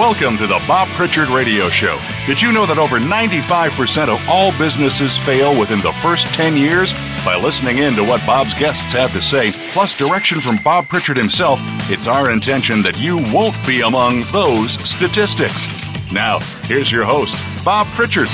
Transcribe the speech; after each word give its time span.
Welcome 0.00 0.38
to 0.38 0.46
the 0.46 0.64
Bob 0.66 0.88
Pritchard 0.96 1.28
Radio 1.28 1.68
Show. 1.68 2.00
Did 2.24 2.40
you 2.40 2.52
know 2.52 2.64
that 2.64 2.78
over 2.78 2.98
95% 2.98 4.08
of 4.08 4.26
all 4.30 4.50
businesses 4.56 5.18
fail 5.18 5.50
within 5.60 5.80
the 5.80 5.92
first 5.92 6.26
10 6.28 6.56
years? 6.56 6.94
By 7.22 7.36
listening 7.36 7.76
in 7.76 7.94
to 7.96 8.02
what 8.02 8.24
Bob's 8.24 8.54
guests 8.54 8.94
have 8.94 9.12
to 9.12 9.20
say, 9.20 9.50
plus 9.72 9.94
direction 9.94 10.40
from 10.40 10.56
Bob 10.64 10.88
Pritchard 10.88 11.18
himself, 11.18 11.60
it's 11.90 12.06
our 12.06 12.30
intention 12.30 12.80
that 12.80 12.98
you 12.98 13.18
won't 13.30 13.54
be 13.66 13.82
among 13.82 14.22
those 14.32 14.72
statistics. 14.88 15.66
Now, 16.10 16.38
here's 16.62 16.90
your 16.90 17.04
host, 17.04 17.36
Bob 17.62 17.86
Pritchard. 17.88 18.28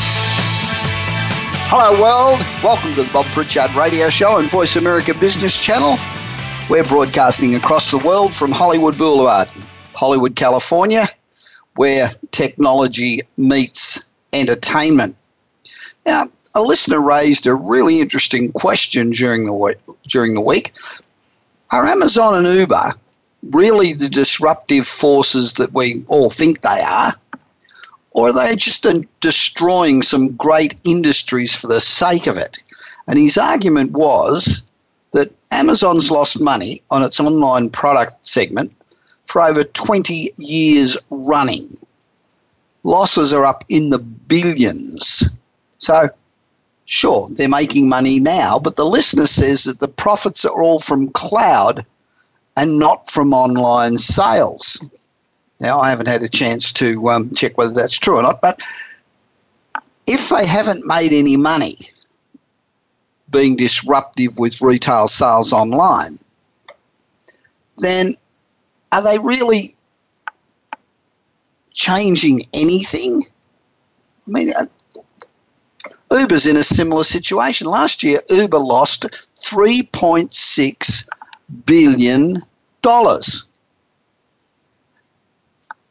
Hello, 1.66 2.00
world. 2.00 2.38
Welcome 2.62 2.94
to 2.94 3.02
the 3.02 3.12
Bob 3.12 3.26
Pritchard 3.32 3.74
Radio 3.74 4.08
Show 4.08 4.38
and 4.38 4.48
Voice 4.48 4.76
America 4.76 5.14
Business 5.14 5.60
Channel. 5.60 5.96
We're 6.70 6.84
broadcasting 6.84 7.56
across 7.56 7.90
the 7.90 7.98
world 7.98 8.32
from 8.32 8.52
Hollywood 8.52 8.96
Boulevard, 8.96 9.50
Hollywood, 9.94 10.36
California 10.36 11.06
where 11.76 12.08
technology 12.30 13.20
meets 13.38 14.12
entertainment. 14.32 15.16
Now, 16.04 16.24
a 16.54 16.60
listener 16.60 17.02
raised 17.02 17.46
a 17.46 17.54
really 17.54 18.00
interesting 18.00 18.50
question 18.52 19.10
during 19.10 19.44
the 19.44 19.52
week, 19.52 19.76
during 20.08 20.34
the 20.34 20.40
week. 20.40 20.72
Are 21.72 21.84
Amazon 21.84 22.36
and 22.36 22.58
Uber 22.58 22.92
really 23.52 23.92
the 23.92 24.08
disruptive 24.08 24.86
forces 24.86 25.54
that 25.54 25.72
we 25.72 26.04
all 26.08 26.30
think 26.30 26.60
they 26.60 26.80
are? 26.88 27.12
Or 28.12 28.30
are 28.30 28.32
they 28.32 28.56
just 28.56 28.86
destroying 29.20 30.00
some 30.00 30.34
great 30.36 30.80
industries 30.86 31.54
for 31.54 31.66
the 31.66 31.80
sake 31.80 32.26
of 32.26 32.38
it? 32.38 32.58
And 33.06 33.18
his 33.18 33.36
argument 33.36 33.92
was 33.92 34.70
that 35.12 35.34
Amazon's 35.52 36.10
lost 36.10 36.40
money 36.40 36.80
on 36.90 37.02
its 37.02 37.20
online 37.20 37.68
product 37.68 38.26
segment 38.26 38.72
for 39.26 39.42
over 39.42 39.64
20 39.64 40.30
years 40.38 40.96
running. 41.10 41.68
Losses 42.82 43.32
are 43.32 43.44
up 43.44 43.64
in 43.68 43.90
the 43.90 43.98
billions. 43.98 45.38
So, 45.78 46.06
sure, 46.84 47.28
they're 47.36 47.48
making 47.48 47.88
money 47.88 48.20
now, 48.20 48.58
but 48.58 48.76
the 48.76 48.84
listener 48.84 49.26
says 49.26 49.64
that 49.64 49.80
the 49.80 49.88
profits 49.88 50.44
are 50.44 50.62
all 50.62 50.78
from 50.78 51.08
cloud 51.08 51.84
and 52.56 52.78
not 52.78 53.10
from 53.10 53.34
online 53.34 53.98
sales. 53.98 54.90
Now, 55.60 55.80
I 55.80 55.90
haven't 55.90 56.08
had 56.08 56.22
a 56.22 56.28
chance 56.28 56.72
to 56.74 57.08
um, 57.08 57.30
check 57.34 57.58
whether 57.58 57.72
that's 57.72 57.98
true 57.98 58.16
or 58.16 58.22
not, 58.22 58.40
but 58.40 58.62
if 60.06 60.28
they 60.28 60.46
haven't 60.46 60.86
made 60.86 61.12
any 61.12 61.36
money 61.36 61.76
being 63.30 63.56
disruptive 63.56 64.38
with 64.38 64.60
retail 64.60 65.08
sales 65.08 65.52
online, 65.52 66.12
then 67.78 68.14
are 68.96 69.02
they 69.02 69.18
really 69.18 69.74
changing 71.70 72.40
anything? 72.54 73.20
I 74.26 74.32
mean, 74.32 74.48
uh, 74.58 74.64
Uber's 76.10 76.46
in 76.46 76.56
a 76.56 76.62
similar 76.62 77.04
situation. 77.04 77.66
Last 77.66 78.02
year, 78.02 78.20
Uber 78.30 78.58
lost 78.58 79.02
$3.6 79.02 81.08
billion. 81.66 82.36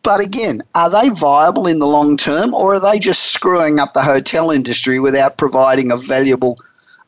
But 0.01 0.25
again, 0.25 0.61
are 0.73 0.89
they 0.89 1.09
viable 1.09 1.67
in 1.67 1.77
the 1.77 1.85
long 1.85 2.17
term 2.17 2.55
or 2.55 2.73
are 2.75 2.79
they 2.79 2.97
just 2.97 3.33
screwing 3.33 3.79
up 3.79 3.93
the 3.93 4.01
hotel 4.01 4.49
industry 4.49 4.99
without 4.99 5.37
providing 5.37 5.91
a 5.91 5.97
valuable, 5.97 6.57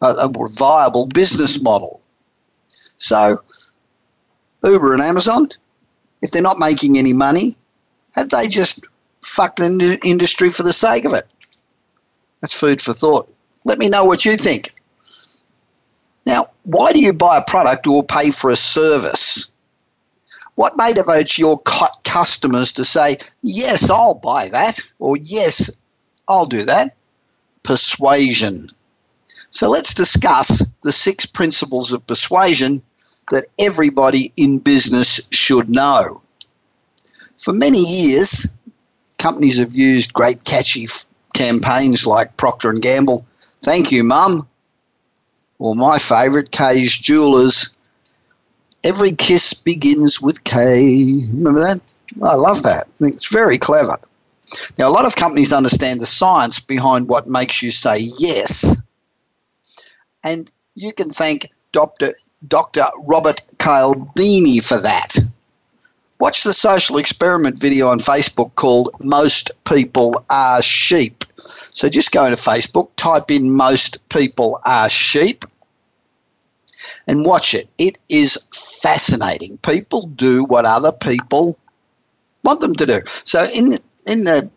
uh, 0.03 0.29
a 0.29 0.47
viable 0.49 1.07
business 1.07 1.59
model? 1.63 2.03
So, 2.97 3.41
Uber 4.63 4.93
and 4.93 5.01
Amazon, 5.01 5.47
if 6.21 6.31
they're 6.31 6.41
not 6.41 6.59
making 6.59 6.97
any 6.97 7.13
money, 7.13 7.55
have 8.15 8.29
they 8.29 8.47
just 8.47 8.87
fucked 9.21 9.59
an 9.59 9.79
industry 10.03 10.49
for 10.49 10.63
the 10.63 10.73
sake 10.73 11.05
of 11.05 11.13
it? 11.13 11.25
That's 12.41 12.59
food 12.59 12.81
for 12.81 12.93
thought. 12.93 13.31
Let 13.65 13.79
me 13.79 13.89
know 13.89 14.05
what 14.05 14.25
you 14.25 14.37
think. 14.37 14.69
Now, 16.25 16.45
why 16.63 16.91
do 16.91 16.99
you 16.99 17.13
buy 17.13 17.37
a 17.37 17.49
product 17.49 17.87
or 17.87 18.03
pay 18.03 18.31
for 18.31 18.49
a 18.49 18.55
service? 18.55 19.57
What 20.55 20.73
motivates 20.73 21.37
your 21.37 21.59
customers 22.03 22.73
to 22.73 22.83
say, 22.83 23.17
yes, 23.43 23.89
I'll 23.89 24.15
buy 24.15 24.47
that, 24.49 24.79
or 24.99 25.17
yes, 25.17 25.83
I'll 26.27 26.47
do 26.47 26.63
that? 26.65 26.89
Persuasion. 27.63 28.67
So 29.51 29.69
let's 29.69 29.93
discuss 29.93 30.65
the 30.83 30.91
six 30.91 31.25
principles 31.25 31.93
of 31.93 32.05
persuasion 32.07 32.81
that 33.31 33.45
everybody 33.59 34.31
in 34.37 34.59
business 34.59 35.27
should 35.31 35.69
know. 35.69 36.21
For 37.37 37.53
many 37.53 37.79
years, 37.79 38.61
companies 39.19 39.59
have 39.59 39.73
used 39.73 40.13
great 40.13 40.43
catchy 40.43 40.83
f- 40.83 41.05
campaigns 41.33 42.05
like 42.05 42.37
Procter 42.37 42.69
and 42.69 42.81
Gamble, 42.81 43.25
"Thank 43.61 43.91
you, 43.91 44.03
Mum," 44.03 44.47
or 45.59 45.75
my 45.75 45.97
favourite, 45.97 46.51
Kay's 46.51 46.93
Jewelers. 46.97 47.69
Every 48.83 49.11
kiss 49.11 49.53
begins 49.53 50.21
with 50.21 50.43
K. 50.43 51.21
Remember 51.33 51.59
that? 51.59 51.81
I 52.23 52.35
love 52.35 52.63
that. 52.63 52.85
I 52.87 52.97
think 52.97 53.15
it's 53.15 53.31
very 53.31 53.57
clever. 53.57 53.97
Now, 54.77 54.87
a 54.87 54.91
lot 54.91 55.05
of 55.05 55.15
companies 55.15 55.51
understand 55.51 55.99
the 55.99 56.05
science 56.05 56.59
behind 56.59 57.09
what 57.09 57.27
makes 57.27 57.61
you 57.61 57.71
say 57.71 57.97
yes. 58.17 58.81
And 60.23 60.49
you 60.75 60.93
can 60.93 61.09
thank 61.09 61.47
Dr. 61.73 62.13
Dr. 62.45 62.85
Robert 62.99 63.41
Cialdini 63.59 64.59
for 64.59 64.79
that. 64.79 65.17
Watch 66.19 66.43
the 66.43 66.53
social 66.53 66.97
experiment 66.97 67.59
video 67.59 67.89
on 67.89 67.99
Facebook 67.99 68.55
called 68.55 68.89
Most 69.03 69.51
People 69.65 70.23
Are 70.29 70.61
Sheep. 70.61 71.23
So 71.35 71.89
just 71.89 72.11
go 72.11 72.25
into 72.25 72.37
Facebook, 72.37 72.89
type 72.95 73.29
in 73.29 73.55
Most 73.55 74.09
People 74.09 74.59
Are 74.65 74.89
Sheep, 74.89 75.43
and 77.07 77.25
watch 77.25 77.53
it. 77.53 77.69
It 77.77 77.97
is 78.09 78.37
fascinating. 78.81 79.57
People 79.59 80.07
do 80.07 80.43
what 80.45 80.65
other 80.65 80.91
people 80.91 81.55
want 82.43 82.61
them 82.61 82.73
to 82.73 82.85
do. 82.85 82.99
So 83.05 83.43
in 83.43 83.73
in 84.05 84.23
the 84.23 84.49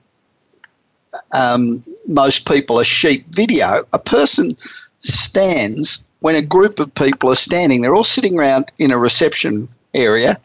um, 1.34 1.82
most 2.08 2.46
people 2.46 2.78
are 2.78 2.84
sheep 2.84 3.26
video, 3.34 3.84
a 3.92 3.98
person 3.98 4.54
stands 4.98 6.09
when 6.20 6.36
a 6.36 6.42
group 6.42 6.78
of 6.80 6.94
people 6.94 7.30
are 7.30 7.36
standing, 7.36 7.80
they're 7.80 7.94
all 7.94 8.04
sitting 8.04 8.38
around 8.38 8.70
in 8.78 8.90
a 8.90 8.98
reception 8.98 9.66
area. 9.94 10.36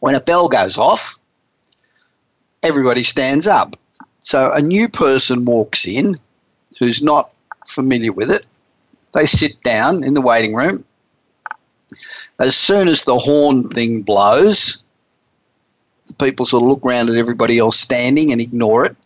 When 0.00 0.14
a 0.14 0.20
bell 0.20 0.48
goes 0.48 0.78
off, 0.78 1.16
everybody 2.62 3.02
stands 3.02 3.46
up. 3.46 3.74
So 4.20 4.50
a 4.54 4.62
new 4.62 4.88
person 4.88 5.44
walks 5.44 5.86
in 5.86 6.14
who's 6.78 7.02
not 7.02 7.34
familiar 7.66 8.12
with 8.12 8.30
it. 8.30 8.46
They 9.14 9.26
sit 9.26 9.60
down 9.62 10.04
in 10.04 10.14
the 10.14 10.20
waiting 10.20 10.54
room. 10.54 10.84
As 12.38 12.56
soon 12.56 12.86
as 12.86 13.02
the 13.02 13.18
horn 13.18 13.68
thing 13.68 14.02
blows, 14.02 14.86
the 16.06 16.14
people 16.14 16.46
sort 16.46 16.62
of 16.62 16.68
look 16.68 16.86
around 16.86 17.08
at 17.08 17.16
everybody 17.16 17.58
else 17.58 17.78
standing 17.78 18.30
and 18.30 18.40
ignore 18.40 18.84
it. 18.86 18.96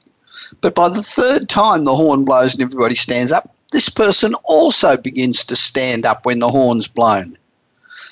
But 0.61 0.75
by 0.75 0.89
the 0.89 1.03
third 1.03 1.49
time 1.49 1.85
the 1.85 1.95
horn 1.95 2.25
blows 2.25 2.55
and 2.55 2.63
everybody 2.63 2.95
stands 2.95 3.33
up, 3.33 3.49
this 3.73 3.89
person 3.89 4.33
also 4.45 4.97
begins 4.97 5.45
to 5.47 5.57
stand 5.57 6.07
up 6.07 6.25
when 6.25 6.39
the 6.39 6.49
horn's 6.49 6.89
blown. 6.89 7.25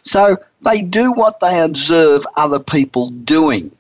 So 0.03 0.37
they 0.65 0.83
do 0.83 1.13
what 1.13 1.41
they 1.41 1.63
observe 1.63 2.23
other 2.37 2.59
people 2.59 3.11
doing. 3.11 3.71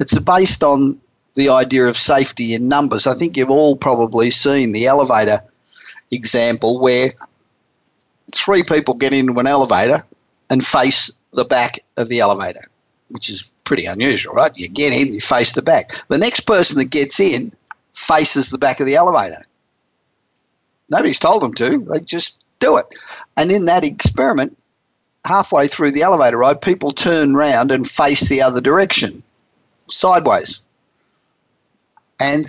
It's 0.00 0.18
based 0.18 0.62
on 0.62 1.00
the 1.34 1.50
idea 1.50 1.86
of 1.86 1.96
safety 1.96 2.54
in 2.54 2.68
numbers. 2.68 3.06
I 3.06 3.14
think 3.14 3.36
you've 3.36 3.50
all 3.50 3.76
probably 3.76 4.30
seen 4.30 4.72
the 4.72 4.86
elevator 4.86 5.38
example 6.10 6.80
where 6.80 7.10
three 8.32 8.62
people 8.62 8.94
get 8.94 9.12
into 9.12 9.38
an 9.38 9.46
elevator 9.46 10.04
and 10.50 10.64
face 10.64 11.10
the 11.32 11.44
back 11.44 11.78
of 11.96 12.08
the 12.08 12.20
elevator, 12.20 12.60
which 13.10 13.28
is 13.30 13.52
pretty 13.64 13.86
unusual, 13.86 14.34
right? 14.34 14.56
You 14.56 14.68
get 14.68 14.92
in, 14.92 15.14
you 15.14 15.20
face 15.20 15.52
the 15.52 15.62
back. 15.62 15.88
The 16.08 16.18
next 16.18 16.40
person 16.40 16.78
that 16.78 16.90
gets 16.90 17.20
in 17.20 17.52
faces 17.92 18.50
the 18.50 18.58
back 18.58 18.80
of 18.80 18.86
the 18.86 18.96
elevator. 18.96 19.44
Nobody's 20.90 21.18
told 21.18 21.42
them 21.42 21.52
to. 21.54 21.84
They 21.84 22.00
just 22.00 22.44
do 22.58 22.78
it. 22.78 22.86
And 23.36 23.50
in 23.50 23.66
that 23.66 23.84
experiment, 23.84 24.56
halfway 25.24 25.68
through 25.68 25.92
the 25.92 26.02
elevator 26.02 26.38
ride, 26.38 26.60
people 26.60 26.90
turn 26.90 27.34
round 27.34 27.70
and 27.70 27.86
face 27.86 28.28
the 28.28 28.42
other 28.42 28.60
direction, 28.60 29.10
sideways. 29.88 30.64
And 32.20 32.46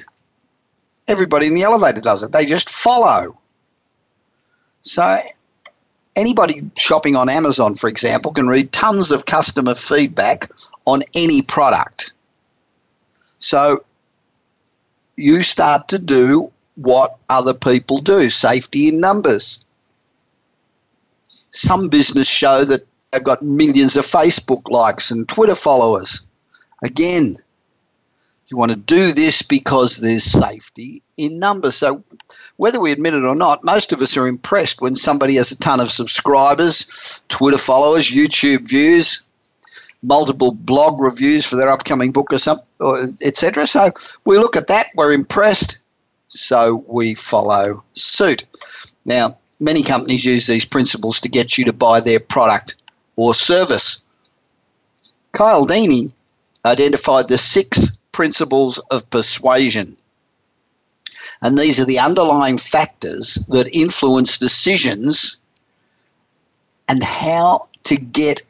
everybody 1.08 1.48
in 1.48 1.54
the 1.54 1.64
elevator 1.64 2.02
does 2.02 2.24
it. 2.24 2.32
They 2.32 2.46
just 2.46 2.70
follow. 2.70 3.36
So 4.82 5.18
anybody 6.16 6.62
shopping 6.78 7.16
on 7.16 7.30
Amazon, 7.30 7.76
for 7.76 7.90
example, 7.90 8.32
can 8.32 8.48
read 8.48 8.72
tons 8.72 9.12
of 9.12 9.26
customer 9.26 9.76
feedback 9.76 10.50
on 10.86 11.02
any 11.16 11.42
product. 11.42 12.14
So 13.38 13.84
you 15.18 15.44
start 15.44 15.90
to 15.90 16.00
do 16.00 16.52
what 16.82 17.18
other 17.30 17.54
people 17.54 17.98
do 17.98 18.30
safety 18.30 18.88
in 18.88 19.02
numbers. 19.02 19.66
Some 21.52 21.90
business 21.90 22.30
show 22.30 22.64
that 22.66 22.86
they've 23.12 23.24
got 23.24 23.42
millions 23.42 23.98
of 23.98 24.06
Facebook 24.06 24.70
likes 24.70 25.12
and 25.12 25.28
Twitter 25.28 25.56
followers. 25.56 26.26
Again, 26.84 27.36
you 28.48 28.58
want 28.58 28.72
to 28.72 28.78
do 28.78 29.12
this 29.12 29.42
because 29.42 29.98
there's 29.98 30.24
safety 30.24 31.04
in 31.18 31.38
numbers. 31.38 31.76
So, 31.76 32.04
whether 32.58 32.80
we 32.80 32.92
admit 32.92 33.14
it 33.14 33.26
or 33.26 33.36
not, 33.36 33.64
most 33.64 33.92
of 33.92 34.02
us 34.02 34.16
are 34.18 34.28
impressed 34.28 34.82
when 34.82 34.96
somebody 34.96 35.36
has 35.36 35.52
a 35.52 35.60
ton 35.60 35.80
of 35.80 35.92
subscribers, 35.92 37.24
Twitter 37.28 37.58
followers, 37.58 38.10
YouTube 38.10 38.68
views, 38.68 39.28
multiple 40.02 40.52
blog 40.52 41.00
reviews 41.02 41.46
for 41.46 41.58
their 41.58 41.70
upcoming 41.70 42.12
book 42.12 42.32
or 42.32 42.38
something, 42.38 42.66
etc. 43.24 43.68
So, 43.68 43.92
we 44.26 44.38
look 44.38 44.56
at 44.56 44.68
that, 44.68 44.88
we're 44.96 45.12
impressed, 45.12 45.86
so 46.30 46.86
we 46.88 47.16
follow 47.16 47.82
suit. 47.94 48.46
Now, 49.04 49.38
many 49.60 49.84
companies 49.84 50.26
use 50.26 50.48
these 50.48 50.66
principles 50.66 51.20
to 51.22 51.30
get 51.30 51.58
you 51.58 51.66
to 51.66 51.74
buy 51.74 52.00
their 52.00 52.20
product 52.20 52.82
or 53.18 53.34
service. 53.34 54.06
Cialdini 55.36 56.08
identified 56.66 57.28
the 57.28 57.38
six 57.38 57.98
principles 58.12 58.78
of 58.92 59.10
persuasion. 59.10 59.98
And 61.42 61.58
these 61.58 61.80
are 61.80 61.86
the 61.86 62.00
underlying 62.00 62.58
factors 62.58 63.36
that 63.50 63.74
influence 63.74 64.38
decisions 64.38 65.42
and 66.88 67.04
how 67.04 67.62
to 67.86 67.96
get 67.98 68.42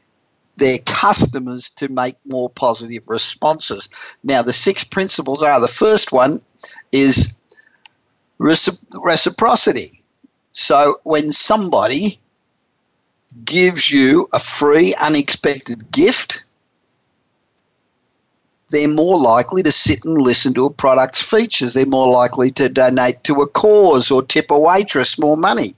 their 0.58 0.78
customers 0.86 1.70
to 1.70 1.88
make 1.90 2.16
more 2.26 2.50
positive 2.50 3.08
responses. 3.08 4.18
Now, 4.24 4.42
the 4.42 4.54
six 4.54 4.84
principles 4.84 5.42
are 5.44 5.60
the 5.60 5.68
first 5.68 6.12
one 6.12 6.40
is 6.92 7.39
reciprocity. 8.40 9.92
So, 10.52 11.00
when 11.04 11.32
somebody 11.32 12.20
gives 13.46 13.92
you 13.92 14.28
a 14.34 14.40
free, 14.40 14.96
unexpected 15.00 15.92
gift, 15.92 16.44
they're 18.70 18.88
more 18.88 19.20
likely 19.20 19.64
to 19.64 19.72
sit 19.72 20.06
and 20.06 20.22
listen 20.22 20.54
to 20.54 20.68
a 20.68 20.74
product's 20.74 21.24
features. 21.24 21.74
They're 21.74 21.86
more 21.86 22.12
likely 22.12 22.52
to 22.52 22.70
donate 22.70 23.24
to 23.26 23.42
a 23.42 23.48
cause 23.48 24.12
or 24.12 24.24
tip 24.24 24.52
a 24.52 24.60
waitress 24.60 25.20
more 25.20 25.38
money. 25.38 25.74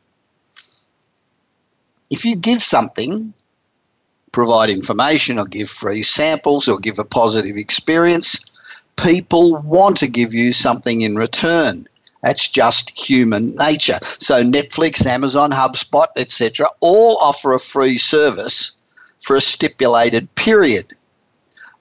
If 2.10 2.26
you 2.26 2.36
give 2.36 2.62
something, 2.62 3.34
provide 4.32 4.70
information 4.70 5.40
or 5.40 5.46
give 5.46 5.70
free 5.70 6.04
samples 6.04 6.68
or 6.68 6.80
give 6.80 7.00
a 7.00 7.06
positive 7.06 7.56
experience, 7.56 8.84
people 8.98 9.58
want 9.58 9.98
to 9.98 10.08
give 10.08 10.34
you 10.34 10.52
something 10.52 11.02
in 11.02 11.16
return. 11.16 11.86
That's 12.22 12.50
just 12.50 12.92
human 12.92 13.56
nature. 13.56 13.98
So 14.02 14.44
Netflix, 14.44 15.06
Amazon, 15.06 15.52
HubSpot, 15.52 16.08
etc., 16.16 16.68
all 16.80 17.18
offer 17.22 17.54
a 17.54 17.60
free 17.60 17.98
service 17.98 19.16
for 19.20 19.36
a 19.36 19.42
stipulated 19.42 20.34
period. 20.36 20.86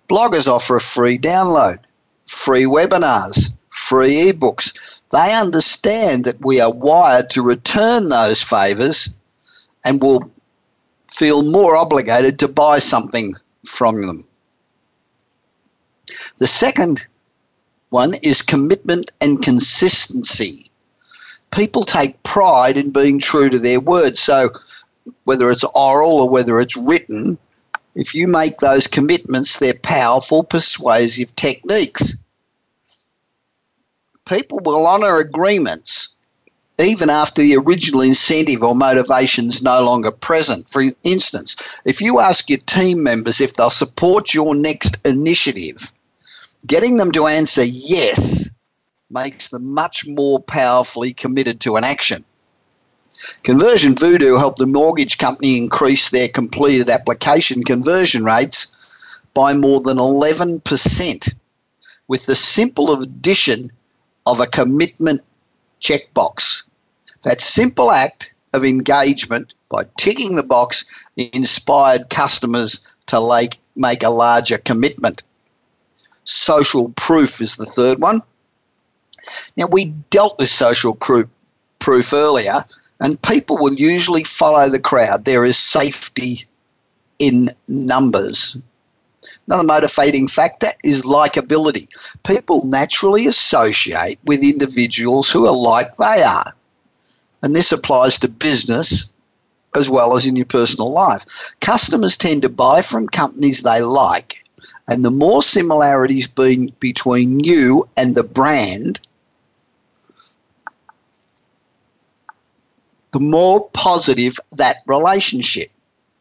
Bloggers 0.08 0.48
offer 0.48 0.76
a 0.76 0.80
free 0.80 1.18
download, 1.18 1.78
free 2.26 2.64
webinars, 2.64 3.56
free 3.68 4.32
ebooks. 4.32 5.02
They 5.10 5.34
understand 5.34 6.24
that 6.24 6.44
we 6.44 6.60
are 6.60 6.72
wired 6.72 7.30
to 7.30 7.42
return 7.42 8.08
those 8.08 8.42
favors 8.42 9.20
and 9.84 10.02
will 10.02 10.24
feel 11.10 11.42
more 11.50 11.76
obligated 11.76 12.38
to 12.38 12.48
buy 12.48 12.78
something 12.78 13.34
from 13.64 14.02
them. 14.02 14.24
The 16.38 16.46
second 16.46 17.06
one 17.90 18.12
is 18.22 18.42
commitment 18.42 19.10
and 19.20 19.42
consistency. 19.42 20.70
People 21.50 21.82
take 21.82 22.22
pride 22.22 22.76
in 22.76 22.92
being 22.92 23.18
true 23.18 23.50
to 23.50 23.58
their 23.58 23.80
word. 23.80 24.16
So, 24.16 24.50
whether 25.24 25.50
it's 25.50 25.64
oral 25.74 26.20
or 26.20 26.30
whether 26.30 26.60
it's 26.60 26.76
written, 26.76 27.38
if 27.94 28.14
you 28.14 28.28
make 28.28 28.58
those 28.58 28.86
commitments, 28.86 29.58
they're 29.58 29.74
powerful, 29.74 30.44
persuasive 30.44 31.34
techniques. 31.34 32.24
People 34.24 34.60
will 34.64 34.86
honour 34.86 35.18
agreements 35.18 36.10
even 36.80 37.10
after 37.10 37.42
the 37.42 37.56
original 37.56 38.00
incentive 38.00 38.62
or 38.62 38.74
motivation 38.74 39.46
is 39.46 39.62
no 39.62 39.84
longer 39.84 40.10
present. 40.10 40.70
For 40.70 40.82
instance, 41.04 41.78
if 41.84 42.00
you 42.00 42.20
ask 42.20 42.48
your 42.48 42.60
team 42.60 43.02
members 43.02 43.40
if 43.40 43.54
they'll 43.54 43.70
support 43.70 44.32
your 44.32 44.54
next 44.54 45.06
initiative, 45.06 45.92
getting 46.66 46.96
them 46.96 47.12
to 47.12 47.26
answer 47.26 47.62
yes 47.64 48.50
makes 49.10 49.48
them 49.48 49.74
much 49.74 50.04
more 50.06 50.40
powerfully 50.40 51.12
committed 51.12 51.60
to 51.60 51.76
an 51.76 51.84
action. 51.84 52.24
Conversion 53.42 53.94
Voodoo 53.94 54.36
helped 54.36 54.58
the 54.58 54.66
mortgage 54.66 55.18
company 55.18 55.58
increase 55.58 56.10
their 56.10 56.28
completed 56.28 56.88
application 56.88 57.64
conversion 57.64 58.24
rates 58.24 59.20
by 59.34 59.52
more 59.52 59.80
than 59.80 59.96
11% 59.96 61.34
with 62.08 62.26
the 62.26 62.36
simple 62.36 63.00
addition 63.00 63.70
of 64.26 64.40
a 64.40 64.46
commitment 64.46 65.20
checkbox. 65.80 66.68
That 67.24 67.40
simple 67.40 67.90
act 67.90 68.34
of 68.52 68.64
engagement 68.64 69.54
by 69.70 69.84
ticking 69.98 70.36
the 70.36 70.42
box 70.42 71.06
inspired 71.16 72.10
customers 72.10 72.98
to 73.06 73.18
like, 73.18 73.58
make 73.76 74.02
a 74.02 74.10
larger 74.10 74.58
commitment. 74.58 75.22
Social 76.24 76.90
proof 76.90 77.40
is 77.40 77.56
the 77.56 77.66
third 77.66 78.00
one. 78.00 78.20
Now, 79.56 79.66
we 79.70 79.86
dealt 80.10 80.38
with 80.38 80.48
social 80.48 80.94
proof 80.94 82.12
earlier, 82.12 82.64
and 83.00 83.20
people 83.22 83.56
will 83.58 83.74
usually 83.74 84.24
follow 84.24 84.68
the 84.68 84.80
crowd. 84.80 85.24
There 85.24 85.44
is 85.44 85.58
safety 85.58 86.44
in 87.18 87.48
numbers. 87.68 88.66
Another 89.46 89.64
motivating 89.64 90.28
factor 90.28 90.68
is 90.82 91.02
likability. 91.02 91.86
People 92.26 92.62
naturally 92.64 93.26
associate 93.26 94.18
with 94.24 94.42
individuals 94.42 95.30
who 95.30 95.46
are 95.46 95.54
like 95.54 95.94
they 95.96 96.22
are. 96.22 96.54
And 97.42 97.54
this 97.54 97.72
applies 97.72 98.18
to 98.18 98.28
business 98.28 99.14
as 99.76 99.88
well 99.90 100.16
as 100.16 100.26
in 100.26 100.36
your 100.36 100.46
personal 100.46 100.90
life. 100.92 101.54
Customers 101.60 102.16
tend 102.16 102.42
to 102.42 102.48
buy 102.48 102.80
from 102.82 103.06
companies 103.06 103.62
they 103.62 103.82
like, 103.82 104.36
and 104.88 105.04
the 105.04 105.10
more 105.10 105.42
similarities 105.42 106.26
being 106.26 106.72
between 106.80 107.40
you 107.40 107.84
and 107.96 108.14
the 108.14 108.24
brand, 108.24 109.00
the 113.12 113.20
more 113.20 113.68
positive 113.70 114.36
that 114.56 114.78
relationship. 114.86 115.70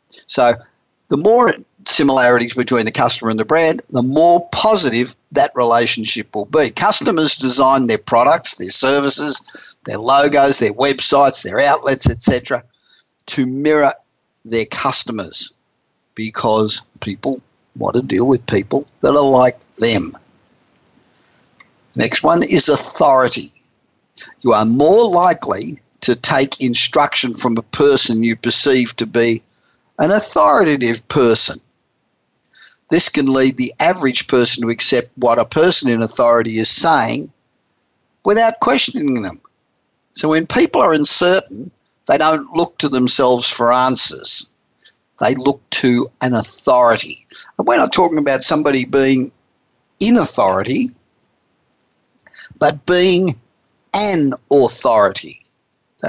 So, 0.07 0.53
the 1.09 1.17
more 1.17 1.53
similarities 1.85 2.55
between 2.55 2.85
the 2.85 2.91
customer 2.91 3.31
and 3.31 3.39
the 3.39 3.45
brand, 3.45 3.81
the 3.89 4.03
more 4.03 4.47
positive 4.51 5.15
that 5.31 5.51
relationship 5.55 6.35
will 6.35 6.45
be. 6.45 6.69
Customers 6.71 7.35
design 7.35 7.87
their 7.87 7.97
products, 7.97 8.55
their 8.55 8.69
services, 8.69 9.77
their 9.85 9.97
logos, 9.97 10.59
their 10.59 10.73
websites, 10.73 11.43
their 11.43 11.59
outlets, 11.59 12.09
etc., 12.09 12.63
to 13.27 13.45
mirror 13.45 13.93
their 14.45 14.65
customers 14.65 15.57
because 16.15 16.87
people 17.01 17.39
want 17.77 17.95
to 17.95 18.01
deal 18.01 18.27
with 18.27 18.45
people 18.47 18.85
that 19.01 19.15
are 19.15 19.29
like 19.29 19.59
them. 19.75 20.11
Next 21.95 22.23
one 22.23 22.43
is 22.43 22.69
authority. 22.69 23.51
You 24.41 24.53
are 24.53 24.65
more 24.65 25.09
likely 25.09 25.79
to 26.01 26.15
take 26.15 26.61
instruction 26.61 27.33
from 27.33 27.57
a 27.57 27.61
person 27.61 28.23
you 28.23 28.35
perceive 28.35 28.95
to 28.97 29.05
be 29.05 29.41
an 29.97 30.11
authoritative 30.11 31.07
person. 31.07 31.59
This 32.89 33.09
can 33.09 33.27
lead 33.27 33.57
the 33.57 33.73
average 33.79 34.27
person 34.27 34.63
to 34.63 34.69
accept 34.69 35.09
what 35.15 35.39
a 35.39 35.45
person 35.45 35.89
in 35.89 36.01
authority 36.01 36.57
is 36.57 36.69
saying 36.69 37.31
without 38.25 38.59
questioning 38.61 39.21
them. 39.21 39.39
So 40.13 40.29
when 40.29 40.47
people 40.47 40.81
are 40.81 40.93
uncertain, 40.93 41.71
they 42.07 42.17
don't 42.17 42.51
look 42.53 42.77
to 42.79 42.89
themselves 42.89 43.51
for 43.51 43.71
answers. 43.71 44.48
They 45.19 45.35
look 45.35 45.61
to 45.71 46.07
an 46.21 46.33
authority. 46.33 47.17
And 47.57 47.67
we're 47.67 47.77
not 47.77 47.91
talking 47.91 48.17
about 48.17 48.43
somebody 48.43 48.85
being 48.85 49.31
in 49.99 50.17
authority, 50.17 50.87
but 52.59 52.85
being 52.85 53.35
an 53.93 54.31
authority. 54.51 55.37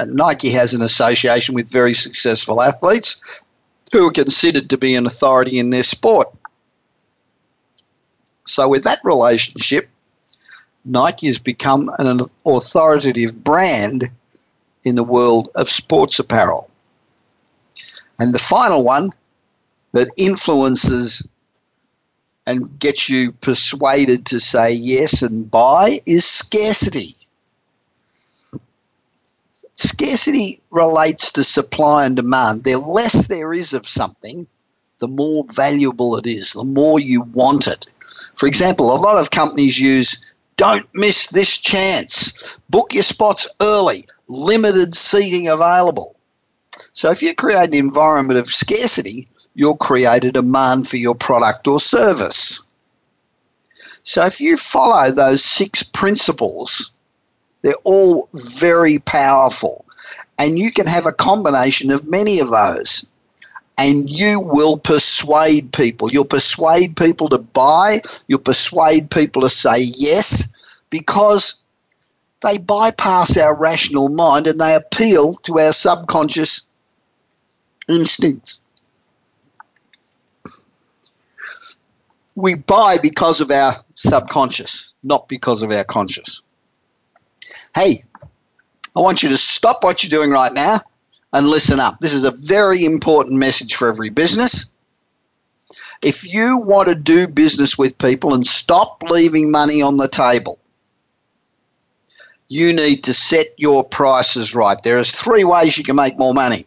Nike 0.07 0.51
has 0.51 0.73
an 0.73 0.81
association 0.81 1.55
with 1.55 1.69
very 1.69 1.93
successful 1.93 2.61
athletes 2.61 3.43
who 3.91 4.07
are 4.07 4.11
considered 4.11 4.69
to 4.69 4.77
be 4.77 4.95
an 4.95 5.05
authority 5.05 5.59
in 5.59 5.69
their 5.69 5.83
sport. 5.83 6.29
So, 8.47 8.69
with 8.69 8.83
that 8.85 8.99
relationship, 9.03 9.85
Nike 10.85 11.27
has 11.27 11.39
become 11.39 11.89
an 11.99 12.21
authoritative 12.45 13.43
brand 13.43 14.03
in 14.83 14.95
the 14.95 15.03
world 15.03 15.49
of 15.55 15.69
sports 15.69 16.19
apparel. 16.19 16.70
And 18.19 18.33
the 18.33 18.39
final 18.39 18.83
one 18.83 19.09
that 19.93 20.11
influences 20.17 21.31
and 22.47 22.79
gets 22.79 23.09
you 23.09 23.31
persuaded 23.33 24.25
to 24.27 24.39
say 24.39 24.73
yes 24.73 25.21
and 25.21 25.49
buy 25.49 25.97
is 26.05 26.25
scarcity. 26.25 27.15
Scarcity 29.73 30.59
relates 30.71 31.31
to 31.31 31.43
supply 31.43 32.05
and 32.05 32.15
demand. 32.15 32.63
The 32.63 32.77
less 32.77 33.27
there 33.27 33.53
is 33.53 33.73
of 33.73 33.87
something, 33.87 34.47
the 34.99 35.07
more 35.07 35.45
valuable 35.53 36.17
it 36.17 36.27
is, 36.27 36.53
the 36.53 36.63
more 36.63 36.99
you 36.99 37.23
want 37.33 37.67
it. 37.67 37.87
For 38.35 38.47
example, 38.47 38.93
a 38.93 39.01
lot 39.01 39.19
of 39.19 39.31
companies 39.31 39.79
use 39.79 40.35
don't 40.57 40.87
miss 40.93 41.29
this 41.29 41.57
chance, 41.57 42.59
book 42.69 42.93
your 42.93 43.01
spots 43.01 43.47
early, 43.61 44.03
limited 44.27 44.93
seating 44.93 45.47
available. 45.47 46.15
So 46.93 47.11
if 47.11 47.21
you 47.21 47.33
create 47.33 47.69
an 47.69 47.75
environment 47.75 48.39
of 48.39 48.47
scarcity, 48.47 49.27
you'll 49.55 49.77
create 49.77 50.23
a 50.23 50.31
demand 50.31 50.87
for 50.87 50.97
your 50.97 51.15
product 51.15 51.67
or 51.67 51.79
service. 51.79 52.73
So 54.03 54.25
if 54.25 54.41
you 54.41 54.57
follow 54.57 55.11
those 55.11 55.43
six 55.43 55.83
principles, 55.83 56.95
they're 57.61 57.73
all 57.83 58.29
very 58.33 58.99
powerful. 58.99 59.85
And 60.39 60.57
you 60.57 60.71
can 60.71 60.87
have 60.87 61.05
a 61.05 61.11
combination 61.11 61.91
of 61.91 62.09
many 62.09 62.39
of 62.39 62.49
those. 62.49 63.11
And 63.77 64.09
you 64.09 64.41
will 64.43 64.77
persuade 64.77 65.71
people. 65.71 66.09
You'll 66.11 66.25
persuade 66.25 66.97
people 66.97 67.29
to 67.29 67.37
buy. 67.37 67.99
You'll 68.27 68.39
persuade 68.39 69.09
people 69.09 69.41
to 69.43 69.49
say 69.49 69.79
yes 69.97 70.83
because 70.89 71.63
they 72.43 72.57
bypass 72.57 73.37
our 73.37 73.57
rational 73.57 74.09
mind 74.09 74.47
and 74.47 74.59
they 74.59 74.75
appeal 74.75 75.33
to 75.43 75.59
our 75.59 75.73
subconscious 75.73 76.70
instincts. 77.91 78.65
We 82.35 82.55
buy 82.55 82.97
because 83.01 83.41
of 83.41 83.51
our 83.51 83.73
subconscious, 83.95 84.95
not 85.03 85.27
because 85.27 85.61
of 85.61 85.71
our 85.71 85.83
conscious. 85.83 86.43
Hey, 87.75 88.01
I 88.95 88.99
want 88.99 89.23
you 89.23 89.29
to 89.29 89.37
stop 89.37 89.83
what 89.83 90.03
you're 90.03 90.17
doing 90.17 90.31
right 90.31 90.53
now 90.53 90.79
and 91.33 91.47
listen 91.47 91.79
up. 91.79 91.99
This 91.99 92.13
is 92.13 92.23
a 92.23 92.53
very 92.53 92.83
important 92.83 93.39
message 93.39 93.75
for 93.75 93.87
every 93.87 94.09
business. 94.09 94.75
If 96.01 96.33
you 96.33 96.63
want 96.65 96.89
to 96.89 96.95
do 96.95 97.27
business 97.27 97.77
with 97.77 97.97
people 97.97 98.33
and 98.33 98.45
stop 98.45 99.03
leaving 99.03 99.51
money 99.51 99.81
on 99.81 99.97
the 99.97 100.07
table, 100.07 100.57
you 102.49 102.73
need 102.73 103.03
to 103.05 103.13
set 103.13 103.47
your 103.57 103.87
prices 103.87 104.53
right. 104.53 104.77
There 104.83 104.97
are 104.97 105.03
three 105.03 105.43
ways 105.43 105.77
you 105.77 105.83
can 105.83 105.95
make 105.95 106.19
more 106.19 106.33
money. 106.33 106.63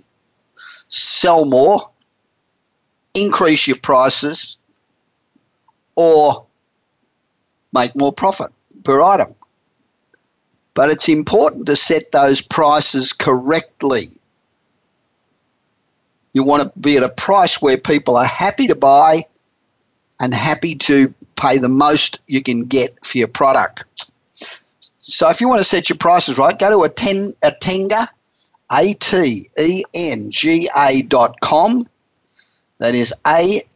Sell 0.96 1.44
more, 1.44 1.80
increase 3.14 3.66
your 3.66 3.78
prices, 3.78 4.64
or 5.96 6.46
make 7.72 7.90
more 7.96 8.12
profit 8.12 8.52
per 8.84 9.02
item. 9.02 9.26
But 10.74 10.90
it's 10.90 11.08
important 11.08 11.66
to 11.66 11.74
set 11.74 12.12
those 12.12 12.40
prices 12.40 13.12
correctly. 13.12 14.02
You 16.32 16.44
want 16.44 16.62
to 16.62 16.78
be 16.78 16.96
at 16.96 17.02
a 17.02 17.08
price 17.08 17.60
where 17.60 17.76
people 17.76 18.16
are 18.16 18.24
happy 18.24 18.68
to 18.68 18.76
buy 18.76 19.22
and 20.20 20.32
happy 20.32 20.76
to 20.76 21.08
pay 21.34 21.58
the 21.58 21.68
most 21.68 22.20
you 22.28 22.40
can 22.40 22.66
get 22.66 23.04
for 23.04 23.18
your 23.18 23.28
product. 23.28 24.10
So 24.98 25.28
if 25.28 25.40
you 25.40 25.48
want 25.48 25.58
to 25.58 25.64
set 25.64 25.88
your 25.88 25.98
prices 25.98 26.38
right, 26.38 26.56
go 26.56 26.70
to 26.70 26.84
a 26.84 26.88
ten, 26.88 27.32
Atenga, 28.74 29.46
A-T-E-N-G-A 29.56 31.02
dot 31.08 31.40
com. 31.40 31.84
That 32.78 32.94
is 32.94 33.14
A-T-E-N-G-A 33.26 33.74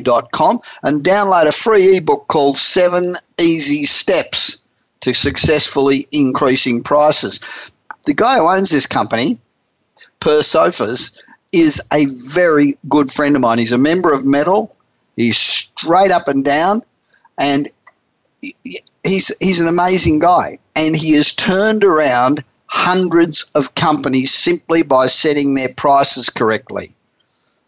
dot 0.00 0.32
com 0.32 0.58
and 0.82 1.04
download 1.04 1.48
a 1.48 1.52
free 1.52 1.96
ebook 1.96 2.28
called 2.28 2.56
Seven 2.56 3.14
Easy 3.38 3.84
Steps 3.84 4.68
to 5.00 5.14
successfully 5.14 6.06
increasing 6.12 6.82
prices. 6.82 7.72
The 8.04 8.14
guy 8.14 8.36
who 8.36 8.48
owns 8.48 8.70
this 8.70 8.86
company, 8.86 9.38
Per 10.20 10.40
Sjofors, 10.40 11.18
is 11.52 11.80
a 11.92 12.06
very 12.32 12.74
good 12.88 13.10
friend 13.10 13.34
of 13.34 13.42
mine. 13.42 13.58
He's 13.58 13.72
a 13.72 13.78
member 13.78 14.12
of 14.12 14.26
Metal. 14.26 14.76
He's 15.16 15.38
straight 15.38 16.10
up 16.10 16.28
and 16.28 16.44
down, 16.44 16.82
and 17.38 17.66
he's 18.40 19.34
he's 19.40 19.60
an 19.60 19.68
amazing 19.68 20.18
guy. 20.18 20.58
And 20.76 20.94
he 20.96 21.14
has 21.14 21.32
turned 21.34 21.82
around 21.82 22.44
hundreds 22.70 23.50
of 23.56 23.74
companies 23.74 24.32
simply 24.32 24.84
by 24.84 25.08
setting 25.08 25.54
their 25.54 25.74
prices 25.76 26.30
correctly. 26.30 26.86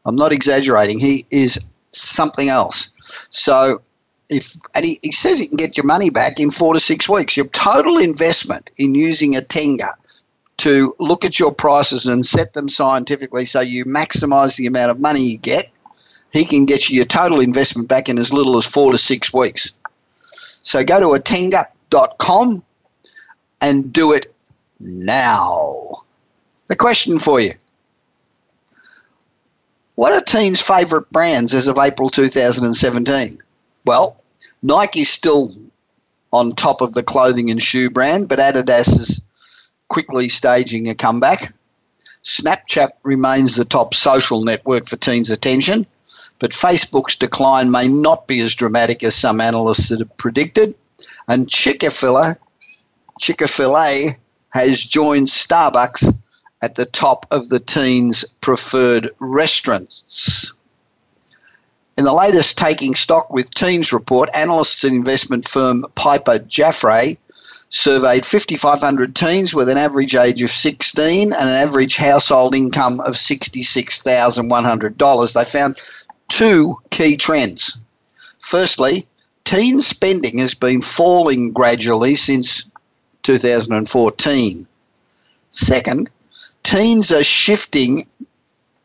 I'm 0.06 0.14
not 0.14 0.32
exaggerating. 0.32 1.00
He 1.00 1.26
is 1.32 1.66
something 1.90 2.49
else. 2.49 3.26
So 3.30 3.82
if 4.30 4.54
and 4.76 4.85
he, 4.85 5.00
he 5.02 5.11
says 5.11 5.40
he 5.40 5.49
can 5.49 5.56
get 5.56 5.76
your 5.76 5.87
money 5.87 6.11
back 6.11 6.38
in 6.38 6.52
four 6.52 6.73
to 6.73 6.80
six 6.80 7.09
weeks. 7.09 7.37
Your 7.37 7.49
total 7.49 7.99
investment 7.99 8.71
in 8.78 8.94
using 8.94 9.32
Atenga 9.32 9.90
to 10.59 10.94
look 11.00 11.25
at 11.25 11.40
your 11.40 11.52
prices 11.52 12.06
and 12.06 12.25
set 12.25 12.52
them 12.52 12.68
scientifically 12.68 13.44
so 13.44 13.61
you 13.61 13.85
maximize 13.85 14.56
the 14.56 14.66
amount 14.66 14.92
of 14.92 15.00
money 15.00 15.32
you 15.32 15.38
get, 15.38 15.68
he 16.32 16.44
can 16.44 16.64
get 16.64 16.88
you 16.88 16.97
your 16.97 17.06
total 17.06 17.40
investment 17.40 17.88
back 17.88 18.09
in 18.09 18.18
as 18.18 18.32
little 18.32 18.56
as 18.56 18.66
four 18.66 18.92
to 18.92 18.99
six 18.99 19.35
weeks. 19.35 19.80
So 20.06 20.85
go 20.85 21.00
to 21.00 21.21
atenga.com 21.21 22.62
and 23.61 23.92
do 23.92 24.12
it 24.12 24.32
now. 24.83 25.81
The 26.69 26.77
question 26.77 27.19
for 27.19 27.41
you 27.41 27.53
What 29.95 30.12
are 30.12 30.25
teens' 30.25 30.61
favourite 30.61 31.11
brands 31.11 31.55
as 31.55 31.69
of 31.69 31.79
April 31.79 32.09
2017? 32.09 33.39
Well, 33.85 34.17
Nike's 34.62 35.11
still 35.11 35.51
on 36.33 36.53
top 36.53 36.81
of 36.81 36.95
the 36.95 37.03
clothing 37.03 37.51
and 37.51 37.62
shoe 37.62 37.91
brand, 37.91 38.29
but 38.29 38.39
Adidas 38.39 38.89
is 38.89 39.73
quickly 39.89 40.29
staging 40.29 40.89
a 40.89 40.95
comeback. 40.95 41.53
Snapchat 42.25 42.93
remains 43.03 43.57
the 43.57 43.65
top 43.65 43.95
social 43.95 44.45
network 44.45 44.87
for 44.87 44.97
teens' 44.97 45.31
attention, 45.31 45.85
but 46.39 46.53
Facebook's 46.53 47.17
decline 47.17 47.71
may 47.71 47.89
not 47.89 48.27
be 48.27 48.41
as 48.41 48.55
dramatic 48.55 49.03
as 49.03 49.15
some 49.15 49.41
analysts 49.41 49.91
have 49.91 50.17
predicted. 50.17 50.75
And 51.29 51.49
Chick-fil-A, 51.49 52.37
Chick-fil-A 53.19 54.17
has 54.52 54.82
joined 54.82 55.28
Starbucks 55.28 56.42
at 56.62 56.76
the 56.76 56.87
top 56.87 57.26
of 57.30 57.49
the 57.49 57.59
teens' 57.59 58.25
preferred 58.40 59.11
restaurants. 59.18 60.52
In 61.99 62.04
the 62.04 62.14
latest 62.14 62.56
Taking 62.56 62.94
Stock 62.94 63.30
with 63.30 63.54
Teens 63.54 63.92
report, 63.92 64.30
analysts 64.35 64.82
at 64.85 64.92
investment 64.92 65.47
firm 65.47 65.85
Piper 65.94 66.38
Jaffray 66.38 67.18
surveyed 67.68 68.25
5,500 68.25 69.14
teens 69.14 69.54
with 69.54 69.68
an 69.68 69.76
average 69.78 70.14
age 70.14 70.42
of 70.42 70.50
16 70.50 71.32
and 71.32 71.49
an 71.49 71.54
average 71.54 71.97
household 71.97 72.54
income 72.54 73.00
of 73.00 73.14
$66,100. 73.14 75.35
They 75.35 75.44
found 75.44 75.80
two 76.28 76.76
key 76.90 77.16
trends. 77.16 77.78
Firstly, 78.38 79.06
teen 79.44 79.80
spending 79.80 80.38
has 80.38 80.54
been 80.54 80.80
falling 80.80 81.52
gradually 81.52 82.14
since 82.14 82.72
2014. 83.23 84.67
Second, 85.50 86.11
teens 86.62 87.12
are 87.12 87.25
shifting 87.25 88.02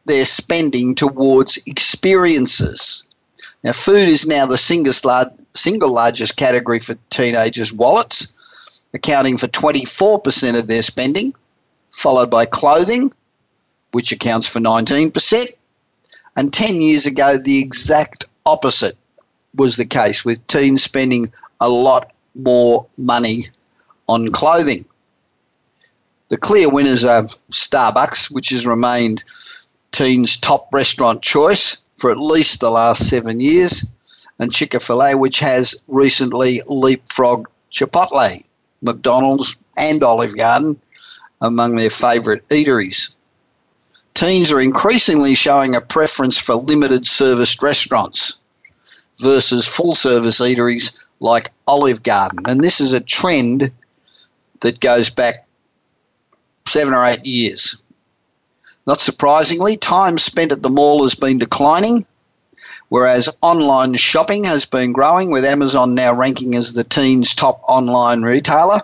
their 0.05 0.25
spending 0.25 0.95
towards 0.95 1.57
experiences. 1.67 3.03
Now, 3.63 3.71
food 3.73 4.07
is 4.07 4.27
now 4.27 4.45
the 4.45 4.57
single, 4.57 5.93
largest 5.93 6.37
category 6.37 6.79
for 6.79 6.95
teenagers' 7.09 7.73
wallets, 7.73 8.85
accounting 8.93 9.37
for 9.37 9.47
24% 9.47 10.57
of 10.57 10.67
their 10.67 10.83
spending, 10.83 11.33
followed 11.89 12.29
by 12.29 12.45
clothing, 12.45 13.11
which 13.91 14.11
accounts 14.11 14.47
for 14.47 14.59
19%. 14.59 15.45
And 16.35 16.53
10 16.53 16.75
years 16.75 17.05
ago, 17.05 17.37
the 17.37 17.59
exact 17.59 18.25
opposite 18.45 18.95
was 19.55 19.75
the 19.75 19.85
case, 19.85 20.23
with 20.23 20.45
teens 20.47 20.83
spending 20.83 21.27
a 21.59 21.67
lot 21.67 22.11
more 22.35 22.85
money 22.97 23.45
on 24.07 24.31
clothing. 24.31 24.85
The 26.29 26.37
clear 26.37 26.69
winners 26.69 27.05
are 27.05 27.23
Starbucks, 27.23 28.31
which 28.31 28.49
has 28.49 28.65
remained 28.65 29.23
teens' 29.91 30.37
top 30.37 30.67
restaurant 30.73 31.21
choice 31.21 31.77
for 31.95 32.11
at 32.11 32.17
least 32.17 32.59
the 32.59 32.69
last 32.69 33.09
seven 33.09 33.39
years, 33.39 34.27
and 34.39 34.51
Chick 34.51 34.79
fil 34.81 35.01
A, 35.01 35.17
which 35.17 35.39
has 35.39 35.83
recently 35.87 36.61
leapfrogged 36.67 37.45
Chipotle, 37.71 38.47
McDonald's, 38.81 39.57
and 39.77 40.03
Olive 40.03 40.35
Garden 40.35 40.79
among 41.41 41.75
their 41.75 41.89
favourite 41.89 42.47
eateries. 42.49 43.15
Teens 44.13 44.51
are 44.51 44.59
increasingly 44.59 45.35
showing 45.35 45.75
a 45.75 45.81
preference 45.81 46.39
for 46.39 46.55
limited 46.55 47.05
serviced 47.05 47.61
restaurants 47.61 48.41
versus 49.19 49.67
full 49.67 49.93
service 49.93 50.39
eateries 50.39 51.07
like 51.19 51.51
Olive 51.67 52.03
Garden. 52.03 52.39
And 52.47 52.61
this 52.61 52.79
is 52.79 52.93
a 52.93 52.99
trend 52.99 53.73
that 54.61 54.79
goes 54.79 55.09
back 55.09 55.47
seven 56.65 56.93
or 56.93 57.05
eight 57.05 57.25
years. 57.25 57.83
Not 58.85 58.99
surprisingly, 58.99 59.77
time 59.77 60.17
spent 60.17 60.51
at 60.51 60.63
the 60.63 60.69
mall 60.69 61.03
has 61.03 61.15
been 61.15 61.39
declining, 61.39 62.05
whereas 62.89 63.29
online 63.41 63.95
shopping 63.95 64.45
has 64.45 64.65
been 64.65 64.93
growing, 64.93 65.29
with 65.29 65.43
Amazon 65.43 65.93
now 65.93 66.13
ranking 66.13 66.55
as 66.55 66.73
the 66.73 66.83
teens' 66.83 67.35
top 67.35 67.61
online 67.67 68.21
retailer. 68.21 68.79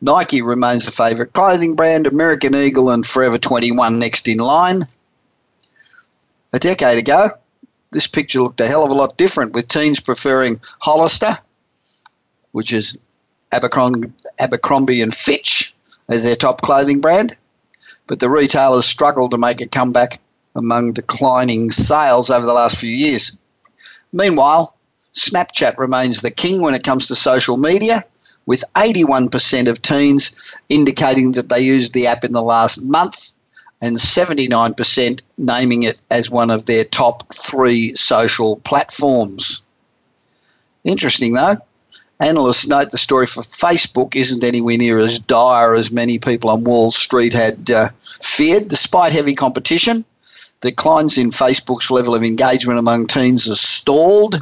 Nike 0.00 0.42
remains 0.42 0.86
the 0.86 0.90
favourite 0.90 1.32
clothing 1.32 1.76
brand, 1.76 2.08
American 2.08 2.56
Eagle 2.56 2.90
and 2.90 3.06
Forever 3.06 3.38
21 3.38 4.00
next 4.00 4.26
in 4.26 4.38
line. 4.38 4.82
A 6.52 6.58
decade 6.58 6.98
ago, 6.98 7.30
this 7.92 8.08
picture 8.08 8.42
looked 8.42 8.60
a 8.60 8.66
hell 8.66 8.84
of 8.84 8.90
a 8.90 8.94
lot 8.94 9.16
different, 9.16 9.54
with 9.54 9.68
teens 9.68 10.00
preferring 10.00 10.58
Hollister, 10.80 11.36
which 12.50 12.72
is 12.72 12.98
Abercrombie, 13.52 15.02
and 15.02 15.14
Fitch, 15.14 15.74
as 16.08 16.22
their 16.24 16.36
top 16.36 16.62
clothing 16.62 17.00
brand. 17.00 17.32
But 18.06 18.20
the 18.20 18.30
retailers 18.30 18.86
struggled 18.86 19.30
to 19.30 19.38
make 19.38 19.60
a 19.60 19.68
comeback 19.68 20.20
among 20.54 20.92
declining 20.92 21.70
sales 21.70 22.30
over 22.30 22.44
the 22.44 22.52
last 22.52 22.78
few 22.78 22.90
years. 22.90 23.38
Meanwhile, 24.12 24.76
Snapchat 25.12 25.78
remains 25.78 26.20
the 26.20 26.30
king 26.30 26.62
when 26.62 26.74
it 26.74 26.84
comes 26.84 27.06
to 27.06 27.14
social 27.14 27.56
media, 27.56 28.02
with 28.46 28.64
81% 28.74 29.68
of 29.68 29.82
teens 29.82 30.56
indicating 30.68 31.32
that 31.32 31.48
they 31.48 31.60
used 31.60 31.92
the 31.92 32.06
app 32.06 32.24
in 32.24 32.32
the 32.32 32.42
last 32.42 32.84
month 32.84 33.38
and 33.80 33.96
79% 33.96 35.20
naming 35.38 35.82
it 35.82 36.00
as 36.10 36.30
one 36.30 36.50
of 36.50 36.66
their 36.66 36.84
top 36.84 37.32
three 37.32 37.94
social 37.94 38.56
platforms. 38.60 39.66
Interesting 40.84 41.34
though, 41.34 41.56
analysts 42.22 42.68
note 42.68 42.90
the 42.90 42.98
story 42.98 43.26
for 43.26 43.42
Facebook 43.42 44.14
isn't 44.14 44.44
anywhere 44.44 44.78
near 44.78 44.98
as 44.98 45.18
dire 45.18 45.74
as 45.74 45.90
many 45.90 46.18
people 46.18 46.50
on 46.50 46.64
Wall 46.64 46.90
Street 46.90 47.32
had 47.32 47.70
uh, 47.70 47.88
feared, 47.98 48.68
despite 48.68 49.12
heavy 49.12 49.34
competition. 49.34 50.04
Declines 50.60 51.18
in 51.18 51.30
Facebook's 51.30 51.90
level 51.90 52.14
of 52.14 52.22
engagement 52.22 52.78
among 52.78 53.08
teens 53.08 53.46
has 53.46 53.60
stalled, 53.60 54.36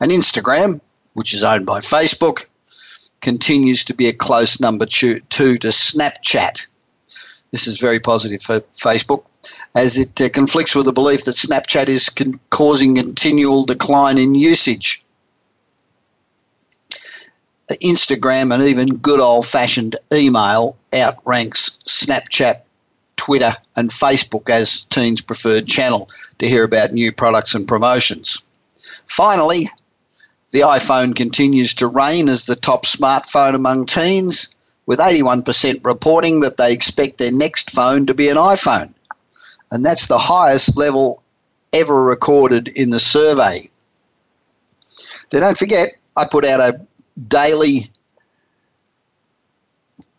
and 0.00 0.10
Instagram, 0.10 0.80
which 1.14 1.32
is 1.32 1.42
owned 1.42 1.64
by 1.64 1.80
Facebook, 1.80 2.46
continues 3.22 3.84
to 3.84 3.94
be 3.94 4.08
a 4.08 4.12
close 4.12 4.60
number 4.60 4.84
two, 4.84 5.20
two 5.30 5.56
to 5.56 5.68
Snapchat. 5.68 6.66
This 7.50 7.66
is 7.66 7.80
very 7.80 8.00
positive 8.00 8.42
for 8.42 8.60
Facebook, 8.72 9.24
as 9.74 9.96
it 9.96 10.20
uh, 10.20 10.28
conflicts 10.28 10.74
with 10.76 10.84
the 10.84 10.92
belief 10.92 11.24
that 11.24 11.36
Snapchat 11.36 11.88
is 11.88 12.10
con- 12.10 12.34
causing 12.50 12.96
continual 12.96 13.64
decline 13.64 14.18
in 14.18 14.34
usage. 14.34 15.05
Instagram 17.74 18.54
and 18.54 18.62
even 18.62 18.96
good 18.96 19.20
old 19.20 19.46
fashioned 19.46 19.96
email 20.12 20.76
outranks 20.94 21.78
Snapchat, 21.84 22.60
Twitter, 23.16 23.52
and 23.76 23.90
Facebook 23.90 24.48
as 24.48 24.84
teens' 24.86 25.20
preferred 25.20 25.66
channel 25.66 26.08
to 26.38 26.48
hear 26.48 26.64
about 26.64 26.92
new 26.92 27.12
products 27.12 27.54
and 27.54 27.66
promotions. 27.66 28.48
Finally, 29.06 29.68
the 30.50 30.60
iPhone 30.60 31.14
continues 31.14 31.74
to 31.74 31.88
reign 31.88 32.28
as 32.28 32.44
the 32.44 32.56
top 32.56 32.84
smartphone 32.84 33.54
among 33.54 33.86
teens, 33.86 34.76
with 34.86 35.00
81% 35.00 35.84
reporting 35.84 36.40
that 36.40 36.56
they 36.56 36.72
expect 36.72 37.18
their 37.18 37.32
next 37.32 37.70
phone 37.70 38.06
to 38.06 38.14
be 38.14 38.28
an 38.28 38.36
iPhone. 38.36 38.94
And 39.72 39.84
that's 39.84 40.06
the 40.06 40.18
highest 40.18 40.76
level 40.76 41.22
ever 41.72 42.04
recorded 42.04 42.68
in 42.68 42.90
the 42.90 43.00
survey. 43.00 43.68
Now, 45.32 45.40
don't 45.40 45.58
forget, 45.58 45.88
I 46.16 46.24
put 46.24 46.44
out 46.44 46.60
a 46.60 46.80
daily 47.28 47.80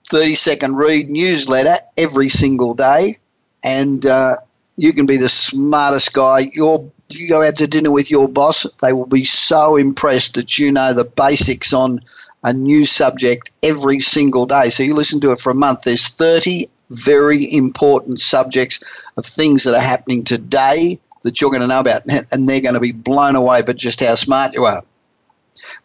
30 0.09 0.35
second 0.35 0.75
read 0.75 1.09
newsletter 1.09 1.75
every 1.97 2.29
single 2.29 2.73
day, 2.73 3.15
and 3.63 4.05
uh, 4.05 4.33
you 4.77 4.93
can 4.93 5.05
be 5.05 5.17
the 5.17 5.29
smartest 5.29 6.13
guy. 6.13 6.47
Your 6.53 6.89
you 7.09 7.29
go 7.29 7.45
out 7.45 7.55
to 7.57 7.67
dinner 7.67 7.91
with 7.91 8.11
your 8.11 8.27
boss, 8.27 8.69
they 8.81 8.91
will 8.91 9.05
be 9.05 9.23
so 9.23 9.77
impressed 9.77 10.35
that 10.35 10.59
you 10.59 10.71
know 10.71 10.93
the 10.93 11.05
basics 11.05 11.73
on 11.73 11.99
a 12.43 12.53
new 12.53 12.85
subject 12.85 13.51
every 13.63 13.99
single 13.99 14.45
day. 14.45 14.69
So 14.69 14.83
you 14.83 14.93
listen 14.93 15.19
to 15.21 15.31
it 15.31 15.39
for 15.39 15.51
a 15.51 15.55
month. 15.55 15.83
There's 15.83 16.07
30 16.07 16.65
very 16.91 17.53
important 17.53 18.19
subjects 18.19 19.09
of 19.17 19.25
things 19.25 19.63
that 19.63 19.73
are 19.73 19.81
happening 19.81 20.23
today 20.23 20.97
that 21.23 21.41
you're 21.41 21.49
going 21.49 21.61
to 21.61 21.67
know 21.67 21.79
about, 21.79 22.03
and 22.31 22.47
they're 22.47 22.61
going 22.61 22.75
to 22.75 22.79
be 22.79 22.91
blown 22.91 23.35
away 23.35 23.61
by 23.61 23.73
just 23.73 24.01
how 24.01 24.15
smart 24.15 24.53
you 24.53 24.65
are. 24.65 24.81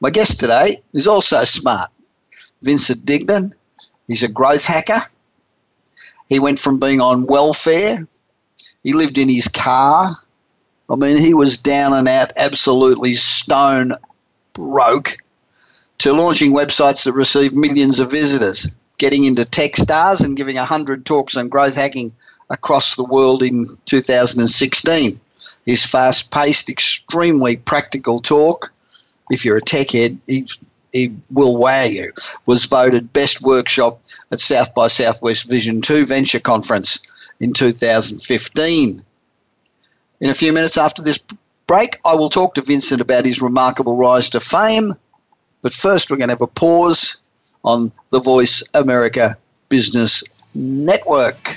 My 0.01 0.11
guest 0.11 0.41
today 0.41 0.83
is 0.93 1.07
also 1.07 1.45
smart. 1.45 1.91
Vincent 2.63 3.05
Dignan. 3.05 3.53
He's 4.07 4.23
a 4.23 4.29
growth 4.29 4.67
hacker. 4.67 5.01
He 6.29 6.39
went 6.39 6.59
from 6.59 6.81
being 6.81 7.01
on 7.01 7.27
welfare, 7.27 7.99
he 8.83 8.93
lived 8.93 9.19
in 9.19 9.29
his 9.29 9.49
car. 9.49 10.07
I 10.91 10.97
mean, 10.97 11.19
he 11.19 11.35
was 11.35 11.59
down 11.59 11.93
and 11.93 12.09
out, 12.09 12.33
absolutely 12.37 13.15
stone 13.15 13.93
broke, 14.55 15.11
to 15.99 16.13
launching 16.13 16.53
websites 16.53 17.05
that 17.05 17.13
receive 17.13 17.55
millions 17.55 18.01
of 18.01 18.11
visitors, 18.11 18.77
getting 18.99 19.25
into 19.25 19.43
Techstars 19.43 20.25
and 20.25 20.37
giving 20.37 20.57
100 20.57 21.07
talks 21.07 21.37
on 21.37 21.49
growth 21.49 21.75
hacking 21.75 22.13
across 22.51 22.97
the 22.97 23.05
world 23.05 23.43
in 23.43 23.67
2016. 23.87 25.13
His 25.65 25.87
fast 25.87 26.31
paced, 26.31 26.69
extremely 26.69 27.57
practical 27.57 28.21
talk 28.21 28.72
if 29.33 29.45
you're 29.45 29.57
a 29.57 29.63
tech 29.63 29.91
head, 29.91 30.19
he, 30.27 30.47
he 30.93 31.17
will 31.33 31.59
wow 31.59 31.85
you, 31.85 32.13
was 32.47 32.67
voted 32.67 33.13
best 33.13 33.41
workshop 33.41 34.01
at 34.31 34.41
South 34.41 34.75
by 34.75 34.89
Southwest 34.89 35.49
Vision 35.49 35.81
2 35.81 36.05
Venture 36.05 36.39
Conference 36.39 37.33
in 37.41 37.55
2015. 37.55 38.99
In 40.21 40.31
a 40.31 40.35
few 40.35 40.53
minutes 40.53 40.77
after 40.77 41.03
this 41.03 41.19
break, 41.67 41.99
I 42.05 42.15
will 42.15 42.29
talk 42.29 42.55
to 42.55 42.61
Vincent 42.61 43.01
about 43.01 43.25
his 43.25 43.41
remarkable 43.41 43.97
rise 43.97 44.29
to 44.31 44.41
fame. 44.41 44.93
But 45.63 45.73
first, 45.73 46.11
we're 46.11 46.19
going 46.19 46.29
to 46.29 46.35
have 46.35 46.43
a 46.43 46.47
pause 46.47 47.23
on 47.65 47.91
the 48.11 48.21
Voice 48.21 48.63
America 48.75 49.37
Business 49.71 50.23
Network. 50.55 51.57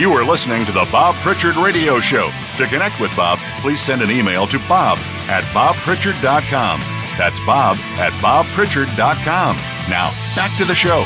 You 0.00 0.10
are 0.14 0.24
listening 0.24 0.64
to 0.64 0.72
the 0.72 0.88
Bob 0.90 1.14
Pritchard 1.16 1.56
Radio 1.56 2.00
Show. 2.00 2.30
To 2.56 2.66
connect 2.66 2.98
with 3.00 3.14
Bob, 3.14 3.38
please 3.60 3.82
send 3.82 4.00
an 4.00 4.10
email 4.10 4.46
to 4.46 4.58
bob 4.60 4.96
at 5.28 5.44
bobpritchard.com. 5.52 6.80
That's 7.18 7.38
bob 7.40 7.76
at 7.98 8.10
bobpritchard.com. 8.22 9.56
Now, 9.90 10.10
back 10.34 10.56
to 10.56 10.64
the 10.64 10.74
show. 10.74 11.04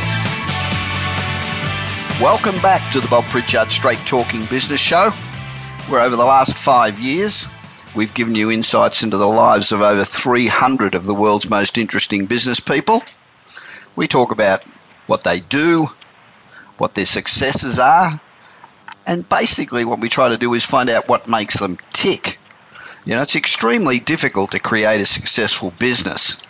Welcome 2.23 2.55
back 2.63 2.89
to 2.93 3.01
the 3.01 3.09
Bob 3.09 3.25
Pritchard 3.25 3.73
Straight 3.73 3.99
Talking 4.07 4.45
Business 4.45 4.81
Show, 4.81 5.11
where 5.89 6.03
over 6.03 6.15
the 6.15 6.23
last 6.23 6.57
five 6.57 7.01
years, 7.01 7.49
we've 7.97 8.15
given 8.15 8.37
you 8.37 8.53
insights 8.53 9.03
into 9.03 9.17
the 9.17 9.27
lives 9.27 9.73
of 9.73 9.81
over 9.81 10.05
300 10.05 10.95
of 10.95 11.05
the 11.05 11.15
world's 11.15 11.51
most 11.51 11.79
interesting 11.79 12.27
business 12.27 12.61
people. 12.61 13.01
We 13.97 14.07
talk 14.07 14.31
about 14.31 14.63
what 15.09 15.25
they 15.25 15.41
do, 15.41 15.89
what 16.79 16.95
their 16.95 17.07
successes 17.07 17.81
are, 17.81 18.11
and 19.07 19.29
basically, 19.29 19.85
what 19.85 20.01
we 20.01 20.09
try 20.09 20.29
to 20.29 20.39
do 20.39 20.55
is 20.55 20.65
find 20.65 20.89
out 20.91 21.09
what 21.09 21.29
makes 21.29 21.59
them 21.59 21.77
tick. 21.91 22.39
You 23.05 23.15
know, 23.15 23.23
it's 23.23 23.37
extremely 23.37 23.99
difficult 23.99 24.53
to 24.53 24.61
create 24.61 25.01
a 25.01 25.07
successful 25.07 25.71
business, 25.71 26.41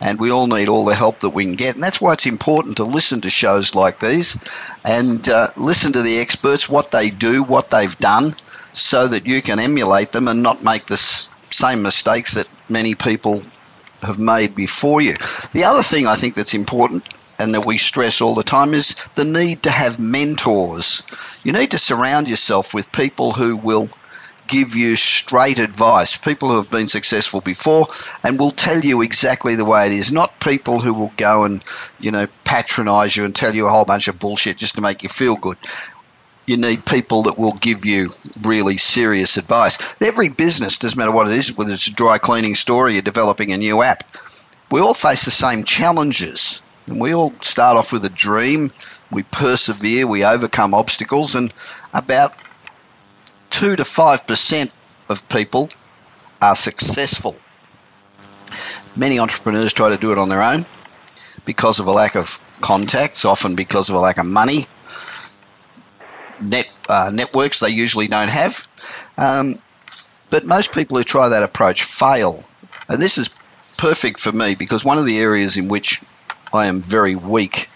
and 0.00 0.20
we 0.20 0.30
all 0.30 0.46
need 0.46 0.68
all 0.68 0.84
the 0.84 0.94
help 0.94 1.20
that 1.20 1.30
we 1.30 1.44
can 1.44 1.54
get. 1.54 1.74
And 1.74 1.82
that's 1.82 2.00
why 2.00 2.12
it's 2.12 2.26
important 2.26 2.76
to 2.76 2.84
listen 2.84 3.22
to 3.22 3.30
shows 3.30 3.74
like 3.74 3.98
these 3.98 4.36
and 4.84 5.28
uh, 5.28 5.48
listen 5.56 5.92
to 5.94 6.02
the 6.02 6.20
experts, 6.20 6.68
what 6.68 6.92
they 6.92 7.10
do, 7.10 7.42
what 7.42 7.70
they've 7.70 7.98
done, 7.98 8.30
so 8.72 9.08
that 9.08 9.26
you 9.26 9.42
can 9.42 9.58
emulate 9.58 10.12
them 10.12 10.28
and 10.28 10.42
not 10.42 10.64
make 10.64 10.86
the 10.86 10.96
same 10.96 11.82
mistakes 11.82 12.34
that 12.34 12.48
many 12.70 12.94
people 12.94 13.42
have 14.02 14.18
made 14.18 14.54
before 14.54 15.00
you. 15.00 15.14
The 15.52 15.64
other 15.66 15.82
thing 15.82 16.06
I 16.06 16.14
think 16.14 16.34
that's 16.34 16.54
important 16.54 17.02
and 17.44 17.54
that 17.54 17.66
we 17.66 17.76
stress 17.76 18.22
all 18.22 18.34
the 18.34 18.42
time 18.42 18.72
is 18.74 18.94
the 19.14 19.24
need 19.24 19.64
to 19.64 19.70
have 19.70 20.00
mentors. 20.00 21.40
You 21.44 21.52
need 21.52 21.72
to 21.72 21.78
surround 21.78 22.28
yourself 22.28 22.72
with 22.72 22.90
people 22.90 23.32
who 23.32 23.56
will 23.56 23.86
give 24.46 24.74
you 24.74 24.96
straight 24.96 25.58
advice, 25.58 26.16
people 26.16 26.48
who 26.48 26.56
have 26.56 26.70
been 26.70 26.88
successful 26.88 27.42
before 27.42 27.86
and 28.22 28.38
will 28.38 28.50
tell 28.50 28.80
you 28.80 29.02
exactly 29.02 29.56
the 29.56 29.64
way 29.64 29.86
it 29.86 29.92
is, 29.92 30.10
not 30.10 30.40
people 30.40 30.80
who 30.80 30.94
will 30.94 31.12
go 31.16 31.44
and, 31.44 31.62
you 32.00 32.10
know, 32.10 32.26
patronize 32.44 33.14
you 33.14 33.24
and 33.24 33.34
tell 33.34 33.54
you 33.54 33.66
a 33.66 33.70
whole 33.70 33.84
bunch 33.84 34.08
of 34.08 34.18
bullshit 34.18 34.56
just 34.56 34.76
to 34.76 34.80
make 34.80 35.02
you 35.02 35.08
feel 35.10 35.36
good. 35.36 35.58
You 36.46 36.56
need 36.56 36.84
people 36.84 37.24
that 37.24 37.38
will 37.38 37.54
give 37.54 37.84
you 37.84 38.08
really 38.42 38.78
serious 38.78 39.36
advice. 39.36 40.00
Every 40.02 40.30
business, 40.30 40.78
doesn't 40.78 40.98
matter 40.98 41.12
what 41.12 41.26
it 41.26 41.36
is, 41.36 41.56
whether 41.56 41.72
it's 41.72 41.88
a 41.88 41.94
dry 41.94 42.18
cleaning 42.18 42.54
store 42.54 42.86
or 42.86 42.90
you're 42.90 43.02
developing 43.02 43.52
a 43.52 43.58
new 43.58 43.82
app, 43.82 44.02
we 44.70 44.80
all 44.80 44.94
face 44.94 45.24
the 45.24 45.30
same 45.30 45.64
challenges. 45.64 46.62
And 46.86 47.00
we 47.00 47.14
all 47.14 47.32
start 47.40 47.76
off 47.76 47.92
with 47.92 48.04
a 48.04 48.10
dream, 48.10 48.70
we 49.10 49.22
persevere, 49.22 50.06
we 50.06 50.24
overcome 50.24 50.74
obstacles, 50.74 51.34
and 51.34 51.52
about 51.94 52.34
2 53.50 53.76
to 53.76 53.82
5% 53.82 54.74
of 55.08 55.28
people 55.28 55.68
are 56.42 56.54
successful. 56.54 57.36
Many 58.96 59.18
entrepreneurs 59.18 59.72
try 59.72 59.88
to 59.88 59.96
do 59.96 60.12
it 60.12 60.18
on 60.18 60.28
their 60.28 60.42
own 60.42 60.64
because 61.44 61.80
of 61.80 61.86
a 61.86 61.92
lack 61.92 62.16
of 62.16 62.58
contacts, 62.60 63.24
often 63.24 63.56
because 63.56 63.90
of 63.90 63.96
a 63.96 64.00
lack 64.00 64.18
of 64.18 64.26
money. 64.26 64.60
Net 66.40 66.68
uh, 66.88 67.10
networks 67.14 67.60
they 67.60 67.70
usually 67.70 68.08
don't 68.08 68.28
have, 68.28 68.66
um, 69.16 69.54
but 70.30 70.44
most 70.44 70.74
people 70.74 70.98
who 70.98 71.04
try 71.04 71.28
that 71.28 71.42
approach 71.42 71.84
fail. 71.84 72.40
And 72.88 73.00
this 73.00 73.18
is 73.18 73.28
perfect 73.78 74.20
for 74.20 74.32
me 74.32 74.54
because 74.54 74.84
one 74.84 74.98
of 74.98 75.06
the 75.06 75.18
areas 75.18 75.56
in 75.56 75.68
which 75.68 76.02
I 76.54 76.66
am 76.66 76.80
very 76.80 77.16
weak 77.16 77.68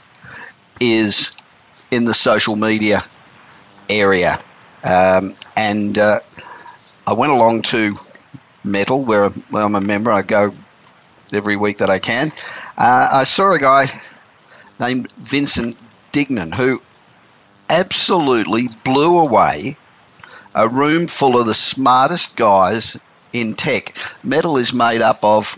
is 0.80 1.36
in 1.90 2.04
the 2.04 2.14
social 2.14 2.56
media 2.56 3.00
area. 3.88 4.38
Um, 4.84 5.32
and 5.56 5.98
uh, 5.98 6.20
I 7.06 7.14
went 7.14 7.32
along 7.32 7.62
to 7.62 7.94
Metal, 8.64 9.04
where 9.04 9.28
I'm 9.54 9.74
a 9.74 9.80
member. 9.80 10.10
I 10.12 10.22
go 10.22 10.52
every 11.32 11.56
week 11.56 11.78
that 11.78 11.90
I 11.90 11.98
can. 11.98 12.28
Uh, 12.76 13.08
I 13.12 13.24
saw 13.24 13.52
a 13.52 13.58
guy 13.58 13.86
named 14.78 15.10
Vincent 15.12 15.80
Dignan 16.12 16.54
who 16.54 16.80
absolutely 17.68 18.68
blew 18.84 19.18
away 19.18 19.76
a 20.54 20.68
room 20.68 21.06
full 21.06 21.38
of 21.40 21.46
the 21.46 21.54
smartest 21.54 22.36
guys 22.36 23.02
in 23.32 23.54
tech. 23.54 23.96
Metal 24.24 24.58
is 24.58 24.72
made 24.72 25.02
up 25.02 25.20
of 25.22 25.56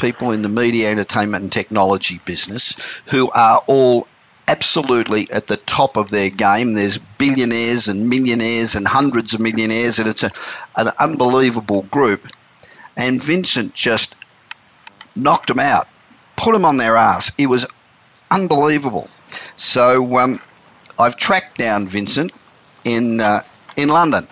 people 0.00 0.32
in 0.32 0.42
the 0.42 0.48
media, 0.48 0.90
entertainment, 0.90 1.42
and 1.42 1.52
technology 1.52 2.18
business 2.24 3.02
who 3.10 3.30
are 3.30 3.60
all 3.66 4.06
absolutely 4.48 5.28
at 5.32 5.46
the 5.46 5.56
top 5.56 5.96
of 5.96 6.10
their 6.10 6.30
game. 6.30 6.74
There's 6.74 6.98
billionaires 6.98 7.88
and 7.88 8.08
millionaires 8.08 8.74
and 8.74 8.86
hundreds 8.86 9.34
of 9.34 9.40
millionaires, 9.40 9.98
and 9.98 10.08
it's 10.08 10.24
a, 10.24 10.80
an 10.80 10.88
unbelievable 10.98 11.82
group. 11.82 12.26
And 12.96 13.22
Vincent 13.22 13.74
just 13.74 14.16
knocked 15.16 15.48
them 15.48 15.60
out, 15.60 15.88
put 16.36 16.52
them 16.52 16.64
on 16.64 16.76
their 16.76 16.96
ass. 16.96 17.38
It 17.38 17.46
was 17.46 17.66
unbelievable. 18.30 19.08
So 19.56 20.18
um, 20.18 20.38
I've 20.98 21.16
tracked 21.16 21.58
down 21.58 21.86
Vincent 21.86 22.32
in 22.84 23.20
uh, 23.20 23.40
in 23.76 23.88
London. 23.88 24.24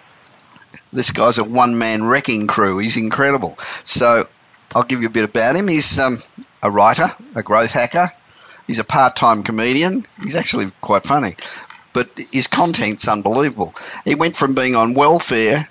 This 0.93 1.13
guy's 1.13 1.39
a 1.39 1.45
one 1.45 1.79
man 1.79 2.03
wrecking 2.05 2.47
crew. 2.47 2.79
He's 2.79 2.97
incredible. 2.97 3.55
So 3.59 4.27
I'll 4.75 4.85
give 4.85 5.01
you 5.01 5.09
a 5.09 5.11
bit 5.11 5.25
about 5.25 5.57
him. 5.57 5.69
He's 5.69 5.99
um, 5.99 6.17
a 6.63 6.71
writer, 6.71 7.07
a 7.35 7.43
growth 7.43 7.73
hacker. 7.73 8.09
He's 8.67 8.79
a 8.79 8.85
part 8.85 9.17
time 9.17 9.43
comedian. 9.43 10.05
He's 10.23 10.37
actually 10.37 10.67
quite 10.81 11.03
funny, 11.03 11.33
but 11.95 12.11
his 12.33 12.47
content's 12.47 13.09
unbelievable. 13.09 13.73
He 14.05 14.15
went 14.15 14.37
from 14.37 14.55
being 14.55 14.75
on 14.75 14.95
welfare 14.95 15.67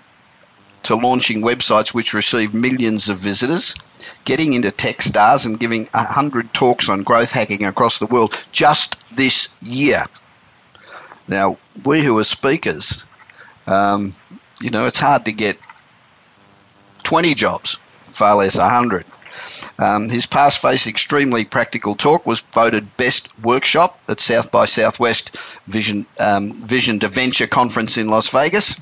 to 0.84 0.96
launching 0.96 1.44
websites 1.44 1.94
which 1.94 2.14
receive 2.14 2.54
millions 2.54 3.10
of 3.10 3.18
visitors, 3.18 3.76
getting 4.26 4.54
into 4.54 4.70
Techstars 4.70 5.46
and 5.46 5.60
giving 5.60 5.86
100 5.92 6.54
talks 6.54 6.90
on 6.90 7.04
growth 7.04 7.32
hacking 7.32 7.66
across 7.66 8.00
the 8.00 8.08
world 8.08 8.34
just 8.52 8.98
this 9.16 9.58
year. 9.62 10.04
Now, 11.28 11.58
we 11.86 12.02
who 12.02 12.18
are 12.18 12.24
speakers, 12.24 13.06
um, 13.68 14.14
you 14.62 14.70
know, 14.72 14.88
it's 14.88 15.00
hard 15.00 15.26
to 15.26 15.34
get 15.34 15.58
20 17.04 17.36
jobs 17.36 17.86
far 18.18 18.36
less 18.36 18.58
100. 18.58 19.06
Um, 19.80 20.10
his 20.10 20.26
past 20.26 20.62
face 20.62 20.88
extremely 20.88 21.46
practical 21.46 21.96
talk 21.96 22.26
was 22.26 22.42
voted 22.42 22.98
best 22.98 23.30
workshop 23.40 24.00
at 24.10 24.20
South 24.20 24.52
by 24.52 24.66
Southwest 24.66 25.62
Vision 25.68 26.06
um, 26.20 26.52
Vision 26.52 27.00
to 27.00 27.08
Venture 27.08 27.48
conference 27.48 27.98
in 27.98 28.08
Las 28.08 28.30
Vegas. 28.30 28.82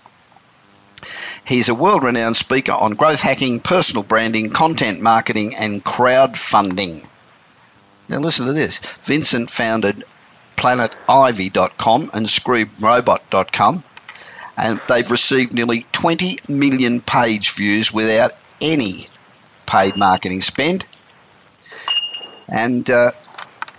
He's 1.46 1.70
a 1.70 1.76
world 1.76 2.04
renowned 2.04 2.38
speaker 2.38 2.72
on 2.72 2.92
growth 2.92 3.22
hacking, 3.22 3.60
personal 3.60 4.04
branding, 4.04 4.50
content 4.50 5.02
marketing, 5.02 5.52
and 5.60 5.84
crowdfunding. 5.84 7.08
Now, 8.08 8.20
listen 8.20 8.46
to 8.46 8.54
this 8.54 9.00
Vincent 9.04 9.50
founded 9.50 10.04
planetivy.com 10.56 12.02
and 12.14 12.26
screamrobot.com, 12.26 13.84
and 14.58 14.80
they've 14.88 15.12
received 15.12 15.54
nearly 15.54 15.86
20 15.92 16.38
million 16.50 17.02
page 17.02 17.52
views 17.52 17.94
without 17.94 18.32
any 18.62 18.94
paid 19.66 19.98
marketing 19.98 20.42
spend. 20.42 20.86
And 22.50 22.88
uh, 22.90 23.12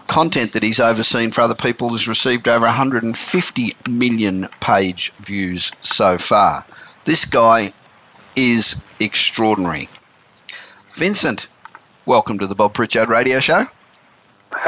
content 0.07 0.53
that 0.53 0.63
he's 0.63 0.81
overseen 0.81 1.31
for 1.31 1.43
other 1.43 1.55
people 1.55 1.91
has 1.91 2.09
received 2.09 2.49
over 2.49 2.65
150 2.67 3.63
million 3.91 4.45
page 4.61 5.13
views 5.15 5.73
so 5.81 6.19
far. 6.19 6.65
This 7.05 7.25
guy 7.27 7.73
is 8.35 8.85
extraordinary. 9.01 9.85
Vincent, 10.91 11.49
welcome 12.05 12.39
to 12.39 12.47
the 12.47 12.55
Bob 12.55 12.75
Pritchard 12.75 13.09
Radio 13.09 13.41
Show. 13.41 13.65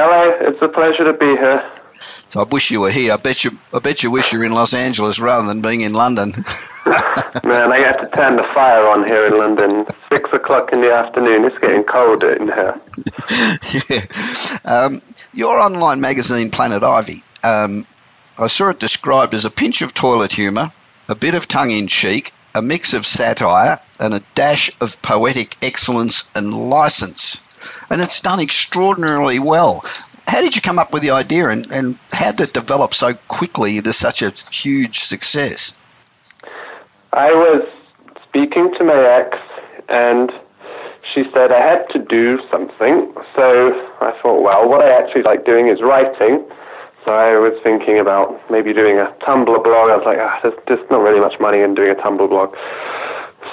Hello, 0.00 0.30
it's 0.42 0.62
a 0.62 0.68
pleasure 0.68 1.02
to 1.02 1.12
be 1.12 1.26
here. 1.26 1.68
So 1.88 2.42
I 2.42 2.44
wish 2.44 2.70
you 2.70 2.82
were 2.82 2.90
here. 2.92 3.14
I 3.14 3.16
bet 3.16 3.42
you, 3.42 3.50
I 3.74 3.80
bet 3.80 4.04
you 4.04 4.12
wish 4.12 4.32
you 4.32 4.38
were 4.38 4.44
in 4.44 4.52
Los 4.52 4.72
Angeles 4.72 5.18
rather 5.18 5.48
than 5.48 5.61
being 5.61 5.80
in 5.80 5.92
London. 5.92 6.28
Man, 7.42 7.72
I 7.72 7.80
have 7.80 8.00
to 8.02 8.08
turn 8.14 8.37
the 8.37 8.46
fire 8.54 8.87
on 8.87 9.08
here 9.08 9.26
in 9.26 9.37
London. 9.37 9.87
Six 10.08 10.32
o'clock 10.32 10.72
in 10.72 10.82
the 10.82 10.92
afternoon. 10.92 11.44
It's 11.44 11.58
getting 11.58 11.82
colder 11.82 12.32
in 12.32 12.44
here. 12.44 12.80
yeah. 13.90 14.58
Um, 14.64 15.02
your 15.34 15.58
online 15.58 16.00
magazine, 16.00 16.50
Planet 16.50 16.84
Ivy, 16.84 17.24
um, 17.42 17.84
I 18.38 18.46
saw 18.46 18.70
it 18.70 18.78
described 18.78 19.34
as 19.34 19.46
a 19.46 19.50
pinch 19.50 19.82
of 19.82 19.94
toilet 19.94 20.30
humour, 20.30 20.68
a 21.08 21.16
bit 21.16 21.34
of 21.34 21.48
tongue 21.48 21.72
in 21.72 21.88
cheek, 21.88 22.30
a 22.54 22.62
mix 22.62 22.94
of 22.94 23.04
satire, 23.04 23.80
and 23.98 24.14
a 24.14 24.22
dash 24.37 24.70
of 24.80 25.02
poetic 25.02 25.56
excellence 25.61 26.30
and 26.37 26.54
license. 26.54 27.47
And 27.90 28.00
it's 28.00 28.20
done 28.20 28.40
extraordinarily 28.40 29.38
well. 29.38 29.82
How 30.26 30.40
did 30.40 30.54
you 30.54 30.62
come 30.62 30.78
up 30.78 30.92
with 30.92 31.02
the 31.02 31.12
idea 31.12 31.48
and, 31.48 31.70
and 31.70 31.98
how 32.12 32.32
did 32.32 32.48
it 32.48 32.54
develop 32.54 32.92
so 32.92 33.14
quickly 33.28 33.78
into 33.78 33.92
such 33.92 34.22
a 34.22 34.30
huge 34.50 34.98
success? 34.98 35.80
I 37.12 37.32
was 37.32 37.66
speaking 38.28 38.74
to 38.76 38.84
my 38.84 38.94
ex, 38.94 39.38
and 39.88 40.30
she 41.14 41.24
said 41.32 41.50
I 41.50 41.60
had 41.60 41.88
to 41.90 41.98
do 41.98 42.38
something. 42.50 43.12
So 43.34 43.72
I 44.00 44.12
thought, 44.20 44.42
well, 44.42 44.68
what 44.68 44.82
I 44.82 44.90
actually 44.90 45.22
like 45.22 45.46
doing 45.46 45.68
is 45.68 45.80
writing. 45.80 46.44
So 47.04 47.12
I 47.12 47.38
was 47.38 47.54
thinking 47.62 47.98
about 47.98 48.50
maybe 48.50 48.74
doing 48.74 48.98
a 48.98 49.06
Tumblr 49.22 49.64
blog. 49.64 49.90
I 49.90 49.96
was 49.96 50.04
like, 50.04 50.18
ah, 50.20 50.38
there's, 50.42 50.54
there's 50.66 50.90
not 50.90 51.00
really 51.00 51.20
much 51.20 51.40
money 51.40 51.60
in 51.60 51.74
doing 51.74 51.90
a 51.90 51.94
Tumblr 51.94 52.28
blog. 52.28 52.54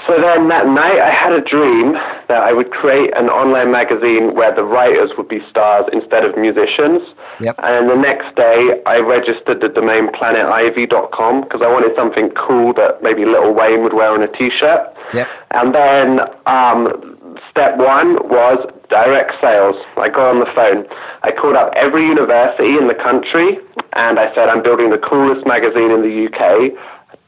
So 0.07 0.19
then 0.19 0.49
that 0.49 0.67
night 0.67 0.99
I 0.99 1.11
had 1.11 1.33
a 1.33 1.41
dream 1.41 1.93
that 2.27 2.41
I 2.41 2.53
would 2.53 2.69
create 2.71 3.15
an 3.15 3.29
online 3.29 3.71
magazine 3.71 4.33
where 4.35 4.53
the 4.53 4.63
writers 4.63 5.11
would 5.17 5.27
be 5.27 5.39
stars 5.49 5.85
instead 5.93 6.25
of 6.25 6.37
musicians. 6.37 7.01
Yep. 7.39 7.55
And 7.63 7.89
the 7.89 7.95
next 7.95 8.35
day 8.35 8.81
I 8.85 8.99
registered 8.99 9.61
the 9.61 9.69
domain 9.69 10.07
planetivy.com 10.07 11.41
because 11.41 11.61
I 11.61 11.67
wanted 11.67 11.95
something 11.95 12.29
cool 12.31 12.73
that 12.73 13.01
maybe 13.03 13.25
Little 13.25 13.53
Wayne 13.53 13.83
would 13.83 13.93
wear 13.93 14.11
on 14.11 14.23
a 14.23 14.27
t-shirt. 14.27 14.93
Yep. 15.13 15.27
And 15.51 15.75
then 15.75 16.19
um, 16.45 17.17
step 17.49 17.77
one 17.77 18.15
was 18.27 18.57
direct 18.89 19.33
sales. 19.41 19.75
I 19.97 20.09
got 20.09 20.33
on 20.33 20.39
the 20.39 20.51
phone. 20.53 20.85
I 21.23 21.31
called 21.31 21.55
up 21.55 21.73
every 21.75 22.05
university 22.05 22.77
in 22.77 22.87
the 22.87 22.95
country 22.95 23.57
and 23.93 24.19
I 24.19 24.33
said, 24.35 24.49
I'm 24.49 24.61
building 24.61 24.89
the 24.89 24.97
coolest 24.97 25.45
magazine 25.45 25.91
in 25.91 26.01
the 26.01 26.27
UK 26.29 26.73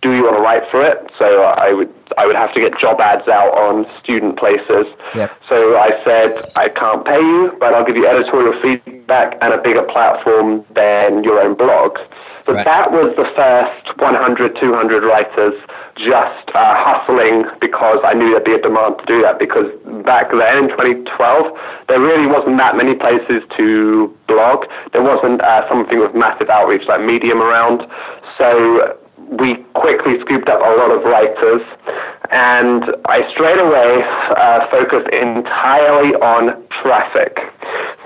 do 0.01 0.13
you 0.13 0.23
want 0.23 0.35
to 0.35 0.41
write 0.41 0.63
for 0.69 0.81
it? 0.85 1.09
So 1.17 1.43
I 1.43 1.73
would 1.73 1.93
I 2.17 2.25
would 2.25 2.35
have 2.35 2.53
to 2.53 2.59
get 2.59 2.79
job 2.79 2.99
ads 2.99 3.27
out 3.27 3.53
on 3.57 3.85
student 4.01 4.37
places. 4.37 4.85
Yep. 5.15 5.31
So 5.49 5.77
I 5.77 5.89
said 6.05 6.31
I 6.55 6.69
can't 6.69 7.05
pay 7.05 7.19
you, 7.19 7.55
but 7.59 7.73
I'll 7.73 7.85
give 7.85 7.95
you 7.95 8.05
editorial 8.07 8.59
feedback 8.61 9.37
and 9.41 9.53
a 9.53 9.57
bigger 9.57 9.83
platform 9.83 10.65
than 10.73 11.23
your 11.23 11.39
own 11.41 11.55
blog. 11.55 11.97
But 12.45 12.55
Right. 12.55 12.65
that 12.65 12.91
was 12.91 13.13
the 13.17 13.25
first 13.35 13.99
100, 13.99 14.57
200 14.59 15.03
writers 15.03 15.53
just 15.97 16.47
uh, 16.55 16.75
hustling 16.77 17.43
because 17.59 17.99
I 18.03 18.13
knew 18.13 18.29
there'd 18.31 18.45
be 18.45 18.53
a 18.53 18.61
demand 18.61 18.99
to 18.99 19.05
do 19.05 19.21
that. 19.23 19.37
Because 19.39 19.67
back 20.05 20.31
then 20.31 20.63
in 20.63 20.69
2012, 20.69 21.57
there 21.89 21.99
really 21.99 22.27
wasn't 22.27 22.57
that 22.57 22.77
many 22.77 22.95
places 22.95 23.43
to 23.57 24.15
blog. 24.27 24.65
There 24.93 25.03
wasn't 25.03 25.41
uh, 25.41 25.67
something 25.67 25.99
with 25.99 26.13
massive 26.15 26.49
outreach 26.49 26.87
like 26.87 27.01
Medium 27.01 27.41
around. 27.41 27.85
So 28.37 28.95
we 29.29 29.55
quickly 29.73 30.19
scooped 30.21 30.49
up 30.49 30.59
a 30.59 30.75
lot 30.77 30.91
of 30.91 31.03
writers, 31.03 31.61
and 32.31 32.83
I 33.05 33.29
straight 33.31 33.59
away 33.59 34.03
uh, 34.35 34.67
focused 34.69 35.09
entirely 35.13 36.15
on 36.15 36.63
traffic. 36.81 37.37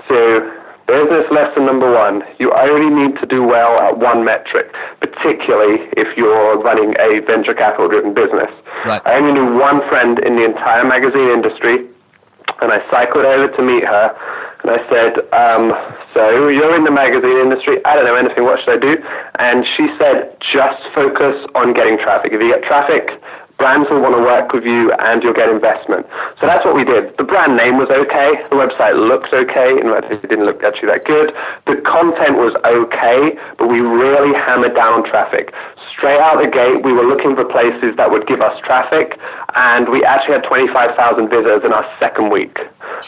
So 0.08 0.50
Business 0.92 1.24
lesson 1.30 1.64
number 1.64 1.90
one 1.90 2.22
you 2.38 2.52
only 2.52 2.90
need 2.90 3.16
to 3.20 3.26
do 3.26 3.42
well 3.42 3.80
at 3.80 3.96
one 3.98 4.24
metric, 4.24 4.74
particularly 5.00 5.88
if 5.96 6.16
you're 6.18 6.58
running 6.58 6.94
a 6.98 7.20
venture 7.24 7.54
capital 7.54 7.88
driven 7.88 8.12
business. 8.12 8.50
Right. 8.84 9.00
I 9.06 9.14
only 9.14 9.32
knew 9.32 9.58
one 9.58 9.80
friend 9.88 10.18
in 10.18 10.36
the 10.36 10.44
entire 10.44 10.84
magazine 10.84 11.30
industry, 11.30 11.86
and 12.62 12.72
I 12.72 12.78
cycled 12.90 13.24
over 13.24 13.48
to 13.48 13.62
meet 13.62 13.84
her. 13.84 14.14
And 14.62 14.70
I 14.70 14.80
said, 14.88 15.12
um, 15.34 15.74
So 16.14 16.48
you're 16.48 16.76
in 16.76 16.84
the 16.84 16.94
magazine 16.94 17.36
industry. 17.36 17.84
I 17.84 17.96
don't 17.96 18.06
know 18.06 18.14
anything. 18.14 18.44
What 18.44 18.60
should 18.62 18.78
I 18.78 18.80
do? 18.80 19.02
And 19.38 19.66
she 19.76 19.90
said, 19.98 20.36
Just 20.54 20.80
focus 20.94 21.34
on 21.54 21.74
getting 21.74 21.98
traffic. 21.98 22.32
If 22.32 22.40
you 22.40 22.54
get 22.54 22.62
traffic, 22.62 23.10
brands 23.58 23.90
will 23.90 24.00
want 24.00 24.14
to 24.14 24.22
work 24.22 24.52
with 24.52 24.64
you 24.64 24.90
and 24.98 25.22
you'll 25.22 25.38
get 25.38 25.48
investment. 25.48 26.06
So 26.40 26.46
that's 26.46 26.64
what 26.64 26.74
we 26.74 26.82
did. 26.82 27.16
The 27.16 27.22
brand 27.22 27.56
name 27.56 27.78
was 27.78 27.90
okay. 27.90 28.34
The 28.50 28.58
website 28.58 28.98
looked 28.98 29.34
okay. 29.34 29.78
In 29.78 29.86
fact, 29.86 30.10
it 30.10 30.22
didn't 30.26 30.46
look 30.46 30.62
actually 30.62 30.90
that 30.90 31.06
good. 31.06 31.30
The 31.66 31.78
content 31.82 32.38
was 32.38 32.54
okay, 32.66 33.38
but 33.58 33.70
we 33.70 33.78
really 33.78 34.34
hammered 34.34 34.74
down 34.74 35.02
on 35.02 35.02
traffic. 35.06 35.54
Straight 36.02 36.18
out 36.18 36.42
the 36.42 36.50
gate, 36.50 36.82
we 36.82 36.90
were 36.90 37.06
looking 37.06 37.36
for 37.38 37.44
places 37.46 37.94
that 37.94 38.10
would 38.10 38.26
give 38.26 38.42
us 38.42 38.58
traffic, 38.66 39.14
and 39.54 39.86
we 39.88 40.02
actually 40.02 40.34
had 40.34 40.42
25,000 40.42 40.98
visitors 41.30 41.62
in 41.62 41.70
our 41.70 41.86
second 42.02 42.34
week. 42.34 42.58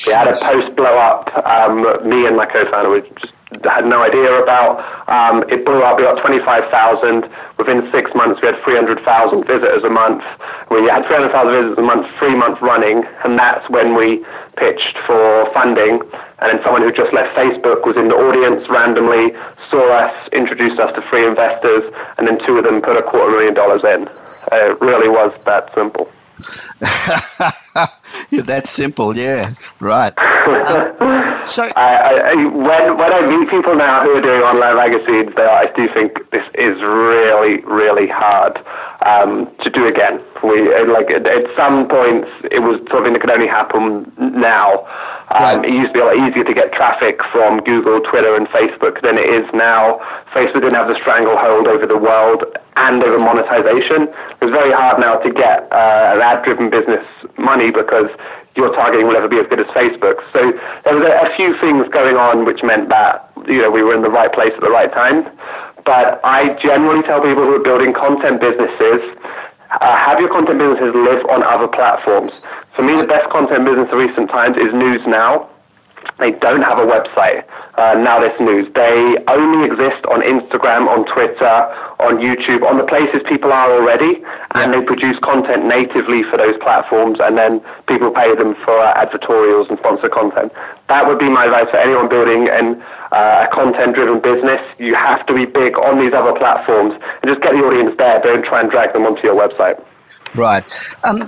We 0.07 0.13
had 0.15 0.31
a 0.31 0.37
post 0.39 0.77
blow 0.79 0.95
up. 0.95 1.27
Um, 1.43 1.83
me 2.09 2.23
and 2.23 2.37
my 2.39 2.47
co-founder 2.47 2.91
we 2.91 3.03
just 3.19 3.35
had 3.67 3.87
no 3.87 3.99
idea 3.99 4.31
about. 4.39 4.79
Um, 5.11 5.43
it 5.51 5.65
blew 5.67 5.83
up. 5.83 5.99
We 5.99 6.05
got 6.05 6.23
25,000. 6.23 7.27
Within 7.59 7.91
six 7.91 8.15
months, 8.15 8.41
we 8.41 8.47
had 8.47 8.63
300,000 8.63 9.03
visitors 9.43 9.83
a 9.83 9.91
month. 9.91 10.23
We 10.71 10.87
had 10.87 11.03
300,000 11.11 11.35
visitors 11.35 11.79
a 11.79 11.83
month, 11.83 12.07
three 12.23 12.39
months 12.39 12.63
running, 12.63 13.03
and 13.25 13.39
that's 13.39 13.69
when 13.71 13.99
we 13.99 14.25
pitched 14.55 14.99
for 15.07 15.51
funding. 15.53 15.99
And 16.39 16.47
then 16.47 16.59
someone 16.63 16.83
who 16.83 16.93
just 16.93 17.13
left 17.13 17.35
Facebook 17.35 17.87
was 17.87 17.97
in 17.97 18.07
the 18.07 18.15
audience 18.15 18.69
randomly, 18.71 19.35
saw 19.71 19.93
us, 19.93 20.29
introduced 20.33 20.79
us 20.79 20.95
to 20.95 21.03
three 21.09 21.27
investors, 21.27 21.93
and 22.19 22.27
then 22.27 22.39
two 22.47 22.59
of 22.59 22.65
them 22.65 22.81
put 22.81 22.97
a 22.97 23.03
quarter 23.03 23.31
million 23.31 23.55
dollars 23.55 23.83
in. 23.85 24.09
Uh, 24.53 24.73
it 24.73 24.81
really 24.81 25.09
was 25.09 25.33
that 25.45 25.73
simple. 25.75 26.11
yeah, 28.31 28.43
that's 28.43 28.71
simple. 28.71 29.17
Yeah, 29.17 29.47
right. 29.81 30.13
Um, 30.17 31.45
so 31.45 31.63
I, 31.77 32.33
I, 32.33 32.35
when 32.35 32.97
when 32.97 33.13
I 33.13 33.27
meet 33.27 33.51
people 33.51 33.75
now 33.75 34.05
who 34.05 34.17
are 34.17 34.21
doing 34.21 34.43
online 34.43 34.77
magazines, 34.77 35.35
they 35.37 35.45
I 35.45 35.67
do 35.75 35.89
think 35.93 36.31
this 36.31 36.47
is 36.55 36.81
really 36.83 37.65
really 37.65 38.07
hard 38.09 38.59
um, 39.05 39.51
to 39.63 39.71
do 39.71 39.87
again. 39.87 40.23
We 40.43 40.71
like 40.87 41.11
at, 41.11 41.27
at 41.27 41.45
some 41.57 41.89
points 41.89 42.29
it 42.51 42.61
was 42.61 42.81
something 42.93 43.13
that 43.13 43.21
could 43.21 43.31
only 43.31 43.49
happen 43.49 44.13
now. 44.19 44.87
Um, 45.31 45.43
Right. 45.43 45.65
It 45.65 45.73
used 45.73 45.89
to 45.89 45.95
be 45.95 46.01
a 46.01 46.05
lot 46.05 46.17
easier 46.17 46.45
to 46.45 46.55
get 46.55 46.73
traffic 46.73 47.19
from 47.33 47.61
Google, 47.65 48.01
Twitter, 48.01 48.37
and 48.37 48.47
Facebook 48.49 49.01
than 49.03 49.17
it 49.17 49.27
is 49.27 49.49
now. 49.55 49.99
Facebook 50.35 50.61
didn't 50.61 50.75
have 50.75 50.89
the 50.89 50.99
stranglehold 51.01 51.67
over 51.67 51.87
the 51.87 51.97
world 51.97 52.45
and 52.77 53.03
over 53.03 53.19
monetization. 53.25 54.03
It's 54.05 54.41
very 54.41 54.73
hard 54.73 55.01
now 55.01 55.17
to 55.17 55.31
get 55.33 55.71
uh, 55.73 56.13
an 56.15 56.21
ad-driven 56.21 56.71
business 56.71 57.05
money 57.39 57.64
because 57.71 58.09
your 58.57 58.73
targeting 58.75 59.07
will 59.07 59.15
never 59.15 59.29
be 59.29 59.39
as 59.39 59.47
good 59.49 59.61
as 59.61 59.67
Facebook. 59.75 60.23
So 60.33 60.53
there 60.85 60.95
were 60.97 61.07
a, 61.07 61.31
a 61.31 61.37
few 61.37 61.59
things 61.61 61.87
going 61.93 62.17
on 62.17 62.45
which 62.45 62.63
meant 62.63 62.89
that 62.89 63.31
you 63.47 63.61
know 63.61 63.71
we 63.71 63.83
were 63.83 63.95
in 63.95 64.03
the 64.03 64.11
right 64.11 64.33
place 64.33 64.53
at 64.55 64.61
the 64.61 64.71
right 64.71 64.93
time. 64.93 65.25
But 65.85 66.21
I 66.25 66.57
generally 66.63 67.03
tell 67.03 67.21
people 67.21 67.45
who 67.45 67.57
are 67.57 67.63
building 67.63 67.93
content 67.93 68.41
businesses 68.41 69.03
uh, 69.81 69.97
have 69.97 70.21
your 70.21 70.29
content 70.29 70.59
businesses 70.59 70.95
live 70.95 71.25
on 71.29 71.43
other 71.43 71.69
platforms. 71.69 72.47
For 72.77 72.83
me, 72.83 72.97
the 72.97 73.07
best 73.07 73.29
content 73.31 73.67
business 73.67 73.91
of 73.91 73.99
recent 73.99 74.31
times 74.31 74.57
is 74.57 74.73
News 74.73 75.03
Now. 75.07 75.51
They 76.25 76.33
don't 76.41 76.63
have 76.63 76.79
a 76.79 76.87
website. 76.89 77.45
Uh, 77.77 78.01
NowThis 78.01 78.41
News. 78.41 78.67
They 78.75 79.17
only 79.29 79.67
exist 79.69 80.01
on 80.09 80.23
Instagram, 80.23 80.89
on 80.89 81.05
Twitter, 81.05 81.55
on 82.01 82.17
YouTube, 82.17 82.65
on 82.65 82.79
the 82.79 82.85
places 82.85 83.21
people 83.29 83.53
are 83.53 83.71
already, 83.71 84.25
and 84.55 84.73
Yeah. 84.73 84.79
they 84.79 84.85
produce 84.87 85.19
content 85.19 85.67
natively 85.67 86.23
for 86.31 86.39
those 86.39 86.57
platforms, 86.63 87.19
and 87.21 87.37
then 87.37 87.61
people 87.87 88.11
pay 88.11 88.35
them 88.35 88.55
for 88.65 88.79
uh, 88.81 88.95
advertorials 89.05 89.69
and 89.69 89.77
sponsor 89.79 90.09
content. 90.09 90.51
That 90.89 91.07
would 91.07 91.19
be 91.19 91.29
my 91.29 91.45
advice 91.45 91.69
for 91.71 91.77
anyone 91.77 92.09
building 92.09 92.49
an, 92.49 92.83
uh, 93.13 93.45
a 93.45 93.55
content-driven 93.55 94.21
business. 94.21 94.63
You 94.79 94.95
have 94.95 95.27
to 95.27 95.35
be 95.35 95.45
big 95.45 95.77
on 95.77 96.01
these 96.01 96.15
other 96.15 96.33
platforms, 96.33 96.95
and 97.21 97.29
just 97.31 97.43
get 97.43 97.53
the 97.53 97.61
audience 97.69 97.95
there. 97.99 98.19
Don't 98.23 98.47
try 98.47 98.61
and 98.61 98.71
drag 98.71 98.95
them 98.95 99.05
onto 99.05 99.21
your 99.29 99.37
website. 99.37 99.77
Right. 100.35 100.73
Um, 101.05 101.19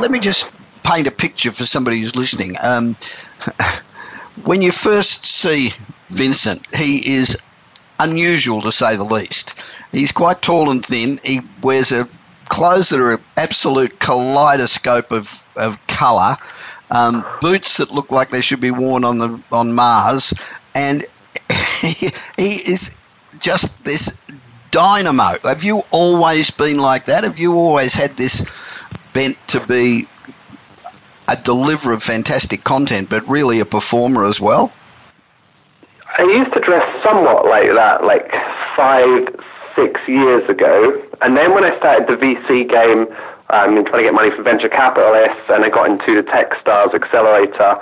let 0.00 0.10
me 0.10 0.18
just 0.18 0.58
paint 0.84 1.08
a 1.08 1.12
picture 1.12 1.50
for 1.50 1.64
somebody 1.64 2.00
who's 2.00 2.14
listening. 2.14 2.54
Um, 2.62 2.96
when 4.44 4.62
you 4.62 4.70
first 4.70 5.24
see 5.24 5.70
Vincent, 6.08 6.66
he 6.74 7.16
is 7.16 7.42
unusual 7.98 8.62
to 8.62 8.72
say 8.72 8.96
the 8.96 9.04
least. 9.04 9.82
He's 9.92 10.12
quite 10.12 10.42
tall 10.42 10.70
and 10.70 10.84
thin. 10.84 11.16
He 11.24 11.40
wears 11.62 11.92
a 11.92 12.04
clothes 12.46 12.90
that 12.90 13.00
are 13.00 13.14
an 13.14 13.24
absolute 13.36 13.98
kaleidoscope 13.98 15.10
of, 15.10 15.44
of 15.56 15.84
colour, 15.86 16.36
um, 16.90 17.24
boots 17.40 17.78
that 17.78 17.90
look 17.90 18.12
like 18.12 18.28
they 18.28 18.40
should 18.40 18.60
be 18.60 18.70
worn 18.70 19.04
on 19.04 19.18
the 19.18 19.44
on 19.50 19.74
Mars, 19.74 20.34
and 20.74 21.02
he, 21.80 22.08
he 22.36 22.70
is 22.70 23.00
just 23.38 23.84
this 23.84 24.24
dynamo. 24.70 25.38
Have 25.42 25.64
you 25.64 25.82
always 25.90 26.50
been 26.50 26.78
like 26.78 27.06
that? 27.06 27.24
Have 27.24 27.38
you 27.38 27.54
always 27.54 27.94
had 27.94 28.16
this 28.16 28.86
bent 29.12 29.38
to 29.48 29.64
be 29.66 30.04
a 31.28 31.36
deliverer 31.36 31.94
of 31.94 32.02
fantastic 32.02 32.64
content, 32.64 33.08
but 33.10 33.28
really 33.28 33.60
a 33.60 33.64
performer 33.64 34.26
as 34.26 34.40
well? 34.40 34.72
I 36.18 36.22
used 36.22 36.52
to 36.54 36.60
dress 36.60 36.84
somewhat 37.04 37.46
like 37.46 37.72
that, 37.74 38.04
like 38.04 38.30
five, 38.76 39.28
six 39.74 40.00
years 40.06 40.48
ago. 40.48 41.02
And 41.22 41.36
then 41.36 41.54
when 41.54 41.64
I 41.64 41.76
started 41.78 42.06
the 42.06 42.14
VC 42.14 42.68
game, 42.68 43.06
um, 43.50 43.84
trying 43.84 43.98
to 43.98 44.02
get 44.02 44.14
money 44.14 44.30
from 44.30 44.44
venture 44.44 44.68
capitalists, 44.68 45.42
and 45.48 45.64
I 45.64 45.70
got 45.70 45.90
into 45.90 46.14
the 46.14 46.22
Techstars 46.22 46.94
Accelerator, 46.94 47.76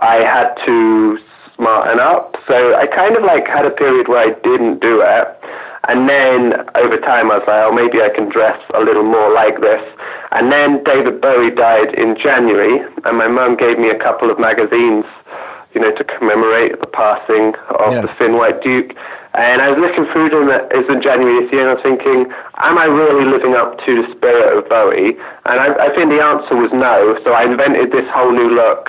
I 0.00 0.16
had 0.16 0.54
to 0.66 1.18
smarten 1.56 1.98
up. 1.98 2.36
So 2.46 2.74
I 2.76 2.86
kind 2.86 3.16
of 3.16 3.24
like 3.24 3.46
had 3.46 3.64
a 3.64 3.70
period 3.70 4.08
where 4.08 4.20
I 4.20 4.38
didn't 4.40 4.80
do 4.80 5.02
it. 5.02 5.40
And 5.88 6.08
then 6.08 6.52
over 6.76 6.98
time, 6.98 7.30
I 7.30 7.38
was 7.38 7.46
like, 7.48 7.64
oh, 7.64 7.72
maybe 7.72 8.02
I 8.02 8.10
can 8.10 8.28
dress 8.28 8.60
a 8.74 8.80
little 8.80 9.02
more 9.04 9.32
like 9.32 9.60
this. 9.60 9.82
And 10.32 10.52
then 10.52 10.84
David 10.84 11.20
Bowie 11.20 11.50
died 11.50 11.94
in 11.94 12.16
January, 12.22 12.84
and 13.04 13.16
my 13.16 13.26
mum 13.28 13.56
gave 13.56 13.78
me 13.78 13.88
a 13.88 13.98
couple 13.98 14.30
of 14.30 14.38
magazines, 14.38 15.06
you 15.74 15.80
know, 15.80 15.90
to 15.96 16.04
commemorate 16.04 16.78
the 16.80 16.86
passing 16.86 17.54
of 17.70 17.90
Yeah. 17.92 18.02
the 18.02 18.08
Thin 18.08 18.36
White 18.36 18.60
Duke. 18.62 18.92
And 19.34 19.62
I 19.62 19.70
was 19.70 19.78
looking 19.78 20.04
through 20.12 20.30
them 20.30 20.48
as 20.50 20.88
in 20.88 21.00
January 21.00 21.44
this 21.44 21.52
year, 21.52 21.62
and 21.62 21.70
I 21.70 21.74
was 21.74 21.82
thinking, 21.82 22.30
am 22.58 22.76
I 22.76 22.84
really 22.84 23.24
living 23.24 23.54
up 23.54 23.78
to 23.86 24.02
the 24.02 24.12
spirit 24.14 24.56
of 24.56 24.68
Bowie? 24.68 25.16
And 25.46 25.56
I, 25.60 25.86
I 25.86 25.94
think 25.94 26.10
the 26.10 26.20
answer 26.20 26.56
was 26.56 26.70
no. 26.72 27.16
So 27.24 27.32
I 27.32 27.44
invented 27.44 27.92
this 27.92 28.04
whole 28.12 28.32
new 28.32 28.50
look. 28.50 28.88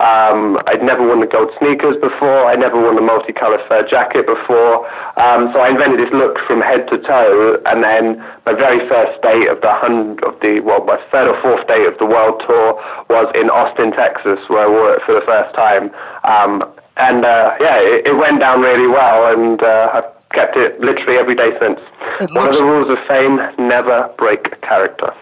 Um, 0.00 0.62
I'd 0.66 0.82
never 0.82 1.02
worn 1.06 1.20
the 1.20 1.26
gold 1.26 1.50
sneakers 1.58 1.96
before. 2.00 2.46
I 2.46 2.54
never 2.54 2.80
worn 2.80 2.94
the 2.94 3.02
multicolored 3.02 3.60
fur 3.68 3.82
jacket 3.88 4.26
before. 4.26 4.86
Um, 5.18 5.48
so 5.50 5.60
I 5.60 5.70
invented 5.70 5.98
this 5.98 6.12
look 6.14 6.38
from 6.38 6.60
head 6.60 6.86
to 6.92 6.98
toe. 6.98 7.58
And 7.66 7.82
then 7.82 8.22
my 8.46 8.54
very 8.54 8.88
first 8.88 9.20
date 9.22 9.48
of 9.48 9.60
the 9.60 9.72
hun- 9.74 10.18
of 10.22 10.38
the 10.40 10.60
well, 10.60 10.84
my 10.84 11.02
third 11.10 11.26
or 11.26 11.40
fourth 11.42 11.66
date 11.66 11.86
of 11.86 11.98
the 11.98 12.06
world 12.06 12.42
tour 12.46 12.78
was 13.10 13.26
in 13.34 13.50
Austin, 13.50 13.90
Texas, 13.90 14.38
where 14.46 14.62
I 14.62 14.68
wore 14.68 14.94
it 14.94 15.02
for 15.04 15.14
the 15.14 15.26
first 15.26 15.54
time. 15.54 15.90
Um, 16.22 16.62
and 16.96 17.24
uh, 17.24 17.56
yeah, 17.60 17.78
it, 17.78 18.06
it 18.06 18.16
went 18.16 18.40
down 18.40 18.60
really 18.60 18.88
well, 18.88 19.32
and 19.32 19.62
uh, 19.62 19.90
I've 19.94 20.28
kept 20.30 20.56
it 20.56 20.80
literally 20.80 21.16
every 21.18 21.34
day 21.34 21.50
since. 21.60 21.80
It 22.20 22.30
One 22.34 22.48
of 22.48 22.54
the 22.54 22.64
rules 22.64 22.88
of 22.88 22.98
fame: 23.06 23.38
never 23.58 24.12
break 24.18 24.60
character. 24.62 25.12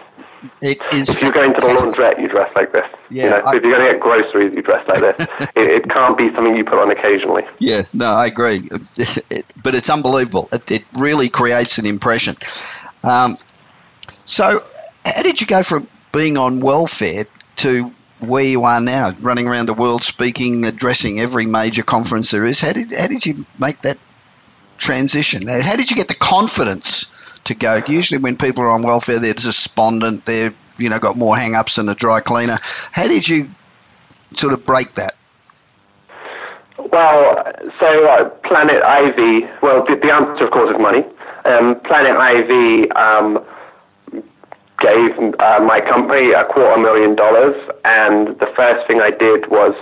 It 0.61 0.77
is. 0.93 1.09
If 1.09 1.21
you're 1.23 1.31
going 1.31 1.53
to 1.53 1.59
the 1.59 1.73
laundrette, 1.73 2.21
you 2.21 2.27
dress 2.27 2.51
like 2.55 2.71
this. 2.71 2.85
Yeah, 3.09 3.23
you 3.23 3.29
know, 3.31 3.41
I- 3.45 3.55
if 3.57 3.63
you're 3.63 3.71
going 3.75 3.87
to 3.87 3.91
get 3.93 4.01
groceries, 4.01 4.53
you 4.53 4.61
dress 4.61 4.87
like 4.87 4.99
this. 4.99 5.19
it, 5.57 5.67
it 5.67 5.89
can't 5.89 6.17
be 6.17 6.31
something 6.33 6.55
you 6.55 6.63
put 6.63 6.79
on 6.79 6.91
occasionally. 6.91 7.43
Yeah, 7.59 7.81
no, 7.93 8.05
I 8.07 8.27
agree. 8.27 8.61
It- 8.97 9.45
but 9.63 9.75
it's 9.75 9.89
unbelievable. 9.89 10.47
It, 10.51 10.71
it 10.71 10.85
really 10.97 11.29
creates 11.29 11.77
an 11.79 11.85
impression. 11.85 12.35
Um, 13.03 13.35
so, 14.25 14.59
how 15.05 15.21
did 15.23 15.41
you 15.41 15.47
go 15.47 15.63
from 15.63 15.83
being 16.13 16.37
on 16.37 16.59
welfare 16.61 17.25
to 17.57 17.91
where 18.19 18.43
you 18.43 18.63
are 18.63 18.81
now, 18.81 19.11
running 19.21 19.47
around 19.47 19.65
the 19.67 19.73
world, 19.73 20.03
speaking, 20.03 20.65
addressing 20.65 21.19
every 21.19 21.45
major 21.45 21.83
conference 21.83 22.31
there 22.31 22.45
is? 22.45 22.61
How 22.61 22.73
did 22.73 22.91
how 22.97 23.07
did 23.07 23.25
you 23.25 23.35
make 23.59 23.81
that 23.81 23.97
transition? 24.77 25.47
How 25.47 25.75
did 25.75 25.89
you 25.89 25.95
get 25.95 26.07
the 26.07 26.15
confidence 26.15 27.26
to 27.47 27.55
go? 27.55 27.81
Usually, 27.87 28.21
when 28.21 28.37
people 28.37 28.63
are 28.63 28.71
on 28.71 28.83
welfare, 28.83 29.19
they're 29.19 29.33
despondent. 29.33 30.25
They're 30.25 30.53
you 30.77 30.89
know 30.89 30.99
got 30.99 31.17
more 31.17 31.35
hang-ups 31.35 31.75
than 31.75 31.89
a 31.89 31.95
dry 31.95 32.19
cleaner. 32.19 32.57
How 32.91 33.07
did 33.07 33.27
you 33.27 33.49
sort 34.31 34.53
of 34.53 34.65
break 34.65 34.93
that? 34.93 35.13
Well, 36.77 37.43
so 37.79 38.07
uh, 38.07 38.29
Planet 38.47 38.83
Ivy, 38.83 39.47
well, 39.61 39.83
the, 39.85 39.95
the 40.01 40.13
answer, 40.13 40.45
of 40.45 40.51
course, 40.51 40.73
is 40.73 40.79
money. 40.79 41.03
Um, 41.45 41.79
Planet 41.81 42.15
Ivy 42.15 42.91
um, 42.91 43.43
gave 44.79 45.17
uh, 45.39 45.59
my 45.59 45.81
company 45.81 46.31
a 46.31 46.45
quarter 46.45 46.79
million 46.79 47.15
dollars, 47.15 47.55
and 47.83 48.27
the 48.39 48.47
first 48.55 48.87
thing 48.87 49.01
I 49.01 49.11
did 49.11 49.49
was 49.49 49.73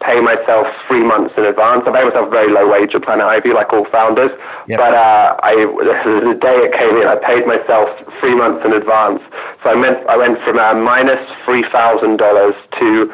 pay 0.00 0.20
myself 0.20 0.66
three 0.88 1.02
months 1.02 1.34
in 1.36 1.44
advance. 1.44 1.82
I 1.86 1.92
pay 1.92 2.04
myself 2.04 2.28
a 2.28 2.30
very 2.30 2.52
low 2.52 2.70
wage 2.70 2.94
at 2.94 3.02
Planet 3.02 3.26
Ivy, 3.26 3.52
like 3.52 3.72
all 3.72 3.86
founders. 3.90 4.30
Yep. 4.68 4.78
But 4.78 4.94
uh, 4.94 5.36
I, 5.42 5.54
the 5.56 6.38
day 6.40 6.56
it 6.68 6.72
came 6.76 6.96
in, 7.00 7.06
I 7.08 7.16
paid 7.16 7.46
myself 7.46 7.88
three 8.20 8.34
months 8.34 8.64
in 8.64 8.72
advance. 8.72 9.22
So 9.64 9.72
I, 9.72 9.74
meant, 9.74 10.06
I 10.08 10.16
went 10.16 10.38
from 10.44 10.58
uh, 10.58 10.74
minus 10.74 11.20
$3,000 11.46 12.54
to 12.80 13.12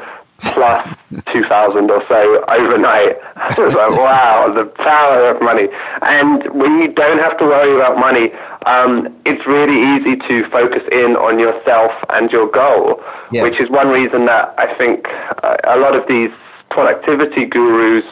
plus 0.55 1.23
2000 1.33 1.91
or 1.91 2.03
so 2.09 2.45
overnight. 2.49 3.15
I 3.37 3.55
was 3.59 3.77
like, 3.77 3.97
wow, 3.99 4.53
the 4.53 4.65
power 4.83 5.31
of 5.31 5.41
money. 5.43 5.69
And 6.03 6.43
when 6.53 6.81
you 6.81 6.93
don't 6.93 7.19
have 7.21 7.39
to 7.39 7.45
worry 7.45 7.77
about 7.77 7.97
money, 7.99 8.33
um, 8.67 9.15
it's 9.25 9.47
really 9.47 9.79
easy 9.97 10.17
to 10.17 10.51
focus 10.51 10.83
in 10.91 11.15
on 11.17 11.39
yourself 11.39 11.93
and 12.11 12.31
your 12.33 12.51
goal, 12.51 13.01
Yeah. 13.31 13.45
which 13.45 13.61
is 13.61 13.71
one 13.71 13.89
reason 13.89 14.27
that 14.27 14.55
I 14.59 14.75
think 14.77 15.07
uh, 15.43 15.57
a 15.65 15.79
lot 15.79 15.95
of 15.95 16.09
these 16.09 16.31
productivity 16.73 17.45
gurus 17.45 18.05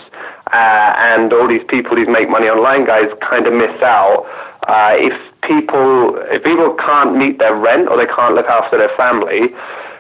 uh, 0.52 0.92
and 1.10 1.32
all 1.32 1.48
these 1.48 1.64
people 1.68 1.96
who 1.96 2.06
make 2.06 2.28
money 2.28 2.48
online 2.48 2.84
guys 2.84 3.08
kind 3.20 3.46
of 3.46 3.52
miss 3.52 3.74
out. 3.82 4.26
Uh, 4.68 4.94
if 4.98 5.14
people 5.42 6.16
if 6.30 6.42
people 6.44 6.74
can't 6.74 7.16
meet 7.16 7.38
their 7.38 7.56
rent 7.58 7.88
or 7.88 7.96
they 7.96 8.06
can't 8.06 8.34
look 8.34 8.46
after 8.46 8.76
their 8.78 8.94
family, 8.96 9.40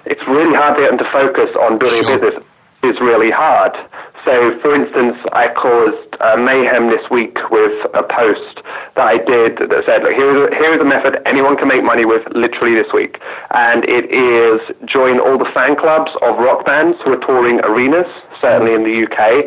it's 0.06 0.24
really 0.28 0.54
hard 0.54 0.76
to 0.76 0.82
get 0.82 0.90
them 0.90 0.98
to 0.98 1.10
focus 1.12 1.50
on 1.58 1.78
building 1.78 2.04
Sure. 2.04 2.12
a 2.12 2.18
business. 2.20 2.44
It's 2.82 3.00
really 3.00 3.30
hard. 3.30 3.76
So, 4.24 4.58
for 4.60 4.74
instance, 4.74 5.16
I 5.32 5.48
caused 5.52 6.16
uh, 6.20 6.36
mayhem 6.36 6.88
this 6.90 7.00
week 7.10 7.36
with 7.50 7.72
a 7.94 8.02
post 8.02 8.60
that 8.96 9.06
I 9.06 9.16
did 9.16 9.56
that 9.70 9.82
said, 9.86 10.02
look, 10.02 10.12
here 10.12 10.28
is, 10.36 10.52
a, 10.52 10.54
here 10.56 10.74
is 10.74 10.80
a 10.80 10.84
method 10.84 11.20
anyone 11.24 11.56
can 11.56 11.68
make 11.68 11.82
money 11.84 12.04
with 12.04 12.22
literally 12.34 12.74
this 12.74 12.92
week. 12.92 13.16
And 13.52 13.84
it 13.84 14.08
is 14.12 14.60
join 14.86 15.20
all 15.20 15.38
the 15.38 15.48
fan 15.52 15.76
clubs 15.76 16.10
of 16.20 16.36
rock 16.36 16.64
bands 16.66 16.98
who 17.04 17.12
are 17.12 17.20
touring 17.24 17.60
arenas, 17.64 18.08
certainly 18.40 18.74
in 18.74 18.84
the 18.84 19.06
UK, 19.06 19.46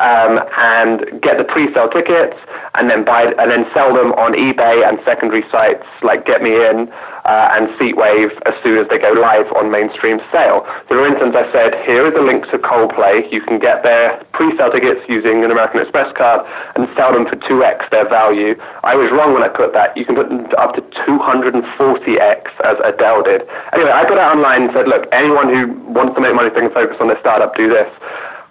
um, 0.00 0.40
and 0.56 1.00
get 1.22 1.38
the 1.38 1.44
pre-sale 1.44 1.88
tickets 1.88 2.36
and 2.74 2.90
then 2.90 3.04
buy 3.04 3.24
and 3.24 3.50
then 3.50 3.64
sell 3.72 3.94
them 3.94 4.12
on 4.14 4.32
eBay 4.34 4.86
and 4.86 5.00
secondary 5.04 5.42
sites 5.50 5.82
like 6.02 6.24
Get 6.26 6.42
Me 6.42 6.52
In 6.54 6.84
uh, 7.24 7.56
and 7.56 7.68
Seatwave 7.80 8.30
as 8.46 8.54
soon 8.62 8.78
as 8.78 8.86
they 8.88 8.98
go 8.98 9.12
live 9.12 9.50
on 9.56 9.70
mainstream 9.70 10.20
sale. 10.30 10.66
So 10.88 11.00
for 11.00 11.06
instance, 11.06 11.34
I 11.34 11.50
said, 11.52 11.74
here 11.86 12.06
is 12.06 12.14
a 12.14 12.22
link 12.22 12.44
to 12.50 12.58
Coldplay. 12.58 13.30
You 13.32 13.40
can 13.40 13.58
get 13.58 13.82
their 13.82 14.22
pre-sale 14.32 14.70
tickets 14.70 15.00
using 15.08 15.44
an 15.44 15.50
American 15.50 15.80
Express 15.80 16.14
card 16.16 16.46
and 16.76 16.86
sell 16.94 17.12
them 17.12 17.26
for 17.26 17.36
2x 17.36 17.90
their 17.90 18.08
value. 18.08 18.54
I 18.84 18.94
was 18.94 19.10
wrong 19.10 19.34
when 19.34 19.42
I 19.42 19.48
put 19.48 19.72
that. 19.72 19.96
You 19.96 20.04
can 20.04 20.14
put 20.14 20.28
them 20.28 20.46
up 20.58 20.74
to 20.76 20.82
240x 21.08 22.46
as 22.62 22.76
Adele 22.84 23.22
did. 23.22 23.42
Anyway, 23.72 23.90
I 23.90 24.04
put 24.04 24.18
it 24.18 24.28
online 24.28 24.68
and 24.68 24.72
said, 24.72 24.86
look, 24.86 25.08
anyone 25.10 25.48
who 25.48 25.72
wants 25.90 26.14
to 26.14 26.20
make 26.20 26.34
money 26.34 26.50
they 26.50 26.60
can 26.60 26.70
focus 26.70 26.96
on 27.00 27.08
their 27.08 27.18
startup, 27.18 27.54
do 27.56 27.68
this 27.68 27.90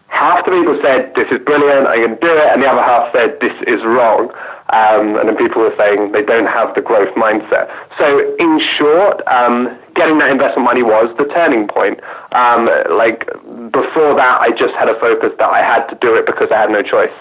half 0.08 0.46
the 0.46 0.52
people 0.52 0.80
said 0.84 1.14
this 1.16 1.28
is 1.32 1.44
brilliant, 1.46 1.88
I 1.88 1.98
can 1.98 2.16
do 2.20 2.32
it, 2.32 2.48
and 2.52 2.62
the 2.62 2.68
other 2.68 2.82
half 2.82 3.14
said 3.14 3.38
this 3.40 3.56
is 3.68 3.84
wrong. 3.84 4.32
Um, 4.70 5.16
and 5.16 5.30
then 5.30 5.38
people 5.38 5.62
were 5.62 5.74
saying 5.78 6.12
they 6.12 6.24
don't 6.24 6.48
have 6.48 6.76
the 6.76 6.82
growth 6.82 7.14
mindset. 7.16 7.72
So 7.98 8.20
in 8.36 8.60
short, 8.78 9.26
um, 9.28 9.72
getting 9.96 10.20
that 10.20 10.30
investment 10.30 10.66
money 10.66 10.84
was 10.84 11.08
the 11.18 11.24
turning 11.32 11.68
point. 11.70 12.02
Um, 12.34 12.68
like 12.92 13.26
before 13.72 14.16
that, 14.20 14.42
I 14.42 14.52
just 14.52 14.76
had 14.76 14.90
a 14.90 15.00
focus 15.00 15.32
that 15.40 15.50
I 15.50 15.64
had 15.64 15.88
to 15.88 15.96
do 16.02 16.16
it 16.16 16.26
because 16.26 16.52
I 16.52 16.60
had 16.60 16.70
no 16.70 16.82
choice. 16.82 17.16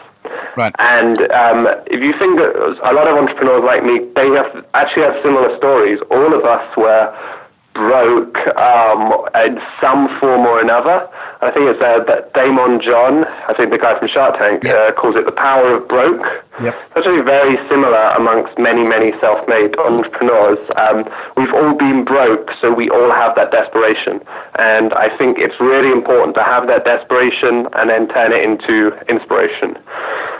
Right. 0.57 0.75
And 0.81 1.20
um, 1.33 1.68
if 1.87 2.03
you 2.03 2.12
think 2.18 2.38
that 2.42 2.51
a 2.83 2.92
lot 2.92 3.07
of 3.07 3.14
entrepreneurs 3.16 3.62
like 3.62 3.85
me, 3.85 4.03
they 4.16 4.27
have 4.35 4.66
actually 4.75 5.05
have 5.05 5.14
similar 5.22 5.57
stories. 5.57 6.01
All 6.11 6.35
of 6.35 6.44
us 6.44 6.66
were 6.77 7.14
broke 7.77 8.41
um, 8.57 9.12
in 9.45 9.61
some 9.81 10.09
form 10.19 10.41
or 10.49 10.61
another. 10.61 11.05
I 11.43 11.51
think 11.53 11.71
it's 11.71 11.81
uh, 11.81 12.01
that 12.09 12.33
Daymond 12.33 12.83
John, 12.83 13.25
I 13.49 13.53
think 13.53 13.71
the 13.71 13.79
guy 13.79 13.99
from 13.99 14.09
Shark 14.09 14.39
Tank, 14.39 14.65
Yep. 14.65 14.75
uh, 14.75 14.93
calls 14.99 15.17
it 15.21 15.27
the 15.27 15.37
power 15.37 15.77
of 15.77 15.87
broke. 15.87 16.25
Yep. 16.65 16.75
It's 16.81 16.97
actually 16.97 17.21
very 17.21 17.57
similar 17.69 18.05
amongst 18.17 18.59
many, 18.59 18.89
many 18.89 19.12
self-made 19.12 19.77
entrepreneurs. 19.79 20.73
Um, 20.81 20.97
we've 21.37 21.53
all 21.53 21.77
been 21.77 22.03
broke, 22.03 22.49
so 22.61 22.73
we 22.73 22.89
all 22.89 23.12
have 23.12 23.37
that 23.37 23.53
desperation. 23.53 24.25
And 24.59 24.95
I 24.95 25.15
think 25.17 25.37
it's 25.39 25.61
really 25.61 25.93
important 25.93 26.35
to 26.37 26.43
have 26.43 26.67
that 26.69 26.87
desperation 26.89 27.69
and 27.77 27.91
then 27.91 28.09
turn 28.09 28.33
it 28.33 28.41
into 28.43 28.97
inspiration. 29.12 29.77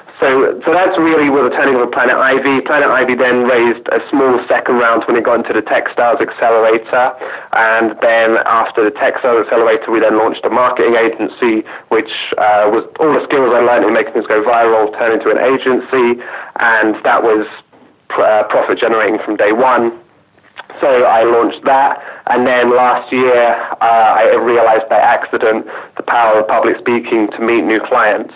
So, 0.09 0.57
so 0.65 0.73
that's 0.73 0.97
really 0.97 1.29
where 1.29 1.45
the 1.45 1.51
turning 1.55 1.77
of 1.77 1.93
Planet 1.93 2.17
Ivy. 2.17 2.63
Planet 2.65 2.89
Ivy 2.89 3.15
then 3.15 3.45
raised 3.45 3.85
a 3.93 4.01
small 4.09 4.41
second 4.49 4.77
round 4.81 5.05
when 5.07 5.17
it 5.21 5.25
got 5.25 5.45
into 5.45 5.53
the 5.53 5.61
Techstars 5.61 6.17
Accelerator, 6.25 7.13
and 7.53 7.97
then 8.01 8.39
after 8.47 8.85
the 8.85 8.91
Techstars 8.91 9.45
Accelerator, 9.45 9.91
we 9.91 10.01
then 10.01 10.19
launched 10.19 10.45
a 10.45 10.51
marketing 10.51 10.97
agency, 10.97 11.67
which 11.89 12.11
uh, 12.39 12.69
was 12.71 12.85
all 13.01 13.13
the 13.13 13.25
skills 13.25 13.55
I 13.55 13.61
learned 13.61 13.85
in 13.85 13.93
making 13.93 14.15
things 14.15 14.27
go 14.27 14.43
viral 14.43 14.93
turned 14.99 15.15
into 15.21 15.31
an 15.31 15.39
agency, 15.39 16.23
and 16.61 16.97
that 17.05 17.23
was 17.23 17.47
uh, 18.19 18.45
profit 18.49 18.79
generating 18.79 19.19
from 19.25 19.37
day 19.37 19.53
one. 19.53 19.99
So 20.81 21.05
I 21.05 21.23
launched 21.23 21.65
that, 21.65 22.03
and 22.27 22.47
then 22.47 22.75
last 22.75 23.13
year 23.13 23.55
uh, 23.81 24.19
I 24.19 24.35
realized 24.35 24.89
by 24.89 24.99
accident 24.99 25.67
the 25.97 26.03
power 26.03 26.41
of 26.41 26.49
public 26.49 26.77
speaking 26.79 27.31
to 27.33 27.41
meet 27.41 27.63
new 27.63 27.81
clients. 27.81 28.35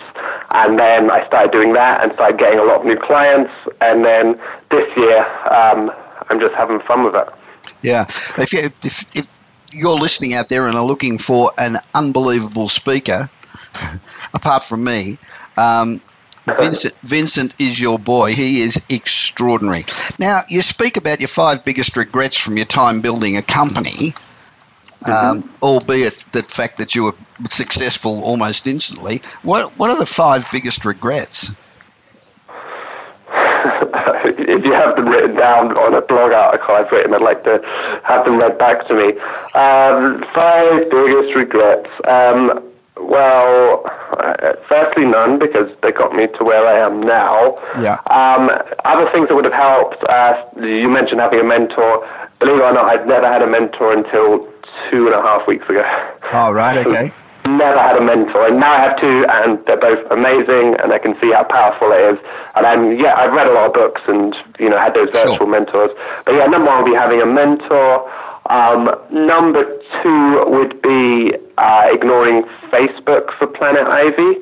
And 0.51 0.79
then 0.79 1.11
I 1.11 1.25
started 1.27 1.51
doing 1.51 1.73
that 1.73 2.01
and 2.01 2.13
started 2.13 2.39
getting 2.39 2.59
a 2.59 2.63
lot 2.63 2.81
of 2.81 2.85
new 2.85 2.97
clients. 2.97 3.51
And 3.81 4.05
then 4.05 4.39
this 4.69 4.87
year 4.95 5.25
um, 5.51 5.91
I'm 6.29 6.39
just 6.39 6.55
having 6.55 6.79
fun 6.81 7.03
with 7.03 7.15
it. 7.15 7.27
Yeah. 7.81 8.03
If, 8.03 8.53
you, 8.53 8.59
if, 8.83 9.15
if 9.15 9.27
you're 9.73 9.99
listening 9.99 10.33
out 10.33 10.49
there 10.49 10.67
and 10.67 10.77
are 10.77 10.85
looking 10.85 11.17
for 11.17 11.51
an 11.57 11.75
unbelievable 11.93 12.69
speaker, 12.69 13.29
apart 14.33 14.63
from 14.63 14.83
me, 14.83 15.17
um, 15.57 15.99
Vincent, 16.45 16.95
Vincent 17.01 17.53
is 17.59 17.79
your 17.79 17.99
boy. 17.99 18.33
He 18.33 18.61
is 18.61 18.83
extraordinary. 18.89 19.83
Now, 20.19 20.41
you 20.49 20.61
speak 20.61 20.97
about 20.97 21.19
your 21.19 21.27
five 21.27 21.63
biggest 21.63 21.95
regrets 21.95 22.35
from 22.35 22.57
your 22.57 22.65
time 22.65 23.01
building 23.01 23.37
a 23.37 23.43
company, 23.43 24.09
um, 25.05 25.43
albeit 25.61 26.25
the 26.31 26.41
fact 26.41 26.77
that 26.77 26.95
you 26.95 27.03
were 27.03 27.15
successful 27.47 28.23
almost 28.23 28.65
instantly. 28.65 29.21
What, 29.43 29.77
what 29.77 29.91
are 29.91 29.99
the 29.99 30.05
five 30.05 30.45
biggest 30.51 30.83
regrets? 30.83 31.70
if 34.25 34.65
you 34.65 34.73
have 34.73 34.95
them 34.95 35.07
written 35.07 35.35
down 35.35 35.77
on 35.77 35.93
a 35.93 36.01
blog 36.01 36.31
article 36.31 36.75
I've 36.75 36.91
written, 36.91 37.13
I'd 37.13 37.21
like 37.21 37.43
to 37.43 37.59
have 38.03 38.25
them 38.25 38.37
read 38.37 38.57
back 38.57 38.87
to 38.87 38.93
me. 38.93 39.17
Um, 39.55 40.23
five 40.33 40.89
biggest 40.89 41.35
regrets. 41.35 41.89
Um, 42.07 42.71
well, 42.99 43.83
uh, 44.17 44.53
firstly, 44.69 45.05
none 45.05 45.39
because 45.39 45.69
they 45.81 45.91
got 45.91 46.13
me 46.13 46.27
to 46.37 46.43
where 46.43 46.65
I 46.65 46.85
am 46.85 47.01
now. 47.01 47.55
Yeah. 47.81 47.97
Um, 48.09 48.49
other 48.85 49.09
things 49.11 49.29
that 49.29 49.35
would 49.35 49.45
have 49.45 49.57
helped. 49.57 50.05
Uh, 50.07 50.33
you 50.61 50.89
mentioned 50.89 51.19
having 51.19 51.39
a 51.39 51.43
mentor. 51.43 52.07
Believe 52.39 52.57
it 52.57 52.61
or 52.61 52.73
not, 52.73 52.85
I'd 52.85 53.07
never 53.07 53.27
had 53.27 53.41
a 53.41 53.47
mentor 53.47 53.93
until 53.93 54.47
two 54.89 55.07
and 55.07 55.15
a 55.15 55.21
half 55.21 55.47
weeks 55.47 55.65
ago. 55.69 55.83
All 56.33 56.53
right. 56.53 56.77
okay. 56.85 57.07
Never 57.45 57.79
had 57.79 57.97
a 57.97 58.01
mentor, 58.01 58.47
and 58.47 58.59
now 58.59 58.71
I 58.73 58.79
have 58.81 58.99
two, 58.99 59.25
and 59.27 59.57
they're 59.65 59.79
both 59.79 59.99
amazing, 60.11 60.75
and 60.81 60.93
I 60.93 60.99
can 60.99 61.19
see 61.19 61.31
how 61.31 61.43
powerful 61.43 61.91
it 61.91 62.13
is. 62.13 62.19
And 62.55 62.65
then, 62.65 62.99
yeah, 62.99 63.15
I've 63.15 63.33
read 63.33 63.47
a 63.47 63.51
lot 63.53 63.65
of 63.67 63.73
books, 63.73 64.01
and 64.07 64.35
you 64.59 64.69
know, 64.69 64.77
had 64.77 64.93
those 64.93 65.09
Sure. 65.11 65.31
virtual 65.31 65.47
mentors. 65.47 65.91
But 66.25 66.35
yeah, 66.35 66.45
number 66.45 66.69
one 66.69 66.83
would 66.83 66.91
be 66.91 66.95
having 66.97 67.21
a 67.21 67.25
mentor. 67.25 68.09
Um, 68.49 68.91
number 69.11 69.63
two 70.03 70.43
would 70.47 70.81
be 70.81 71.33
uh, 71.57 71.87
ignoring 71.91 72.43
Facebook 72.71 73.33
for 73.37 73.47
Planet 73.47 73.87
Ivy. 73.87 74.37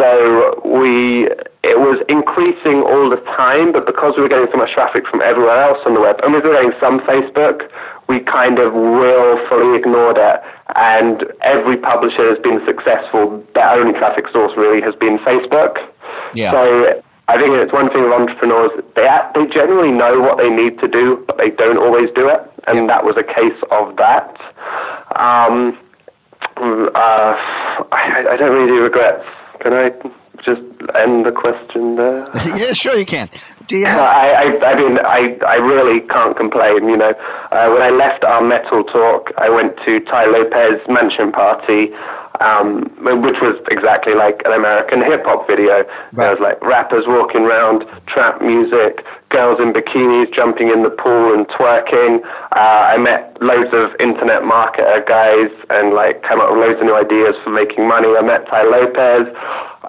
So 0.00 0.62
we, 0.64 1.26
it 1.62 1.76
was 1.78 2.00
increasing 2.08 2.80
all 2.80 3.10
the 3.10 3.20
time, 3.36 3.70
but 3.70 3.84
because 3.84 4.14
we 4.16 4.22
were 4.22 4.30
getting 4.30 4.48
so 4.50 4.56
much 4.56 4.72
traffic 4.72 5.06
from 5.06 5.20
everywhere 5.20 5.60
else 5.62 5.76
on 5.84 5.92
the 5.92 6.00
web, 6.00 6.18
and 6.22 6.32
we 6.32 6.40
were 6.40 6.54
getting 6.54 6.72
some 6.80 7.00
Facebook, 7.00 7.68
we 8.08 8.20
kind 8.20 8.58
of 8.58 8.72
willfully 8.72 9.76
ignored 9.76 10.16
it. 10.16 10.40
And 10.74 11.24
every 11.42 11.76
publisher 11.76 12.30
has 12.30 12.38
been 12.38 12.64
successful. 12.64 13.44
Their 13.54 13.68
only 13.68 13.92
traffic 13.98 14.24
source 14.32 14.56
really 14.56 14.80
has 14.80 14.94
been 14.94 15.18
Facebook. 15.18 15.76
Yeah. 16.32 16.50
So 16.50 17.02
I 17.28 17.36
think 17.36 17.52
it's 17.56 17.72
one 17.72 17.90
thing 17.92 18.02
with 18.02 18.12
entrepreneurs. 18.12 18.70
They 18.96 19.06
they 19.34 19.46
generally 19.52 19.92
know 19.92 20.18
what 20.20 20.38
they 20.38 20.48
need 20.48 20.80
to 20.80 20.88
do, 20.88 21.22
but 21.26 21.36
they 21.36 21.50
don't 21.50 21.76
always 21.76 22.08
do 22.14 22.26
it, 22.28 22.40
and 22.68 22.76
Yep. 22.78 22.86
that 22.86 23.04
was 23.04 23.16
a 23.18 23.22
case 23.22 23.60
of 23.70 23.96
that. 23.96 24.32
Um, 25.14 25.78
uh, 26.56 27.34
I, 27.92 28.24
I 28.30 28.36
don't 28.36 28.52
really 28.54 28.68
do 28.68 28.82
regrets. 28.82 29.24
Can 29.60 29.74
I 29.74 29.90
just 30.42 30.80
end 30.94 31.26
the 31.26 31.32
question 31.32 31.96
there? 31.96 32.20
yeah, 32.34 32.72
sure 32.72 32.96
you 32.96 33.04
can. 33.04 33.28
Do 33.66 33.76
you 33.76 33.86
have? 33.86 34.00
I, 34.00 34.32
I, 34.32 34.72
I 34.72 34.74
mean, 34.74 34.98
I, 34.98 35.38
I 35.46 35.56
really 35.56 36.00
can't 36.08 36.36
complain. 36.36 36.88
You 36.88 36.96
know, 36.96 37.12
uh, 37.52 37.70
when 37.70 37.82
I 37.82 37.90
left 37.90 38.24
our 38.24 38.42
metal 38.42 38.84
talk, 38.84 39.32
I 39.36 39.50
went 39.50 39.76
to 39.84 40.00
Tai 40.00 40.26
Lopez 40.26 40.80
mansion 40.88 41.30
party, 41.32 41.92
um, 42.40 42.88
which 43.22 43.36
was 43.42 43.60
exactly 43.70 44.14
like 44.14 44.40
an 44.46 44.52
American 44.52 45.02
hip 45.02 45.24
hop 45.24 45.46
video. 45.46 45.84
There 46.12 46.30
was 46.30 46.40
like 46.40 46.60
rappers 46.62 47.04
walking 47.06 47.42
around, 47.42 47.86
trap 48.06 48.40
music, 48.40 49.04
girls 49.28 49.60
in 49.60 49.72
bikinis 49.72 50.32
jumping 50.34 50.70
in 50.70 50.82
the 50.82 50.90
pool 50.90 51.34
and 51.34 51.46
twerking. 51.48 52.24
Uh, 52.52 52.94
I 52.94 52.98
met 52.98 53.40
loads 53.40 53.70
of 53.72 53.94
internet 54.00 54.42
marketer 54.42 55.06
guys 55.06 55.50
and 55.70 55.94
like 55.94 56.22
came 56.22 56.40
up 56.40 56.50
with 56.50 56.58
loads 56.58 56.80
of 56.80 56.86
new 56.86 56.96
ideas 56.96 57.36
for 57.44 57.50
making 57.50 57.86
money. 57.86 58.08
I 58.08 58.22
met 58.22 58.46
Tai 58.46 58.62
Lopez. 58.64 59.26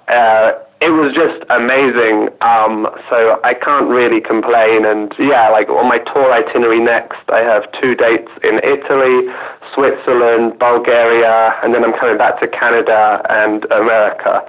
Uh, 0.08 0.52
it 0.82 0.90
was 0.90 1.14
just 1.14 1.42
amazing. 1.50 2.28
Um, 2.40 2.90
so 3.08 3.40
I 3.44 3.54
can't 3.54 3.88
really 3.88 4.20
complain. 4.20 4.84
And 4.84 5.12
yeah, 5.18 5.48
like 5.48 5.68
on 5.68 5.88
my 5.88 5.98
tour 5.98 6.32
itinerary 6.32 6.80
next, 6.80 7.22
I 7.30 7.40
have 7.40 7.70
two 7.80 7.94
dates 7.94 8.30
in 8.42 8.58
Italy, 8.62 9.30
Switzerland, 9.74 10.58
Bulgaria, 10.58 11.54
and 11.62 11.74
then 11.74 11.84
I'm 11.84 11.94
coming 11.98 12.18
back 12.18 12.40
to 12.40 12.48
Canada 12.48 13.22
and 13.30 13.64
America. 13.70 14.42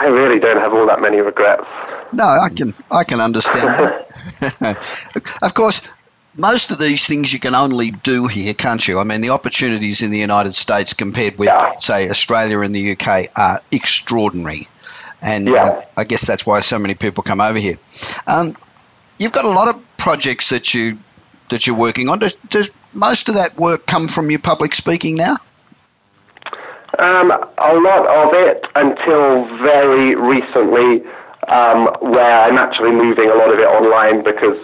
I 0.00 0.06
really 0.06 0.40
don't 0.40 0.58
have 0.58 0.72
all 0.72 0.86
that 0.86 1.00
many 1.00 1.18
regrets. 1.18 2.00
No, 2.12 2.24
I 2.24 2.48
can 2.48 2.72
I 2.90 3.04
can 3.04 3.20
understand 3.20 3.76
that. 3.78 5.38
of 5.42 5.54
course, 5.54 5.92
most 6.38 6.70
of 6.70 6.78
these 6.78 7.06
things 7.06 7.32
you 7.32 7.38
can 7.38 7.54
only 7.54 7.90
do 7.90 8.26
here, 8.26 8.54
can't 8.54 8.86
you? 8.86 8.98
I 8.98 9.04
mean, 9.04 9.20
the 9.20 9.30
opportunities 9.30 10.02
in 10.02 10.10
the 10.10 10.18
United 10.18 10.54
States 10.54 10.94
compared 10.94 11.38
with, 11.38 11.48
Yeah. 11.48 11.76
say, 11.78 12.10
Australia 12.10 12.60
and 12.60 12.74
the 12.74 12.92
UK 12.92 13.28
are 13.36 13.60
extraordinary, 13.70 14.68
and 15.22 15.46
Yeah. 15.46 15.62
um, 15.62 15.82
I 15.96 16.04
guess 16.04 16.26
that's 16.26 16.44
why 16.46 16.60
so 16.60 16.78
many 16.78 16.94
people 16.94 17.22
come 17.22 17.40
over 17.40 17.58
here. 17.58 17.76
Um, 18.26 18.52
you've 19.18 19.32
got 19.32 19.44
a 19.44 19.50
lot 19.50 19.68
of 19.68 19.80
projects 19.96 20.50
that 20.50 20.74
you 20.74 20.98
that 21.50 21.66
you're 21.66 21.76
working 21.76 22.08
on. 22.08 22.18
Does, 22.18 22.36
does 22.48 22.74
most 22.94 23.28
of 23.28 23.34
that 23.34 23.56
work 23.58 23.86
come 23.86 24.08
from 24.08 24.30
your 24.30 24.40
public 24.40 24.74
speaking 24.74 25.14
now? 25.14 25.36
Um, 26.98 27.30
a 27.30 27.74
lot 27.74 28.06
of 28.06 28.32
it 28.32 28.64
until 28.74 29.42
very 29.58 30.14
recently, 30.14 31.04
um, 31.48 31.86
where 32.00 32.40
I'm 32.40 32.56
actually 32.56 32.92
moving 32.92 33.28
a 33.30 33.34
lot 33.34 33.52
of 33.52 33.58
it 33.58 33.66
online 33.66 34.24
because 34.24 34.56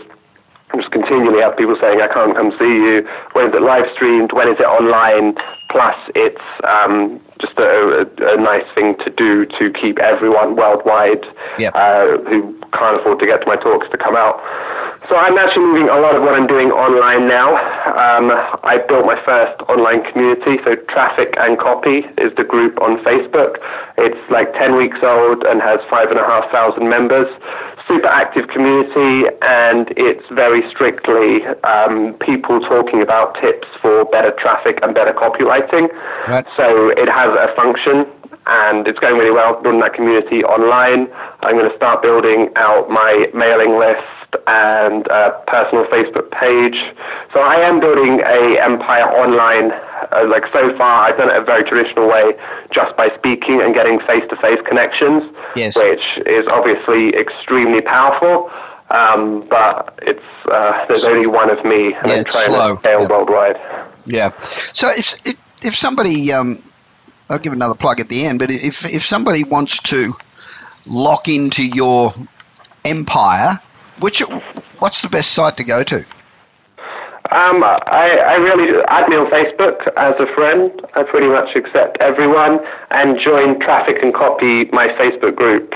just 0.77 0.91
continually 0.93 1.41
have 1.43 1.57
people 1.57 1.77
saying, 1.81 2.01
I 2.01 2.07
can't 2.13 2.37
come 2.37 2.53
see 2.59 2.65
you. 2.71 3.09
When 3.33 3.49
is 3.49 3.55
it 3.55 3.63
live 3.63 3.87
streamed? 3.95 4.33
When 4.33 4.49
is 4.49 4.57
it 4.61 4.67
online? 4.67 5.35
Plus, 5.71 5.97
it's 6.15 6.43
um, 6.65 7.21
just 7.41 7.59
a, 7.59 8.07
a, 8.07 8.35
a 8.35 8.37
nice 8.37 8.67
thing 8.75 8.97
to 9.05 9.11
do 9.11 9.47
to 9.59 9.73
keep 9.81 9.99
everyone 9.99 10.57
worldwide 10.57 11.25
Yep. 11.59 11.73
uh, 11.75 12.07
who 12.31 12.57
can't 12.73 12.99
afford 12.99 13.19
to 13.21 13.27
get 13.27 13.41
to 13.41 13.47
my 13.47 13.57
talks 13.57 13.89
to 13.91 13.99
come 13.99 14.15
out. 14.17 14.45
So 15.09 15.17
I'm 15.17 15.37
actually 15.39 15.65
moving 15.67 15.89
a 15.89 15.99
lot 15.99 16.15
of 16.15 16.23
what 16.23 16.35
I'm 16.35 16.47
doing 16.47 16.71
online 16.71 17.27
now. 17.27 17.49
Um, 17.91 18.31
I 18.63 18.79
built 18.87 19.07
my 19.07 19.19
first 19.25 19.61
online 19.69 20.05
community. 20.05 20.63
So 20.65 20.77
Traffic 20.87 21.35
and 21.39 21.59
Copy 21.59 22.07
is 22.19 22.33
the 22.37 22.45
group 22.45 22.81
on 22.81 23.03
Facebook. 23.03 23.57
It's 23.99 24.23
like 24.31 24.53
10 24.55 24.77
weeks 24.77 24.99
old 25.03 25.43
and 25.43 25.61
has 25.61 25.81
five 25.91 26.11
and 26.11 26.19
a 26.19 26.25
half 26.25 26.51
thousand 26.53 26.89
members. 26.89 27.27
Super 27.91 28.07
active 28.07 28.47
community, 28.47 29.27
and 29.43 29.93
it's 29.97 30.29
very 30.31 30.63
strictly 30.71 31.45
um, 31.65 32.15
people 32.21 32.61
talking 32.61 33.03
about 33.03 33.35
tips 33.41 33.67
for 33.83 34.05
better 34.07 34.31
traffic 34.39 34.79
and 34.83 34.95
better 34.95 35.13
copywriting. 35.13 35.91
Right. 36.29 36.47
So 36.57 36.91
it 36.91 37.09
has 37.09 37.31
a 37.35 37.53
function 37.57 38.07
and 38.47 38.87
it's 38.87 38.99
going 39.01 39.17
really 39.17 39.33
well 39.33 39.61
building 39.61 39.81
that 39.81 39.95
community 39.95 40.45
online. 40.45 41.09
I'm 41.43 41.57
going 41.57 41.69
to 41.69 41.77
start 41.77 42.01
building 42.01 42.51
out 42.55 42.89
my 42.91 43.27
mailing 43.35 43.77
list 43.77 44.07
and 44.47 45.07
a 45.09 45.43
personal 45.47 45.85
Facebook 45.87 46.31
page. 46.31 46.77
So 47.33 47.41
I 47.41 47.57
am 47.57 47.81
building 47.81 48.21
a 48.21 48.59
empire 48.61 49.05
online. 49.05 49.73
Uh, 50.13 50.27
like 50.29 50.45
so 50.53 50.77
far, 50.77 51.09
I've 51.09 51.17
done 51.19 51.31
it 51.31 51.37
a 51.37 51.45
very 51.45 51.63
traditional 51.65 52.09
way, 52.09 52.33
just 52.73 52.97
by 52.97 53.11
speaking 53.19 53.61
and 53.61 53.75
getting 53.75 54.01
face-to-face 54.01 54.61
connections, 54.67 55.23
Yes. 55.57 55.77
which 55.77 56.03
is 56.27 56.47
obviously 56.49 57.15
extremely 57.15 57.81
powerful. 57.81 58.51
Um, 58.91 59.47
but 59.49 59.99
it's 60.03 60.25
uh, 60.51 60.85
there's 60.89 61.05
only 61.05 61.27
one 61.27 61.49
of 61.51 61.65
me, 61.65 61.93
and 61.95 62.07
Yeah, 62.07 62.15
I'm 62.15 62.25
trying 62.25 62.51
slow. 62.51 62.75
to 62.75 62.81
scale 62.81 63.01
Yeah. 63.03 63.09
worldwide. 63.09 63.61
Yeah. 64.05 64.29
So 64.39 64.89
if 64.89 65.15
if, 65.27 65.35
if 65.65 65.75
somebody, 65.77 66.33
um, 66.33 66.57
I'll 67.31 67.39
give 67.39 67.53
another 67.53 67.77
plug 67.77 68.01
at 68.01 68.09
the 68.09 68.27
end, 68.27 68.41
but 68.41 68.51
if 68.51 68.85
if 68.87 69.03
somebody 69.03 69.45
wants 69.45 69.81
to 69.91 70.13
lock 70.89 71.29
into 71.29 71.65
your 71.65 72.11
empire, 72.85 73.61
which 74.01 74.21
what's 74.79 75.03
the 75.03 75.09
best 75.09 75.33
site 75.33 75.57
to 75.59 75.65
go 75.65 75.83
to? 75.83 76.05
Um, 77.31 77.63
I, 77.63 78.19
I 78.27 78.35
really 78.43 78.83
add 78.89 79.09
me 79.09 79.15
on 79.15 79.31
Facebook 79.31 79.87
as 79.97 80.15
a 80.19 80.27
friend. 80.35 80.73
I 80.95 81.05
pretty 81.05 81.29
much 81.29 81.55
accept 81.55 81.99
everyone 82.01 82.59
and 82.91 83.21
join 83.23 83.61
Traffic 83.61 84.03
and 84.03 84.13
Copy, 84.13 84.65
my 84.73 84.89
Facebook 84.99 85.37
group. 85.37 85.73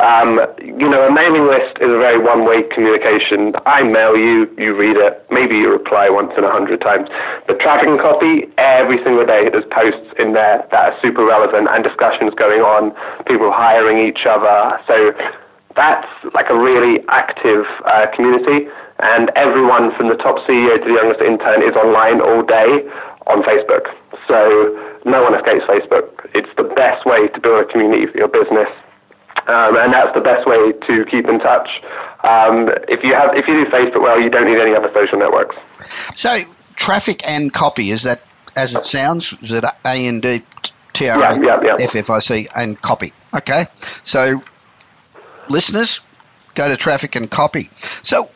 Um, 0.00 0.40
you 0.58 0.88
know, 0.90 1.06
a 1.06 1.12
mailing 1.12 1.46
list 1.46 1.78
is 1.80 1.94
a 1.94 1.98
very 2.02 2.18
one-way 2.18 2.64
communication. 2.74 3.54
I 3.66 3.84
mail 3.84 4.16
you, 4.16 4.50
you 4.58 4.74
read 4.74 4.96
it, 4.96 5.24
maybe 5.30 5.54
you 5.54 5.70
reply 5.70 6.10
once 6.10 6.32
in 6.36 6.42
a 6.42 6.50
hundred 6.50 6.80
times. 6.80 7.08
But 7.46 7.60
Traffic 7.60 7.86
and 7.86 8.00
Copy, 8.00 8.50
every 8.58 8.98
single 9.04 9.24
day 9.24 9.48
there's 9.48 9.68
posts 9.70 10.10
in 10.18 10.32
there 10.32 10.66
that 10.72 10.92
are 10.92 11.00
super 11.00 11.24
relevant 11.24 11.68
and 11.70 11.84
discussions 11.84 12.34
going 12.34 12.62
on, 12.62 12.90
people 13.26 13.52
hiring 13.52 13.98
each 14.02 14.26
other. 14.26 14.76
So 14.86 15.14
that's 15.76 16.24
like 16.34 16.50
a 16.50 16.58
really 16.58 17.04
active 17.08 17.66
uh, 17.84 18.06
community, 18.14 18.68
and 18.98 19.30
everyone 19.36 19.94
from 19.96 20.08
the 20.08 20.16
top 20.16 20.38
CEO 20.46 20.78
to 20.78 20.84
the 20.84 20.94
youngest 20.94 21.20
intern 21.20 21.62
is 21.62 21.76
online 21.76 22.20
all 22.20 22.42
day 22.42 22.88
on 23.26 23.42
Facebook. 23.42 23.94
So 24.26 24.98
no 25.04 25.22
one 25.22 25.34
escapes 25.34 25.64
Facebook. 25.66 26.28
It's 26.34 26.48
the 26.56 26.64
best 26.64 27.06
way 27.06 27.28
to 27.28 27.40
build 27.40 27.60
a 27.60 27.70
community 27.70 28.06
for 28.06 28.18
your 28.18 28.28
business. 28.28 28.68
Um, 29.46 29.76
and 29.76 29.92
that's 29.92 30.12
the 30.14 30.20
best 30.20 30.46
way 30.46 30.72
to 30.72 31.04
keep 31.04 31.28
in 31.28 31.38
touch. 31.38 31.68
Um, 32.24 32.68
if 32.88 33.04
you 33.04 33.14
have, 33.14 33.36
if 33.36 33.46
you 33.46 33.64
do 33.64 33.70
Facebook 33.70 34.02
well, 34.02 34.20
you 34.20 34.30
don't 34.30 34.46
need 34.46 34.58
any 34.58 34.74
other 34.74 34.90
social 34.92 35.18
networks. 35.18 35.54
So 36.18 36.36
traffic 36.74 37.26
and 37.28 37.52
copy 37.52 37.90
is 37.90 38.02
that 38.04 38.26
as 38.56 38.74
it 38.74 38.84
sounds? 38.84 39.38
Is 39.42 39.52
it 39.52 39.64
A 39.64 40.08
N 40.08 40.20
D 40.20 40.38
T 40.92 41.08
R. 41.08 41.22
A 41.22 41.82
F 41.82 41.94
F 41.94 42.10
I 42.10 42.18
C 42.18 42.48
and 42.56 42.80
copy? 42.80 43.12
Okay. 43.36 43.64
So 43.76 44.42
listeners, 45.48 46.00
go 46.54 46.68
to 46.68 46.76
traffic 46.76 47.16
and 47.16 47.30
copy. 47.30 47.64
So 47.72 48.28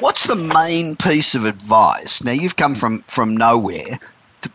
what's 0.00 0.26
the 0.26 0.54
main 0.54 0.96
piece 0.96 1.34
of 1.34 1.44
advice? 1.44 2.24
Now 2.24 2.32
you've 2.32 2.56
come 2.56 2.74
from 2.74 2.98
from 3.06 3.36
nowhere. 3.36 3.98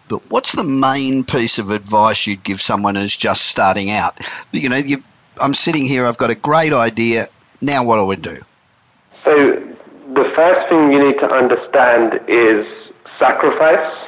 But 0.07 0.21
what's 0.29 0.53
the 0.53 0.79
main 0.79 1.25
piece 1.25 1.59
of 1.59 1.71
advice 1.71 2.25
you'd 2.25 2.43
give 2.43 2.61
someone 2.61 2.95
who's 2.95 3.17
just 3.17 3.41
starting 3.41 3.89
out? 3.91 4.17
You 4.53 4.69
know, 4.69 4.77
you, 4.77 4.97
I'm 5.41 5.53
sitting 5.53 5.86
here. 5.86 6.05
I've 6.05 6.17
got 6.17 6.29
a 6.29 6.36
great 6.36 6.71
idea. 6.71 7.25
Now, 7.61 7.84
what 7.84 7.97
do 7.97 8.11
I 8.11 8.15
do? 8.15 8.41
So 9.25 9.34
the 10.13 10.32
first 10.36 10.69
thing 10.69 10.93
you 10.93 11.07
need 11.07 11.19
to 11.19 11.29
understand 11.29 12.21
is 12.27 12.65
sacrifice. 13.19 14.00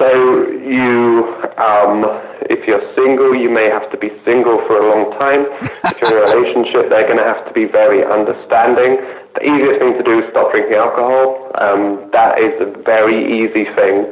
So 0.00 0.08
you, 0.48 1.28
um, 1.60 2.08
if 2.48 2.64
you're 2.64 2.80
single, 2.96 3.36
you 3.36 3.52
may 3.52 3.68
have 3.68 3.84
to 3.92 3.98
be 3.98 4.08
single 4.24 4.56
for 4.64 4.80
a 4.80 4.88
long 4.88 5.12
time. 5.20 5.44
if 5.60 6.00
you're 6.00 6.16
in 6.16 6.24
a 6.24 6.40
relationship, 6.40 6.88
they're 6.88 7.04
going 7.04 7.20
to 7.20 7.28
have 7.28 7.44
to 7.46 7.52
be 7.52 7.66
very 7.66 8.00
understanding. 8.00 8.96
The 9.36 9.44
easiest 9.44 9.76
thing 9.76 9.92
to 10.00 10.02
do 10.02 10.24
is 10.24 10.30
stop 10.32 10.56
drinking 10.56 10.80
alcohol. 10.80 11.36
Um, 11.60 12.08
that 12.16 12.40
is 12.40 12.56
a 12.64 12.72
very 12.80 13.44
easy 13.44 13.68
thing 13.76 14.08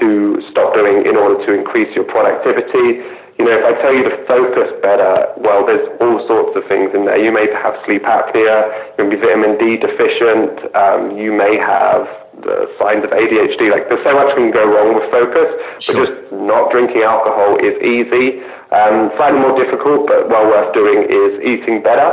to 0.00 0.40
stop 0.50 0.72
doing 0.72 1.04
in 1.04 1.20
order 1.20 1.44
to 1.44 1.52
increase 1.52 1.92
your 1.94 2.08
productivity. 2.08 3.04
You 3.36 3.44
know, 3.44 3.52
if 3.60 3.64
I 3.68 3.76
tell 3.84 3.92
you 3.92 4.08
to 4.08 4.16
focus 4.24 4.72
better, 4.80 5.36
well, 5.36 5.68
there's 5.68 5.84
all 6.00 6.16
sorts 6.24 6.56
of 6.56 6.64
things 6.64 6.96
in 6.96 7.04
there. 7.04 7.20
You 7.20 7.28
may 7.28 7.44
have 7.52 7.76
sleep 7.84 8.08
apnea, 8.08 8.72
you 8.96 9.04
may 9.04 9.16
be 9.16 9.20
vitamin 9.20 9.60
D 9.60 9.76
deficient, 9.76 10.64
um, 10.72 11.20
you 11.20 11.36
may 11.36 11.60
have 11.60 12.08
the 12.46 12.70
signs 12.78 13.02
of 13.04 13.10
ADHD. 13.10 13.70
Like, 13.70 13.88
there's 13.90 14.02
so 14.06 14.14
much 14.14 14.34
can 14.34 14.50
go 14.50 14.64
wrong 14.64 14.94
with 14.94 15.10
focus, 15.10 15.50
Sure. 15.82 16.06
but 16.06 16.06
just 16.06 16.32
not 16.32 16.70
drinking 16.70 17.02
alcohol 17.02 17.58
is 17.58 17.74
easy. 17.82 18.40
Um, 18.70 19.10
slightly 19.18 19.40
more 19.40 19.58
difficult, 19.58 20.06
but 20.06 20.28
well 20.30 20.46
worth 20.46 20.72
doing, 20.72 21.04
is 21.10 21.42
eating 21.42 21.82
better. 21.82 22.10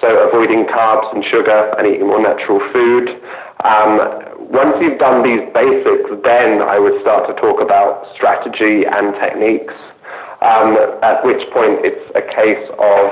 So 0.00 0.08
avoiding 0.28 0.66
carbs 0.66 1.12
and 1.14 1.24
sugar 1.24 1.74
and 1.76 1.86
eating 1.86 2.06
more 2.06 2.22
natural 2.22 2.60
food. 2.72 3.08
Um, 3.64 3.98
once 4.38 4.80
you've 4.80 4.98
done 4.98 5.22
these 5.22 5.42
basics, 5.52 6.08
then 6.22 6.62
I 6.62 6.78
would 6.78 7.00
start 7.02 7.26
to 7.26 7.34
talk 7.40 7.60
about 7.60 8.06
strategy 8.14 8.86
and 8.86 9.14
techniques. 9.16 9.74
Um, 10.40 10.78
at 11.02 11.24
which 11.24 11.42
point 11.50 11.82
it's 11.82 12.04
a 12.14 12.22
case 12.22 12.62
of 12.78 13.10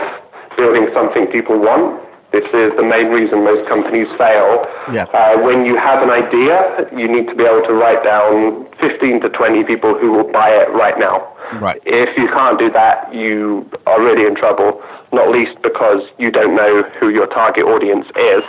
building 0.56 0.86
something 0.94 1.26
people 1.26 1.58
want. 1.58 2.05
This 2.36 2.52
is 2.52 2.76
the 2.76 2.84
main 2.84 3.08
reason 3.08 3.44
most 3.48 3.66
companies 3.66 4.08
fail. 4.20 4.68
Yeah. 4.92 5.08
Uh, 5.08 5.40
when 5.40 5.64
you 5.64 5.80
have 5.80 6.02
an 6.02 6.10
idea, 6.10 6.84
you 6.92 7.08
need 7.08 7.28
to 7.28 7.34
be 7.34 7.44
able 7.44 7.64
to 7.64 7.72
write 7.72 8.04
down 8.04 8.66
15 8.76 9.22
to 9.22 9.30
20 9.30 9.64
people 9.64 9.96
who 9.96 10.12
will 10.12 10.30
buy 10.30 10.50
it 10.50 10.68
right 10.76 10.98
now. 10.98 11.32
Right. 11.64 11.80
If 11.86 12.12
you 12.18 12.28
can't 12.28 12.58
do 12.58 12.68
that, 12.72 13.08
you 13.14 13.64
are 13.86 14.02
really 14.04 14.26
in 14.26 14.36
trouble, 14.36 14.82
not 15.14 15.30
least 15.30 15.56
because 15.62 16.02
you 16.18 16.30
don't 16.30 16.54
know 16.54 16.82
who 17.00 17.08
your 17.08 17.26
target 17.26 17.64
audience 17.64 18.04
is. 18.20 18.44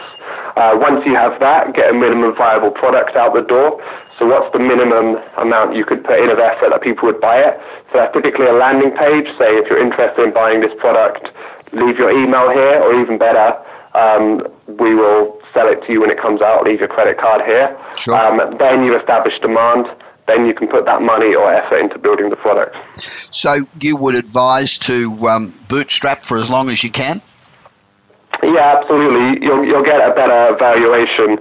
Uh, 0.57 0.75
once 0.75 1.05
you 1.05 1.15
have 1.15 1.39
that, 1.39 1.73
get 1.73 1.89
a 1.89 1.93
minimum 1.93 2.35
viable 2.35 2.71
product 2.71 3.15
out 3.15 3.33
the 3.33 3.41
door. 3.41 3.79
So 4.19 4.25
what's 4.25 4.49
the 4.49 4.59
minimum 4.59 5.15
amount 5.37 5.77
you 5.77 5.85
could 5.85 6.03
put 6.03 6.19
in 6.19 6.29
of 6.29 6.39
effort 6.39 6.71
that 6.71 6.81
people 6.81 7.07
would 7.07 7.21
buy 7.21 7.39
it? 7.39 7.55
So 7.85 7.99
that's 7.99 8.11
typically 8.11 8.47
a 8.47 8.53
landing 8.53 8.91
page. 8.97 9.31
Say 9.37 9.55
if 9.61 9.69
you're 9.69 9.79
interested 9.79 10.27
in 10.27 10.33
buying 10.33 10.59
this 10.59 10.73
product, 10.79 11.29
leave 11.71 11.97
your 12.01 12.11
email 12.11 12.49
here, 12.49 12.81
or 12.81 12.99
even 12.99 13.17
better, 13.17 13.53
um, 13.97 14.47
we 14.79 14.93
will 14.93 15.39
sell 15.53 15.67
it 15.67 15.85
to 15.85 15.93
you 15.93 16.01
when 16.01 16.11
it 16.11 16.17
comes 16.17 16.41
out. 16.41 16.63
Leave 16.63 16.79
your 16.79 16.89
credit 16.89 17.17
card 17.17 17.41
here. 17.45 17.75
Sure. 17.97 18.15
Um, 18.15 18.53
then 18.59 18.83
you 18.83 18.97
establish 18.97 19.37
demand. 19.39 19.87
Then 20.27 20.45
you 20.45 20.53
can 20.53 20.67
put 20.67 20.85
that 20.85 21.01
money 21.01 21.33
or 21.33 21.51
effort 21.51 21.79
into 21.79 21.97
building 21.97 22.29
the 22.29 22.35
product. 22.35 22.75
So 22.97 23.55
you 23.81 23.95
would 23.97 24.15
advise 24.15 24.77
to 24.79 25.27
um, 25.27 25.53
bootstrap 25.69 26.25
for 26.25 26.37
as 26.37 26.49
long 26.49 26.69
as 26.69 26.83
you 26.83 26.91
can? 26.91 27.21
Yeah, 28.43 28.77
absolutely. 28.77 29.43
You'll, 29.43 29.65
you'll 29.65 29.85
get 29.85 29.97
a 29.97 30.13
better 30.13 30.55
valuation. 30.59 31.39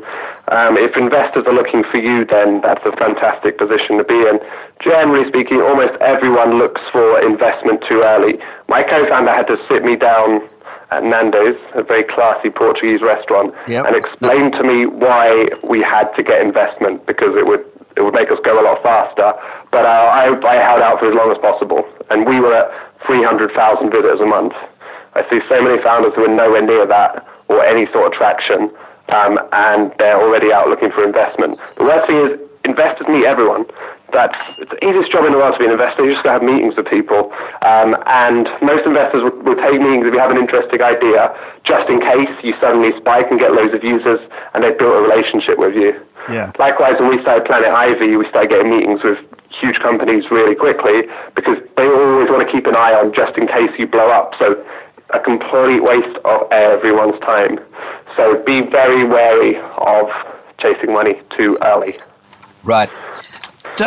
Um, 0.49 0.79
if 0.79 0.97
investors 0.97 1.45
are 1.47 1.53
looking 1.53 1.85
for 1.91 1.99
you, 1.99 2.25
then 2.25 2.63
that's 2.63 2.85
a 2.87 2.93
fantastic 2.97 3.59
position 3.59 3.99
to 3.99 4.05
be 4.05 4.15
in. 4.15 4.41
Generally 4.83 5.29
speaking, 5.29 5.61
almost 5.61 5.93
everyone 6.01 6.59
looks 6.59 6.81
for 6.93 7.21
investment 7.21 7.85
too 7.89 8.01
early. 8.03 8.39
My 8.69 8.83
co-founder 8.83 9.31
had 9.31 9.47
to 9.49 9.59
sit 9.69 9.85
me 9.85 9.97
down 9.97 10.49
at 10.91 11.03
Nando's, 11.03 11.57
a 11.74 11.82
very 11.82 12.05
classy 12.05 12.51
Portuguese 12.51 13.03
restaurant, 13.03 13.55
Yep. 13.66 13.87
and 13.87 13.97
explain 13.97 14.53
to 14.53 14.62
me 14.62 14.87
why 14.87 15.49
we 15.64 15.80
had 15.82 16.12
to 16.16 16.22
get 16.22 16.41
investment 16.41 17.05
because 17.07 17.37
it 17.37 17.47
would 17.47 17.64
it 17.97 18.05
would 18.05 18.12
make 18.12 18.30
us 18.30 18.39
go 18.45 18.61
a 18.61 18.64
lot 18.64 18.82
faster. 18.82 19.32
But 19.72 19.87
uh, 19.87 19.89
I, 19.89 20.28
I 20.28 20.57
held 20.61 20.82
out 20.82 21.01
for 21.01 21.09
as 21.09 21.14
long 21.16 21.32
as 21.32 21.39
possible, 21.41 21.80
and 22.11 22.26
we 22.28 22.41
were 22.41 22.53
at 22.53 22.68
300,000 23.07 23.91
visitors 23.91 24.20
a 24.20 24.26
month. 24.26 24.53
I 25.14 25.24
see 25.30 25.41
so 25.49 25.62
many 25.62 25.82
founders 25.82 26.12
who 26.14 26.24
are 26.28 26.34
nowhere 26.34 26.61
near 26.61 26.87
that 26.87 27.26
or 27.49 27.64
any 27.64 27.87
sort 27.93 28.12
of 28.12 28.12
traction, 28.12 28.70
um, 29.09 29.41
and 29.53 29.93
they're 29.99 30.20
already 30.20 30.53
out 30.53 30.68
looking 30.68 30.91
for 30.93 31.05
investment. 31.05 31.57
The 31.78 31.84
worst 31.84 32.07
thing 32.07 32.18
is 32.20 32.39
investors 32.64 33.07
meet 33.09 33.24
everyone. 33.24 33.64
That's 34.13 34.39
the 34.57 34.79
easiest 34.87 35.11
job 35.11 35.27
in 35.27 35.33
the 35.35 35.39
world 35.39 35.55
to 35.55 35.61
be 35.61 35.67
an 35.67 35.75
investor. 35.75 36.07
You 36.07 36.15
just 36.15 36.23
got 36.23 36.39
to 36.39 36.39
have 36.41 36.47
meetings 36.47 36.79
with 36.79 36.87
people, 36.87 37.35
um, 37.63 37.99
and 38.07 38.47
most 38.63 38.87
investors 38.87 39.27
will, 39.27 39.35
will 39.43 39.59
take 39.59 39.77
meetings 39.83 40.07
if 40.07 40.15
you 40.15 40.23
have 40.23 40.31
an 40.31 40.39
interesting 40.39 40.81
idea, 40.81 41.35
just 41.67 41.91
in 41.91 41.99
case 41.99 42.31
you 42.47 42.55
suddenly 42.63 42.95
spike 43.03 43.27
and 43.35 43.43
get 43.43 43.51
loads 43.53 43.75
of 43.75 43.83
users, 43.83 44.23
and 44.55 44.63
they've 44.63 44.79
built 44.79 44.95
a 44.95 45.03
relationship 45.03 45.59
with 45.59 45.75
you. 45.75 45.91
Yeah. 46.31 46.55
Likewise, 46.59 47.03
when 47.03 47.11
we 47.11 47.21
started 47.23 47.45
Planet 47.51 47.75
Ivy, 47.75 48.17
we 48.17 48.27
started 48.31 48.51
getting 48.51 48.71
meetings 48.71 49.03
with 49.03 49.19
huge 49.61 49.79
companies 49.83 50.25
really 50.31 50.55
quickly 50.55 51.09
because 51.35 51.59
they 51.77 51.87
always 51.87 52.29
want 52.31 52.47
to 52.47 52.51
keep 52.53 52.67
an 52.67 52.77
eye 52.77 52.95
on 52.95 53.13
just 53.13 53.37
in 53.37 53.47
case 53.47 53.71
you 53.79 53.87
blow 53.87 54.11
up. 54.11 54.35
So 54.39 54.63
a 55.11 55.21
complete 55.21 55.83
waste 55.83 56.19
of 56.25 56.51
everyone's 56.53 57.19
time. 57.21 57.59
So 58.17 58.43
be 58.45 58.63
very 58.71 59.07
wary 59.07 59.57
of 59.57 60.09
chasing 60.59 60.93
money 60.93 61.21
too 61.37 61.57
early. 61.63 61.93
Right. 62.65 62.91
So 63.73 63.85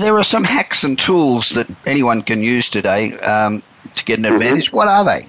there 0.00 0.16
are 0.18 0.24
some 0.24 0.44
hacks 0.44 0.84
and 0.84 0.98
tools 0.98 1.50
that 1.50 1.66
anyone 1.86 2.22
can 2.22 2.40
use 2.40 2.68
today 2.68 3.10
um, 3.26 3.60
to 3.94 4.04
get 4.04 4.18
an 4.18 4.26
advantage. 4.26 4.72
What 4.72 4.88
are 4.88 5.04
they? 5.04 5.22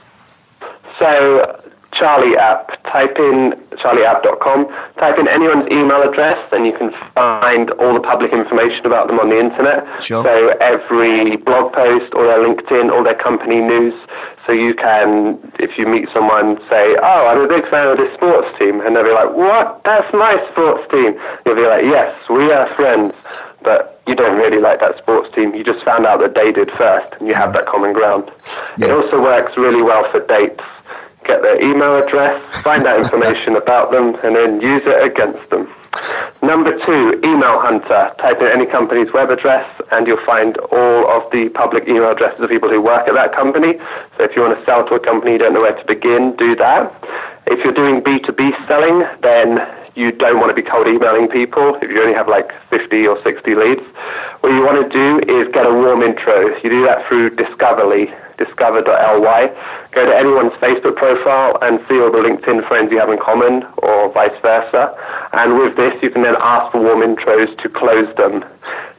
So 0.97 1.55
Charlie 1.99 2.37
app, 2.37 2.71
type 2.91 3.19
in 3.19 3.51
charlieapp.com, 3.75 4.67
type 4.97 5.19
in 5.19 5.27
anyone's 5.27 5.67
email 5.69 6.01
address, 6.01 6.39
and 6.53 6.65
you 6.65 6.71
can 6.71 6.91
find 7.13 7.71
all 7.71 7.93
the 7.93 7.99
public 7.99 8.31
information 8.31 8.85
about 8.85 9.07
them 9.07 9.19
on 9.19 9.29
the 9.29 9.37
internet. 9.37 9.83
Sure. 10.01 10.23
So 10.23 10.55
every 10.61 11.35
blog 11.35 11.73
post, 11.73 12.13
all 12.13 12.23
their 12.23 12.39
LinkedIn, 12.39 12.89
all 12.89 13.03
their 13.03 13.19
company 13.19 13.59
news. 13.59 13.93
So 14.47 14.53
you 14.53 14.73
can, 14.73 15.37
if 15.59 15.77
you 15.77 15.85
meet 15.85 16.07
someone, 16.11 16.57
say, 16.71 16.95
"Oh, 17.03 17.27
I'm 17.27 17.41
a 17.41 17.47
big 17.47 17.69
fan 17.69 17.85
of 17.87 17.97
this 17.97 18.11
sports 18.15 18.47
team," 18.57 18.81
and 18.81 18.95
they'll 18.95 19.03
be 19.03 19.11
like, 19.11 19.35
"What? 19.35 19.83
That's 19.83 20.11
my 20.11 20.41
sports 20.51 20.89
team." 20.89 21.19
You'll 21.45 21.59
be 21.59 21.67
like, 21.67 21.83
"Yes, 21.83 22.17
we 22.31 22.49
are 22.49 22.73
friends." 22.73 23.53
But 23.61 24.01
you 24.07 24.15
don't 24.15 24.37
really 24.37 24.59
like 24.59 24.79
that 24.79 24.95
sports 24.95 25.31
team. 25.31 25.53
You 25.53 25.63
just 25.63 25.83
found 25.83 26.07
out 26.07 26.21
that 26.21 26.33
they 26.33 26.51
did 26.51 26.71
first, 26.71 27.13
and 27.19 27.27
you 27.27 27.35
have 27.35 27.53
that 27.53 27.65
common 27.67 27.93
ground. 27.93 28.31
It 28.79 28.89
also 28.89 29.21
works 29.21 29.57
really 29.57 29.83
well 29.83 30.09
for 30.11 30.25
dates 30.25 30.63
get 31.25 31.41
their 31.41 31.61
email 31.61 31.97
address, 31.97 32.63
find 32.63 32.85
out 32.85 32.97
information 32.97 33.55
about 33.55 33.91
them, 33.91 34.15
and 34.23 34.35
then 34.35 34.61
use 34.61 34.83
it 34.85 35.03
against 35.03 35.49
them. 35.49 35.67
Number 36.41 36.71
two, 36.85 37.19
email 37.23 37.59
hunter. 37.59 38.13
Type 38.19 38.39
in 38.41 38.47
any 38.47 38.65
company's 38.65 39.11
web 39.11 39.29
address, 39.29 39.67
and 39.91 40.07
you'll 40.07 40.23
find 40.23 40.57
all 40.71 41.09
of 41.09 41.29
the 41.31 41.49
public 41.49 41.87
email 41.87 42.11
addresses 42.11 42.39
of 42.39 42.49
people 42.49 42.69
who 42.69 42.81
work 42.81 43.07
at 43.07 43.13
that 43.13 43.33
company. 43.33 43.77
So 44.17 44.23
if 44.23 44.35
you 44.35 44.41
want 44.41 44.57
to 44.57 44.65
sell 44.65 44.87
to 44.87 44.95
a 44.95 44.99
company, 44.99 45.33
you 45.33 45.37
don't 45.37 45.53
know 45.53 45.61
where 45.61 45.75
to 45.75 45.85
begin, 45.85 46.35
do 46.37 46.55
that. 46.55 46.93
If 47.47 47.63
you're 47.63 47.73
doing 47.73 48.01
B2B 48.01 48.67
selling, 48.67 49.03
then 49.21 49.59
you 49.95 50.11
don't 50.13 50.39
want 50.39 50.49
to 50.49 50.53
be 50.53 50.61
cold 50.61 50.87
emailing 50.87 51.27
people 51.27 51.75
if 51.81 51.89
you 51.89 52.01
only 52.01 52.13
have 52.13 52.29
like 52.29 52.49
50 52.69 53.07
or 53.07 53.21
60 53.21 53.55
leads. 53.55 53.81
What 54.39 54.53
you 54.53 54.61
want 54.61 54.79
to 54.79 54.87
do 54.87 55.19
is 55.27 55.51
get 55.51 55.65
a 55.65 55.73
warm 55.73 56.01
intro. 56.03 56.55
You 56.63 56.69
do 56.69 56.85
that 56.85 57.05
through 57.07 57.31
Discoverly, 57.31 58.13
discover.ly. 58.39 59.53
Go 59.91 60.05
to 60.05 60.15
anyone's 60.15 60.53
Facebook 60.53 60.95
profile 60.95 61.59
and 61.61 61.79
see 61.87 61.99
all 61.99 62.11
the 62.11 62.17
LinkedIn 62.17 62.67
friends 62.67 62.91
you 62.91 62.99
have 62.99 63.09
in 63.09 63.19
common 63.19 63.63
or 63.77 64.11
vice 64.11 64.39
versa. 64.41 64.95
And 65.33 65.59
with 65.59 65.75
this, 65.75 65.93
you 66.01 66.09
can 66.09 66.23
then 66.23 66.35
ask 66.39 66.71
for 66.71 66.81
warm 66.81 67.01
intros 67.01 67.55
to 67.61 67.69
close 67.69 68.13
them. 68.15 68.43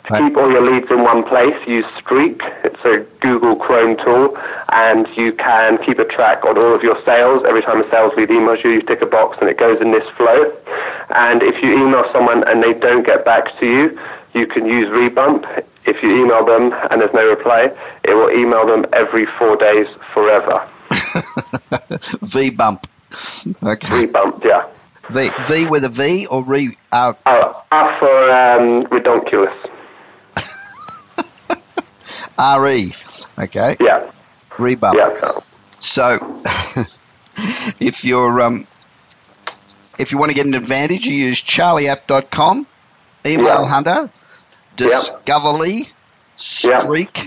To 0.04 0.18
keep 0.18 0.36
all 0.36 0.50
your 0.50 0.62
leads 0.62 0.90
in 0.90 1.02
one 1.02 1.24
place, 1.24 1.54
use 1.66 1.84
Streak. 1.98 2.40
It's 2.64 2.84
a 2.84 3.06
Google 3.20 3.56
Chrome 3.56 3.96
tool, 3.96 4.36
and 4.72 5.06
you 5.16 5.32
can 5.32 5.78
keep 5.84 5.98
a 5.98 6.04
track 6.04 6.44
on 6.44 6.56
all 6.58 6.74
of 6.74 6.82
your 6.82 7.00
sales. 7.04 7.44
Every 7.46 7.62
time 7.62 7.82
a 7.82 7.90
sales 7.90 8.12
lead 8.16 8.28
emails 8.28 8.64
you, 8.64 8.70
you 8.70 8.82
tick 8.82 9.02
a 9.02 9.06
box 9.06 9.38
and 9.40 9.48
it 9.48 9.58
goes 9.58 9.80
in 9.80 9.92
this 9.92 10.08
flow. 10.16 10.52
And 11.10 11.42
if 11.42 11.62
you 11.62 11.72
email 11.74 12.04
someone 12.12 12.46
and 12.48 12.62
they 12.62 12.72
don't 12.72 13.04
get 13.04 13.24
back 13.24 13.58
to 13.60 13.66
you, 13.66 14.00
you 14.34 14.46
can 14.46 14.66
use 14.66 14.88
Rebump. 14.88 15.64
If 15.86 16.02
you 16.02 16.22
email 16.24 16.44
them 16.44 16.72
and 16.90 17.00
there's 17.00 17.12
no 17.14 17.26
reply, 17.28 17.72
it 18.04 18.14
will 18.14 18.30
email 18.30 18.66
them 18.66 18.84
every 18.92 19.26
four 19.38 19.56
days 19.56 19.86
forever. 20.14 20.68
V 22.22 22.50
bump. 22.50 22.86
Okay. 23.62 24.06
V 24.06 24.12
bump, 24.12 24.44
yeah. 24.44 24.66
V 25.10 25.28
V 25.48 25.66
with 25.68 25.84
a 25.84 25.88
V 25.88 26.26
or 26.30 26.44
re 26.44 26.76
uh, 26.92 27.12
Oh, 27.26 27.64
R 27.72 27.98
for 27.98 28.30
um, 28.30 28.84
redonkulous. 28.86 29.52
R 32.38 32.68
E. 32.68 32.92
Okay. 33.38 33.74
Yeah, 33.80 34.10
Rebump. 34.50 34.94
yeah. 34.94 35.12
So 35.64 36.12
if 37.80 38.04
you're 38.04 38.40
um, 38.42 38.64
if 39.98 40.12
you 40.12 40.18
want 40.18 40.30
to 40.30 40.36
get 40.36 40.46
an 40.46 40.54
advantage, 40.54 41.06
you 41.06 41.14
use 41.14 41.42
charlieapp.com, 41.42 42.66
email 43.26 43.44
Yeah. 43.46 43.66
hunter, 43.68 44.10
Discoverly. 44.76 45.84
Streak, 46.40 47.18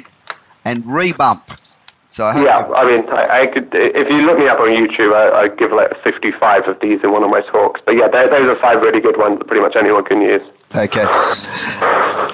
and 0.66 0.84
Rebump. 0.84 1.60
So 2.08 2.26
I 2.26 2.44
Yeah, 2.44 2.72
I 2.76 2.90
mean, 2.90 3.10
I, 3.10 3.42
I 3.42 3.48
could. 3.48 3.70
If 3.74 4.10
you 4.10 4.22
look 4.22 4.38
me 4.38 4.48
up 4.48 4.60
on 4.60 4.70
YouTube, 4.70 5.14
I, 5.14 5.44
I 5.44 5.48
give 5.48 5.72
like 5.72 5.92
55 6.04 6.68
of 6.68 6.80
these 6.80 7.04
in 7.04 7.12
one 7.12 7.24
of 7.24 7.30
my 7.30 7.42
talks. 7.42 7.82
But 7.86 7.96
yeah, 7.96 8.08
those 8.08 8.30
those 8.30 8.50
are 8.50 8.60
five 8.60 8.82
really 8.82 9.02
good 9.02 9.18
ones 9.18 9.40
that 9.40 9.46
pretty 9.46 9.62
much 9.62 9.76
anyone 9.76 10.04
can 10.04 10.22
use. 10.22 10.42
Okay. 10.76 11.06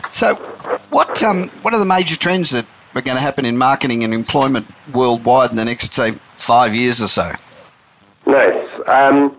So, 0.09 0.35
what 0.89 1.21
um, 1.23 1.37
what 1.61 1.73
are 1.73 1.79
the 1.79 1.85
major 1.85 2.15
trends 2.15 2.51
that 2.51 2.65
are 2.95 3.01
going 3.01 3.17
to 3.17 3.21
happen 3.21 3.45
in 3.45 3.57
marketing 3.57 4.03
and 4.03 4.13
employment 4.13 4.65
worldwide 4.93 5.51
in 5.51 5.57
the 5.57 5.65
next, 5.65 5.93
say, 5.93 6.11
five 6.37 6.73
years 6.73 7.01
or 7.01 7.07
so? 7.07 7.31
Nice. 8.25 8.79
Um, 8.87 9.35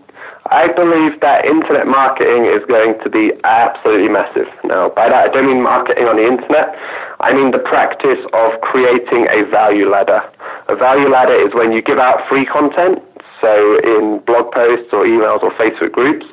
I 0.51 0.67
believe 0.67 1.21
that 1.21 1.45
internet 1.45 1.87
marketing 1.87 2.43
is 2.43 2.59
going 2.67 2.99
to 3.03 3.09
be 3.09 3.31
absolutely 3.45 4.09
massive. 4.09 4.47
Now, 4.65 4.89
by 4.89 5.07
that, 5.07 5.29
I 5.29 5.31
don't 5.31 5.47
mean 5.47 5.63
marketing 5.63 6.07
on 6.07 6.17
the 6.17 6.27
internet. 6.27 6.75
I 7.21 7.31
mean 7.31 7.51
the 7.51 7.59
practice 7.63 8.19
of 8.33 8.59
creating 8.59 9.27
a 9.31 9.47
value 9.49 9.89
ladder. 9.89 10.19
A 10.67 10.75
value 10.75 11.07
ladder 11.07 11.35
is 11.35 11.53
when 11.53 11.71
you 11.71 11.81
give 11.81 11.99
out 11.99 12.27
free 12.27 12.45
content. 12.45 12.99
So 13.41 13.79
in 13.79 14.19
blog 14.25 14.51
posts 14.51 14.93
or 14.93 15.05
emails 15.05 15.43
or 15.43 15.51
Facebook 15.53 15.91
groups. 15.91 16.25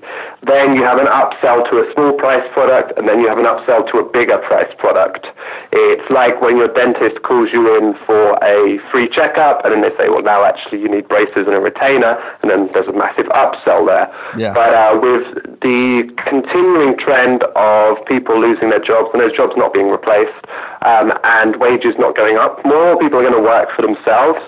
Then 0.42 0.76
you 0.76 0.84
have 0.84 0.98
an 0.98 1.06
upsell 1.06 1.68
to 1.70 1.82
a 1.82 1.92
small 1.94 2.12
price 2.12 2.46
product, 2.52 2.96
and 2.96 3.08
then 3.08 3.20
you 3.20 3.28
have 3.28 3.38
an 3.38 3.44
upsell 3.44 3.90
to 3.90 3.98
a 3.98 4.04
bigger 4.04 4.38
price 4.38 4.72
product. 4.78 5.26
It's 5.72 6.08
like 6.10 6.40
when 6.40 6.56
your 6.56 6.68
dentist 6.68 7.22
calls 7.22 7.50
you 7.52 7.76
in 7.76 7.94
for 8.06 8.38
a 8.42 8.78
free 8.90 9.08
checkup, 9.08 9.64
and 9.64 9.74
then 9.74 9.82
they 9.82 9.90
say, 9.90 10.08
well, 10.08 10.22
now 10.22 10.44
actually 10.44 10.80
you 10.80 10.88
need 10.88 11.08
braces 11.08 11.46
and 11.48 11.54
a 11.54 11.60
retainer, 11.60 12.16
and 12.42 12.50
then 12.50 12.68
there's 12.72 12.86
a 12.86 12.92
massive 12.92 13.26
upsell 13.26 13.86
there. 13.86 14.06
Yeah. 14.36 14.54
But 14.54 14.74
uh, 14.74 14.98
with 15.02 15.60
the 15.60 16.08
continuing 16.22 16.96
trend 16.98 17.42
of 17.56 17.96
people 18.06 18.40
losing 18.40 18.70
their 18.70 18.78
jobs 18.78 19.10
and 19.12 19.20
those 19.20 19.36
jobs 19.36 19.54
not 19.56 19.72
being 19.72 19.90
replaced, 19.90 20.38
um, 20.82 21.12
and 21.24 21.56
wages 21.56 21.94
not 21.98 22.16
going 22.16 22.36
up, 22.36 22.64
more 22.64 22.96
people 22.98 23.18
are 23.18 23.22
going 23.22 23.34
to 23.34 23.42
work 23.42 23.68
for 23.74 23.82
themselves, 23.82 24.38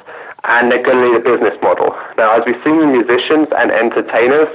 and 0.49 0.71
they're 0.71 0.83
going 0.83 0.99
to 0.99 1.05
need 1.13 1.17
a 1.17 1.25
business 1.25 1.61
model. 1.63 1.97
Now, 2.17 2.37
as 2.37 2.43
we've 2.47 2.61
seen 2.65 2.79
with 2.79 2.89
musicians 2.89 3.49
and 3.57 3.71
entertainers, 3.71 4.49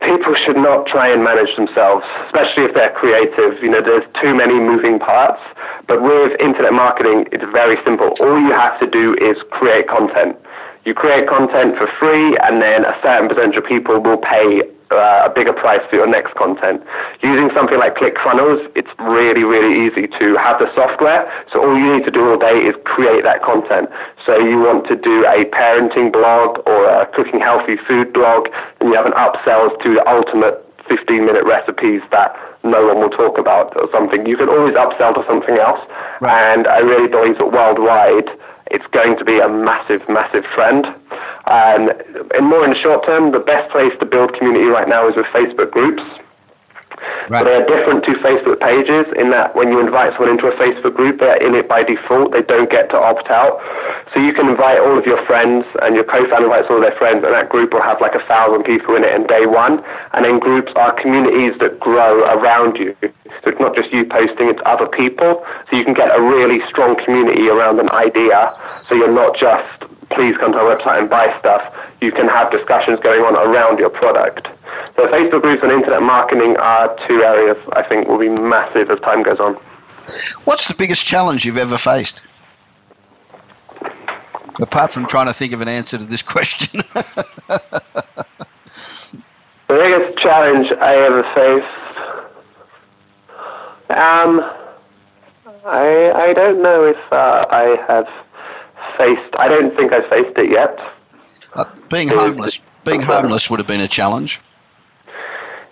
people 0.00 0.34
should 0.46 0.56
not 0.56 0.86
try 0.86 1.08
and 1.08 1.24
manage 1.24 1.54
themselves, 1.56 2.04
especially 2.26 2.64
if 2.64 2.74
they're 2.74 2.94
creative. 2.94 3.62
You 3.62 3.70
know, 3.70 3.82
there's 3.82 4.06
too 4.22 4.34
many 4.34 4.54
moving 4.54 4.98
parts. 4.98 5.42
But 5.86 6.02
with 6.02 6.38
internet 6.40 6.72
marketing, 6.72 7.26
it's 7.32 7.44
very 7.52 7.76
simple. 7.84 8.12
All 8.20 8.40
you 8.40 8.52
have 8.52 8.78
to 8.80 8.88
do 8.90 9.14
is 9.14 9.42
create 9.50 9.88
content. 9.88 10.36
You 10.84 10.94
create 10.94 11.26
content 11.26 11.76
for 11.76 11.88
free, 11.98 12.36
and 12.38 12.62
then 12.62 12.84
a 12.84 12.96
certain 13.02 13.28
percentage 13.28 13.56
of 13.56 13.66
people 13.66 14.00
will 14.00 14.18
pay 14.18 14.62
uh, 14.90 15.28
a 15.28 15.30
bigger 15.30 15.52
price 15.52 15.80
for 15.90 15.96
your 15.96 16.06
next 16.06 16.34
content. 16.34 16.82
Using 17.22 17.50
something 17.54 17.78
like 17.78 17.96
ClickFunnels, 17.96 18.70
it's 18.74 18.88
really, 18.98 19.44
really 19.44 19.86
easy 19.86 20.06
to 20.18 20.36
have 20.36 20.58
the 20.58 20.72
software. 20.74 21.30
So 21.52 21.60
all 21.60 21.76
you 21.76 21.96
need 21.96 22.04
to 22.04 22.10
do 22.10 22.30
all 22.30 22.38
day 22.38 22.58
is 22.58 22.74
create 22.84 23.24
that 23.24 23.42
content. 23.42 23.90
So 24.24 24.38
you 24.38 24.58
want 24.58 24.86
to 24.88 24.96
do 24.96 25.24
a 25.26 25.44
parenting 25.46 26.12
blog 26.12 26.66
or 26.66 26.88
a 26.88 27.06
cooking 27.14 27.40
healthy 27.40 27.76
food 27.76 28.12
blog, 28.12 28.48
and 28.80 28.88
you 28.88 28.94
have 28.94 29.06
an 29.06 29.12
upsells 29.12 29.76
to 29.82 29.94
the 29.94 30.08
ultimate 30.08 30.64
15 30.88 31.26
minute 31.26 31.44
recipes 31.44 32.00
that 32.10 32.34
no 32.64 32.86
one 32.86 32.98
will 32.98 33.10
talk 33.10 33.38
about 33.38 33.76
or 33.76 33.88
something. 33.92 34.26
You 34.26 34.36
can 34.36 34.48
always 34.48 34.74
upsell 34.74 35.14
to 35.14 35.24
something 35.26 35.58
else. 35.58 35.80
Right. 36.20 36.52
And 36.52 36.66
I 36.66 36.78
really 36.78 37.08
believe 37.08 37.38
that 37.38 37.52
worldwide, 37.52 38.28
it's 38.70 38.86
going 38.92 39.16
to 39.18 39.24
be 39.24 39.38
a 39.38 39.48
massive, 39.48 40.08
massive 40.08 40.44
trend. 40.54 40.86
Um, 40.86 41.88
and, 41.88 41.90
and 42.34 42.50
more 42.50 42.64
in 42.64 42.70
the 42.70 42.80
short 42.82 43.06
term, 43.06 43.32
the 43.32 43.40
best 43.40 43.70
place 43.72 43.92
to 44.00 44.06
build 44.06 44.34
community 44.34 44.66
right 44.66 44.88
now 44.88 45.08
is 45.08 45.16
with 45.16 45.26
Facebook 45.26 45.70
groups. 45.70 46.02
Right. 47.28 47.44
they 47.44 47.54
are 47.54 47.66
different 47.66 48.04
to 48.04 48.12
Facebook 48.24 48.60
pages 48.60 49.06
in 49.16 49.30
that 49.30 49.54
when 49.54 49.68
you 49.68 49.80
invite 49.80 50.12
someone 50.16 50.30
into 50.30 50.48
a 50.48 50.56
Facebook 50.56 50.94
group, 50.94 51.20
they're 51.20 51.36
in 51.36 51.54
it 51.54 51.68
by 51.68 51.82
default. 51.82 52.32
They 52.32 52.42
don't 52.42 52.70
get 52.70 52.90
to 52.90 52.96
opt 52.96 53.28
out. 53.28 53.60
So 54.14 54.20
you 54.20 54.32
can 54.32 54.48
invite 54.48 54.78
all 54.80 54.98
of 54.98 55.04
your 55.04 55.24
friends, 55.26 55.66
and 55.82 55.94
your 55.94 56.04
co-founder 56.04 56.48
invites 56.48 56.66
all 56.70 56.76
of 56.76 56.82
their 56.82 56.96
friends, 56.96 57.24
and 57.24 57.34
that 57.34 57.48
group 57.48 57.72
will 57.72 57.82
have 57.82 58.00
like 58.00 58.14
a 58.14 58.24
thousand 58.26 58.64
people 58.64 58.96
in 58.96 59.04
it 59.04 59.14
in 59.14 59.26
day 59.26 59.46
one. 59.46 59.84
And 60.12 60.24
then 60.24 60.38
groups 60.38 60.72
are 60.76 60.92
communities 61.00 61.52
that 61.60 61.78
grow 61.78 62.24
around 62.24 62.76
you. 62.76 62.96
So 63.02 63.52
it's 63.52 63.60
not 63.60 63.76
just 63.76 63.92
you 63.92 64.04
posting; 64.06 64.48
it's 64.48 64.60
other 64.64 64.86
people. 64.86 65.44
So 65.70 65.76
you 65.76 65.84
can 65.84 65.94
get 65.94 66.08
a 66.16 66.20
really 66.20 66.60
strong 66.68 66.96
community 67.04 67.48
around 67.48 67.78
an 67.80 67.90
idea. 67.92 68.48
So 68.48 68.94
you're 68.94 69.12
not 69.12 69.36
just 69.36 69.84
please 70.10 70.36
come 70.38 70.52
to 70.52 70.58
our 70.58 70.76
website 70.76 71.00
and 71.00 71.10
buy 71.10 71.36
stuff. 71.38 71.76
You 72.00 72.12
can 72.12 72.28
have 72.28 72.50
discussions 72.50 73.00
going 73.00 73.22
on 73.22 73.36
around 73.36 73.78
your 73.78 73.90
product. 73.90 74.48
So 74.94 75.06
Facebook 75.08 75.42
groups 75.42 75.62
and 75.62 75.72
internet 75.72 76.02
marketing 76.02 76.56
are 76.56 76.96
two 77.06 77.22
areas 77.22 77.56
I 77.72 77.82
think 77.82 78.08
will 78.08 78.18
be 78.18 78.28
massive 78.28 78.90
as 78.90 78.98
time 79.00 79.22
goes 79.22 79.38
on. 79.38 79.54
What's 80.44 80.68
the 80.68 80.74
biggest 80.76 81.04
challenge 81.04 81.44
you've 81.44 81.58
ever 81.58 81.76
faced? 81.76 82.26
Apart 84.60 84.92
from 84.92 85.06
trying 85.06 85.26
to 85.26 85.32
think 85.32 85.52
of 85.52 85.60
an 85.60 85.68
answer 85.68 85.98
to 85.98 86.04
this 86.04 86.22
question. 86.22 86.80
the 87.48 89.22
biggest 89.68 90.18
challenge 90.18 90.66
I 90.80 90.96
ever 90.96 91.22
faced. 91.34 91.66
Um, 93.90 94.40
I 95.64 96.12
I 96.14 96.32
don't 96.32 96.62
know 96.62 96.84
if 96.84 97.12
uh, 97.12 97.46
I 97.50 97.76
have 97.86 98.08
faced. 98.98 99.34
I 99.38 99.48
don't 99.48 99.74
think 99.76 99.92
I've 99.92 100.08
faced 100.08 100.36
it 100.36 100.50
yet. 100.50 100.78
Uh, 101.54 101.64
being 101.90 102.08
homeless, 102.08 102.60
being 102.84 103.00
homeless 103.00 103.50
would 103.50 103.60
have 103.60 103.66
been 103.66 103.80
a 103.80 103.88
challenge. 103.88 104.40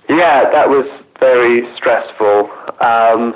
Yeah, 0.08 0.48
that 0.50 0.70
was 0.70 0.86
very 1.18 1.66
stressful. 1.76 2.50
Um, 2.80 3.34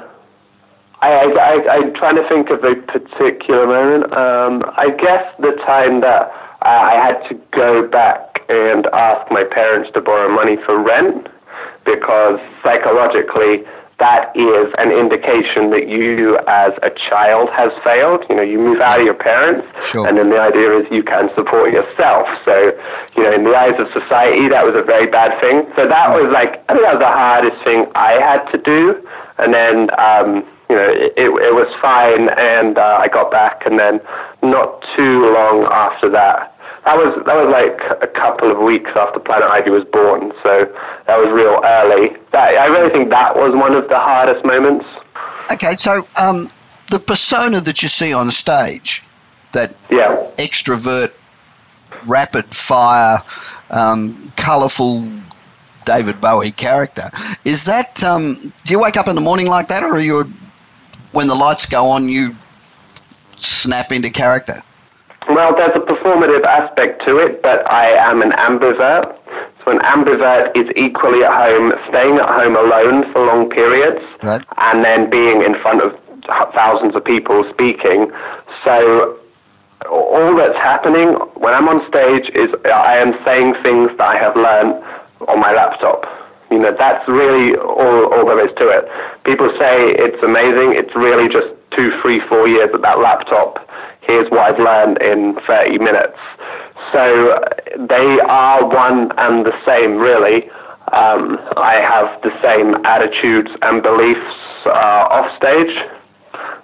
I, 1.02 1.32
I, 1.68 1.76
am 1.76 1.94
trying 1.94 2.16
to 2.16 2.28
think 2.28 2.50
of 2.50 2.62
a 2.62 2.76
particular 2.76 3.66
moment. 3.66 4.12
Um, 4.12 4.62
I 4.76 4.90
guess 4.90 5.38
the 5.38 5.52
time 5.66 6.00
that 6.02 6.30
uh, 6.62 6.68
I 6.68 6.94
had 6.94 7.26
to 7.28 7.34
go 7.52 7.88
back 7.88 8.42
and 8.48 8.86
ask 8.92 9.30
my 9.30 9.44
parents 9.44 9.90
to 9.94 10.00
borrow 10.00 10.28
money 10.32 10.56
for 10.66 10.78
rent 10.78 11.28
because 11.84 12.38
psychologically 12.62 13.64
that 14.00 14.32
is 14.34 14.72
an 14.78 14.90
indication 14.90 15.70
that 15.70 15.86
you 15.86 16.36
as 16.48 16.72
a 16.82 16.90
child 17.08 17.48
has 17.52 17.70
failed. 17.84 18.24
You 18.28 18.36
know, 18.36 18.42
you 18.42 18.58
move 18.58 18.80
out 18.80 18.98
of 18.98 19.04
your 19.04 19.14
parents, 19.14 19.68
sure. 19.84 20.08
and 20.08 20.16
then 20.16 20.30
the 20.30 20.40
idea 20.40 20.80
is 20.80 20.86
you 20.90 21.04
can 21.04 21.28
support 21.36 21.70
yourself. 21.70 22.26
So, 22.44 22.72
you 23.16 23.22
know, 23.22 23.32
in 23.32 23.44
the 23.44 23.54
eyes 23.54 23.76
of 23.78 23.86
society, 23.92 24.48
that 24.48 24.64
was 24.64 24.74
a 24.74 24.82
very 24.82 25.06
bad 25.06 25.38
thing. 25.40 25.68
So 25.76 25.86
that 25.86 26.08
was 26.16 26.32
like, 26.32 26.64
I 26.68 26.74
think 26.74 26.82
that 26.88 26.96
was 26.96 27.04
the 27.04 27.12
hardest 27.12 27.62
thing 27.62 27.86
I 27.94 28.16
had 28.18 28.42
to 28.50 28.58
do. 28.58 29.06
And 29.38 29.52
then, 29.52 29.90
um, 30.00 30.48
you 30.68 30.76
know, 30.76 30.88
it, 30.88 31.28
it 31.28 31.54
was 31.54 31.68
fine, 31.82 32.28
and 32.30 32.78
uh, 32.78 32.98
I 33.00 33.08
got 33.08 33.30
back, 33.30 33.66
and 33.66 33.78
then 33.78 34.00
not 34.42 34.82
too 34.96 35.32
long 35.34 35.68
after 35.70 36.08
that, 36.10 36.56
that 36.84 36.96
was 36.96 37.22
that 37.26 37.36
was 37.36 37.50
like 37.52 38.02
a 38.02 38.06
couple 38.06 38.50
of 38.50 38.58
weeks 38.58 38.90
after 38.96 39.20
Planet 39.20 39.48
Ivy 39.50 39.70
was 39.70 39.84
born, 39.84 40.32
so 40.42 40.64
that 41.06 41.18
was 41.18 41.28
real 41.28 41.60
early. 41.62 42.16
That, 42.32 42.56
I 42.56 42.66
really 42.66 42.88
think 42.88 43.10
that 43.10 43.36
was 43.36 43.54
one 43.54 43.74
of 43.74 43.88
the 43.88 43.98
hardest 43.98 44.44
moments. 44.44 44.86
Okay, 45.52 45.74
so 45.76 45.98
um, 46.18 46.46
the 46.90 46.98
persona 46.98 47.60
that 47.60 47.82
you 47.82 47.88
see 47.88 48.14
on 48.14 48.26
stage, 48.28 49.02
that 49.52 49.74
yeah. 49.90 50.26
extrovert, 50.36 51.14
rapid 52.06 52.54
fire, 52.54 53.18
um, 53.70 54.16
colourful 54.36 55.02
David 55.84 56.20
Bowie 56.20 56.50
character, 56.50 57.02
is 57.44 57.66
that? 57.66 58.02
Um, 58.02 58.36
do 58.64 58.72
you 58.72 58.80
wake 58.80 58.96
up 58.96 59.08
in 59.08 59.14
the 59.14 59.20
morning 59.20 59.48
like 59.48 59.68
that, 59.68 59.82
or 59.82 59.96
are 59.96 60.00
you, 60.00 60.32
when 61.12 61.26
the 61.26 61.34
lights 61.34 61.66
go 61.66 61.86
on, 61.90 62.08
you 62.08 62.36
snap 63.36 63.92
into 63.92 64.10
character? 64.10 64.62
Well, 65.28 65.54
there's 65.54 65.76
a 65.76 65.80
performative 65.80 66.44
aspect 66.44 67.04
to 67.06 67.18
it, 67.18 67.42
but 67.42 67.70
I 67.70 67.90
am 67.90 68.22
an 68.22 68.32
ambivert. 68.32 69.16
So 69.64 69.70
an 69.70 69.78
ambivert 69.80 70.56
is 70.56 70.66
equally 70.76 71.22
at 71.22 71.32
home, 71.32 71.72
staying 71.88 72.16
at 72.16 72.28
home 72.28 72.56
alone 72.56 73.12
for 73.12 73.26
long 73.26 73.50
periods, 73.50 74.02
right. 74.22 74.42
and 74.56 74.84
then 74.84 75.10
being 75.10 75.42
in 75.42 75.54
front 75.60 75.82
of 75.82 75.92
thousands 76.54 76.96
of 76.96 77.04
people 77.04 77.44
speaking. 77.52 78.10
So 78.64 79.18
all 79.90 80.36
that's 80.36 80.56
happening 80.56 81.14
when 81.36 81.54
I'm 81.54 81.68
on 81.68 81.86
stage 81.88 82.28
is 82.34 82.50
I 82.64 82.96
am 82.98 83.14
saying 83.24 83.54
things 83.62 83.90
that 83.98 84.08
I 84.08 84.18
have 84.18 84.36
learned 84.36 84.82
on 85.28 85.40
my 85.40 85.52
laptop. 85.52 86.04
You 86.50 86.58
know, 86.58 86.74
that's 86.76 87.06
really 87.08 87.54
all, 87.56 88.12
all 88.12 88.26
there 88.26 88.44
is 88.44 88.52
to 88.56 88.68
it. 88.68 88.88
People 89.24 89.48
say 89.58 89.92
it's 89.92 90.20
amazing. 90.24 90.74
It's 90.74 90.94
really 90.96 91.28
just 91.28 91.46
two, 91.70 91.92
three, 92.02 92.20
four 92.28 92.48
years 92.48 92.70
at 92.74 92.82
that 92.82 92.98
laptop 92.98 93.70
here's 94.02 94.30
what 94.30 94.40
I've 94.40 94.58
learned 94.58 95.00
in 95.02 95.36
30 95.46 95.78
minutes. 95.78 96.18
So 96.92 97.38
they 97.78 98.20
are 98.20 98.66
one 98.66 99.12
and 99.18 99.46
the 99.46 99.54
same, 99.64 99.96
really. 99.96 100.50
Um, 100.92 101.38
I 101.56 101.74
have 101.74 102.20
the 102.22 102.32
same 102.42 102.84
attitudes 102.84 103.50
and 103.62 103.82
beliefs 103.82 104.26
uh, 104.66 105.06
off 105.10 105.36
stage 105.36 105.76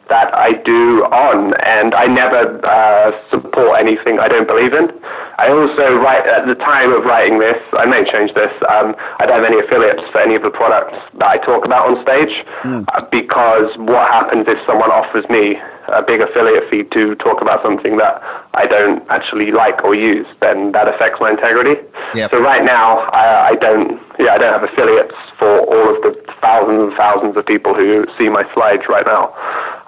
that 0.09 0.33
I 0.35 0.53
do 0.53 1.05
on, 1.11 1.53
and 1.63 1.95
I 1.95 2.07
never 2.07 2.65
uh, 2.65 3.11
support 3.11 3.81
anything 3.81 4.21
I 4.21 4.29
don't 4.29 4.47
believe 4.47 4.73
in. 4.73 4.91
I 5.39 5.51
also 5.51 5.99
write 5.99 6.27
at 6.27 6.47
the 6.47 6.55
time 6.55 6.93
of 6.93 7.05
writing 7.05 7.39
this. 7.39 7.59
I 7.73 7.87
may 7.87 8.05
change 8.11 8.33
this. 8.35 8.51
Um, 8.71 8.95
I 9.19 9.27
don't 9.27 9.43
have 9.43 9.45
any 9.45 9.59
affiliates 9.59 10.03
for 10.13 10.21
any 10.21 10.35
of 10.35 10.43
the 10.43 10.51
products 10.51 10.97
that 11.19 11.29
I 11.29 11.39
talk 11.39 11.65
about 11.65 11.91
on 11.91 12.03
stage 12.03 12.33
mm. 12.65 13.11
because 13.11 13.69
what 13.79 14.09
happens 14.11 14.49
if 14.49 14.59
someone 14.67 14.91
offers 14.91 15.29
me 15.29 15.59
a 15.89 16.03
big 16.03 16.21
affiliate 16.21 16.69
fee 16.71 16.85
to 16.85 17.15
talk 17.17 17.41
about 17.41 17.63
something 17.63 17.97
that 17.99 18.23
I 18.55 18.67
don't 18.67 19.03
actually 19.09 19.53
like 19.53 19.85
or 19.85 19.95
use, 19.95 20.27
then 20.41 20.73
that 20.73 20.89
affects 20.89 21.21
my 21.21 21.31
integrity. 21.31 21.81
Yep. 22.15 22.31
So 22.31 22.41
right 22.41 22.65
now, 22.65 22.99
I, 23.11 23.49
I 23.51 23.55
don't, 23.55 24.01
yeah, 24.19 24.35
I 24.35 24.39
don't 24.39 24.53
have 24.53 24.65
affiliates 24.65 25.15
for 25.39 25.61
all 25.61 25.97
of 25.97 26.03
the 26.03 26.35
thousands 26.41 26.89
and 26.89 26.97
thousands 26.97 27.37
of 27.37 27.47
people 27.47 27.75
who 27.75 28.05
see 28.19 28.29
my 28.29 28.45
slides 28.55 28.83
right 28.89 29.07
now. 29.07 29.35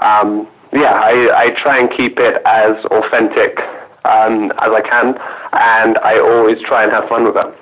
Um, 0.01 0.49
yeah, 0.73 0.93
I, 0.93 1.47
I 1.47 1.63
try 1.63 1.79
and 1.79 1.91
keep 1.97 2.19
it 2.19 2.43
as 2.45 2.85
authentic 2.87 3.59
um, 4.05 4.53
as 4.59 4.71
I 4.71 4.83
can, 4.83 5.19
and 5.53 5.99
I 5.99 6.19
always 6.19 6.61
try 6.63 6.85
and 6.85 6.93
have 6.93 7.09
fun 7.09 7.25
with 7.25 7.37
it. 7.37 7.55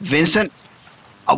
Vincent, 0.00 0.50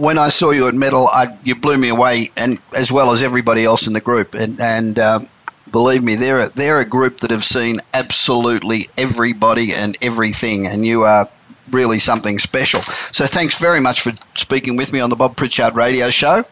when 0.00 0.18
I 0.18 0.28
saw 0.28 0.50
you 0.50 0.68
at 0.68 0.74
Metal, 0.74 1.08
I, 1.12 1.26
you 1.44 1.54
blew 1.54 1.78
me 1.78 1.88
away, 1.88 2.30
and 2.36 2.58
as 2.76 2.90
well 2.90 3.12
as 3.12 3.22
everybody 3.22 3.64
else 3.64 3.86
in 3.86 3.92
the 3.92 4.00
group. 4.00 4.34
And, 4.34 4.60
and 4.60 4.98
um, 4.98 5.26
believe 5.70 6.02
me, 6.02 6.16
they're 6.16 6.46
a, 6.46 6.48
they're 6.50 6.80
a 6.80 6.88
group 6.88 7.18
that 7.18 7.30
have 7.30 7.44
seen 7.44 7.76
absolutely 7.92 8.88
everybody 8.96 9.72
and 9.74 9.96
everything, 10.02 10.66
and 10.66 10.84
you 10.84 11.02
are 11.02 11.28
really 11.70 11.98
something 11.98 12.38
special. 12.38 12.80
So 12.80 13.26
thanks 13.26 13.60
very 13.60 13.80
much 13.80 14.00
for 14.02 14.12
speaking 14.34 14.76
with 14.76 14.92
me 14.92 15.00
on 15.00 15.10
the 15.10 15.16
Bob 15.16 15.36
Pritchard 15.36 15.76
Radio 15.76 16.10
Show. 16.10 16.42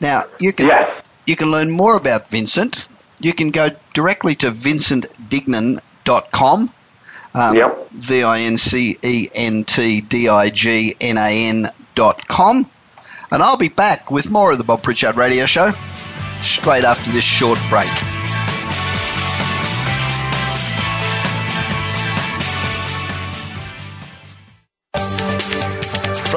Now 0.00 0.22
you 0.40 0.52
can 0.52 0.68
you 1.26 1.36
can 1.36 1.50
learn 1.50 1.76
more 1.76 1.96
about 1.96 2.28
Vincent. 2.28 2.88
You 3.20 3.32
can 3.32 3.50
go 3.50 3.68
directly 3.94 4.34
to 4.36 4.48
vincentdignan.com. 4.48 6.68
Um, 7.34 7.56
Yep. 7.56 7.90
V 7.90 8.22
I 8.22 8.40
N 8.40 8.58
C 8.58 8.96
E 9.02 9.28
N 9.34 9.64
T 9.64 10.00
D 10.00 10.28
I 10.28 10.50
G 10.50 10.94
N 11.00 11.18
A 11.18 11.48
N 11.50 11.64
dot 11.94 12.26
com. 12.26 12.64
And 13.30 13.42
I'll 13.42 13.58
be 13.58 13.68
back 13.68 14.10
with 14.10 14.32
more 14.32 14.52
of 14.52 14.58
the 14.58 14.64
Bob 14.64 14.82
Pritchard 14.82 15.16
Radio 15.16 15.46
Show 15.46 15.70
straight 16.40 16.84
after 16.84 17.10
this 17.10 17.24
short 17.24 17.58
break. 17.68 18.17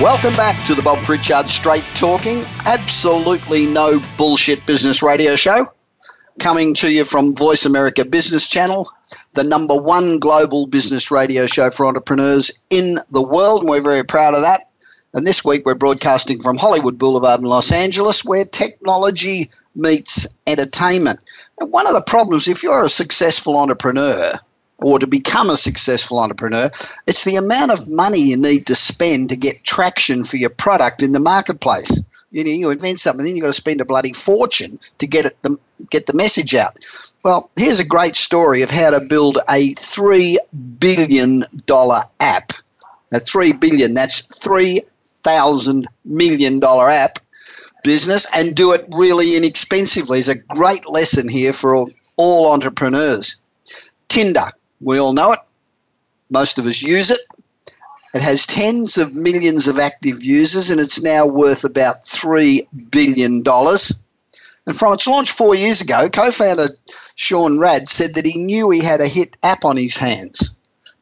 Welcome 0.00 0.34
back 0.36 0.66
to 0.66 0.74
the 0.74 0.80
Bob 0.82 1.04
Pritchard 1.04 1.48
Straight 1.48 1.84
Talking, 1.94 2.42
absolutely 2.64 3.66
no 3.66 4.02
bullshit 4.16 4.64
business 4.64 5.02
radio 5.02 5.36
show. 5.36 5.66
Coming 6.40 6.74
to 6.76 6.90
you 6.90 7.04
from 7.04 7.36
Voice 7.36 7.66
America 7.66 8.06
Business 8.06 8.48
Channel, 8.48 8.88
the 9.34 9.44
number 9.44 9.76
one 9.76 10.18
global 10.18 10.66
business 10.66 11.10
radio 11.10 11.46
show 11.46 11.68
for 11.68 11.86
entrepreneurs 11.86 12.50
in 12.70 12.96
the 13.10 13.22
world, 13.22 13.60
and 13.60 13.70
we're 13.70 13.82
very 13.82 14.02
proud 14.02 14.34
of 14.34 14.40
that. 14.40 14.62
And 15.12 15.26
this 15.26 15.44
week 15.44 15.66
we're 15.66 15.74
broadcasting 15.74 16.38
from 16.38 16.56
Hollywood 16.56 16.98
Boulevard 16.98 17.40
in 17.40 17.46
Los 17.46 17.70
Angeles, 17.70 18.24
where 18.24 18.46
technology 18.46 19.50
meets 19.76 20.38
entertainment. 20.46 21.20
And 21.60 21.70
one 21.70 21.86
of 21.86 21.92
the 21.92 22.02
problems, 22.06 22.48
if 22.48 22.62
you're 22.62 22.86
a 22.86 22.88
successful 22.88 23.58
entrepreneur, 23.58 24.32
or 24.82 24.98
to 24.98 25.06
become 25.06 25.50
a 25.50 25.56
successful 25.56 26.18
entrepreneur, 26.18 26.66
it's 27.06 27.24
the 27.24 27.36
amount 27.36 27.70
of 27.70 27.90
money 27.90 28.20
you 28.20 28.36
need 28.36 28.66
to 28.66 28.74
spend 28.74 29.30
to 29.30 29.36
get 29.36 29.64
traction 29.64 30.24
for 30.24 30.36
your 30.36 30.50
product 30.50 31.02
in 31.02 31.12
the 31.12 31.20
marketplace. 31.20 32.04
You 32.30 32.44
know, 32.44 32.50
you 32.50 32.70
invent 32.70 33.00
something, 33.00 33.24
then 33.24 33.36
you've 33.36 33.42
got 33.42 33.48
to 33.48 33.52
spend 33.54 33.80
a 33.80 33.84
bloody 33.84 34.12
fortune 34.12 34.78
to 34.98 35.06
get 35.06 35.26
it 35.26 35.42
the, 35.42 35.56
get 35.90 36.06
the 36.06 36.14
message 36.14 36.54
out. 36.54 36.76
Well, 37.24 37.50
here's 37.56 37.80
a 37.80 37.84
great 37.84 38.16
story 38.16 38.62
of 38.62 38.70
how 38.70 38.90
to 38.90 39.04
build 39.06 39.38
a 39.50 39.74
three 39.74 40.38
billion 40.78 41.42
dollar 41.66 42.02
app. 42.20 42.52
A 43.14 43.20
3 43.20 43.52
billion, 43.52 43.92
that's 43.92 44.22
three 44.42 44.80
thousand 45.04 45.86
million 46.04 46.58
dollar 46.58 46.88
app 46.88 47.18
business 47.84 48.26
and 48.34 48.54
do 48.54 48.72
it 48.72 48.80
really 48.96 49.36
inexpensively. 49.36 50.18
Is 50.18 50.28
a 50.28 50.42
great 50.44 50.88
lesson 50.88 51.28
here 51.28 51.52
for 51.52 51.74
all, 51.74 51.90
all 52.16 52.52
entrepreneurs. 52.52 53.36
Tinder, 54.08 54.50
we 54.82 54.98
all 54.98 55.12
know 55.12 55.32
it. 55.32 55.38
Most 56.30 56.58
of 56.58 56.66
us 56.66 56.82
use 56.82 57.10
it. 57.10 57.20
It 58.14 58.22
has 58.22 58.46
tens 58.46 58.98
of 58.98 59.14
millions 59.14 59.68
of 59.68 59.78
active 59.78 60.22
users 60.22 60.70
and 60.70 60.80
it's 60.80 61.02
now 61.02 61.26
worth 61.26 61.64
about 61.64 61.96
$3 62.02 62.66
billion. 62.90 63.42
And 64.66 64.76
from 64.76 64.92
its 64.92 65.06
launch 65.06 65.30
four 65.30 65.54
years 65.54 65.80
ago, 65.80 66.08
co 66.12 66.30
founder 66.30 66.68
Sean 67.14 67.58
Rad 67.58 67.88
said 67.88 68.14
that 68.14 68.26
he 68.26 68.38
knew 68.38 68.70
he 68.70 68.82
had 68.82 69.00
a 69.00 69.08
hit 69.08 69.36
app 69.42 69.64
on 69.64 69.76
his 69.76 69.96
hands. 69.96 70.58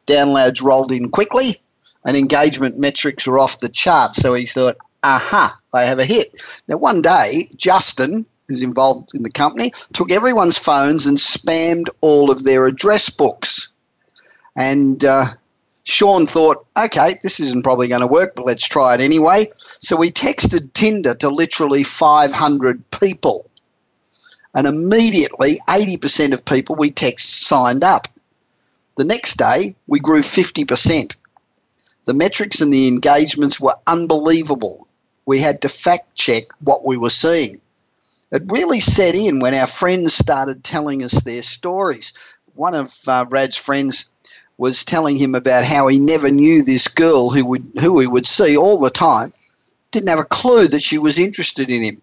Downloads 0.07 0.63
rolled 0.63 0.91
in 0.91 1.09
quickly 1.09 1.57
and 2.05 2.17
engagement 2.17 2.79
metrics 2.79 3.27
were 3.27 3.39
off 3.39 3.59
the 3.59 3.69
charts. 3.69 4.17
So 4.17 4.33
he 4.33 4.45
thought, 4.45 4.75
aha, 5.03 5.55
I 5.73 5.83
have 5.83 5.99
a 5.99 6.05
hit. 6.05 6.63
Now, 6.67 6.77
one 6.77 7.01
day, 7.01 7.43
Justin, 7.55 8.25
who's 8.47 8.63
involved 8.63 9.09
in 9.13 9.23
the 9.23 9.31
company, 9.31 9.71
took 9.93 10.11
everyone's 10.11 10.57
phones 10.57 11.05
and 11.05 11.17
spammed 11.17 11.87
all 12.01 12.31
of 12.31 12.43
their 12.43 12.65
address 12.67 13.09
books. 13.09 13.70
And 14.55 15.03
uh, 15.03 15.25
Sean 15.83 16.27
thought, 16.27 16.65
okay, 16.77 17.13
this 17.23 17.39
isn't 17.39 17.63
probably 17.63 17.87
going 17.87 18.01
to 18.01 18.07
work, 18.07 18.33
but 18.35 18.45
let's 18.45 18.67
try 18.67 18.95
it 18.95 19.01
anyway. 19.01 19.47
So 19.55 19.95
we 19.95 20.11
texted 20.11 20.73
Tinder 20.73 21.15
to 21.15 21.29
literally 21.29 21.83
500 21.83 22.91
people. 22.91 23.45
And 24.53 24.67
immediately, 24.67 25.57
80% 25.67 26.33
of 26.33 26.45
people 26.45 26.75
we 26.77 26.91
text 26.91 27.47
signed 27.47 27.83
up. 27.83 28.07
The 28.97 29.05
next 29.05 29.37
day, 29.37 29.75
we 29.87 29.99
grew 29.99 30.21
50%. 30.21 31.15
The 32.05 32.13
metrics 32.13 32.61
and 32.61 32.73
the 32.73 32.87
engagements 32.87 33.59
were 33.59 33.75
unbelievable. 33.87 34.87
We 35.25 35.39
had 35.39 35.61
to 35.61 35.69
fact 35.69 36.15
check 36.15 36.43
what 36.59 36.85
we 36.85 36.97
were 36.97 37.09
seeing. 37.09 37.61
It 38.31 38.43
really 38.47 38.79
set 38.79 39.15
in 39.15 39.39
when 39.39 39.53
our 39.53 39.67
friends 39.67 40.13
started 40.13 40.63
telling 40.63 41.03
us 41.03 41.23
their 41.23 41.43
stories. 41.43 42.37
One 42.55 42.75
of 42.75 42.93
uh, 43.07 43.25
Rad's 43.29 43.57
friends 43.57 44.11
was 44.57 44.85
telling 44.85 45.17
him 45.17 45.35
about 45.35 45.63
how 45.63 45.87
he 45.87 45.97
never 45.97 46.29
knew 46.29 46.63
this 46.63 46.87
girl 46.87 47.29
who 47.29 47.45
would 47.45 47.67
who 47.79 47.99
he 47.99 48.07
would 48.07 48.25
see 48.25 48.57
all 48.57 48.79
the 48.79 48.89
time, 48.89 49.33
didn't 49.91 50.09
have 50.09 50.19
a 50.19 50.25
clue 50.25 50.67
that 50.67 50.81
she 50.81 50.97
was 50.97 51.19
interested 51.19 51.69
in 51.69 51.83
him. 51.83 51.95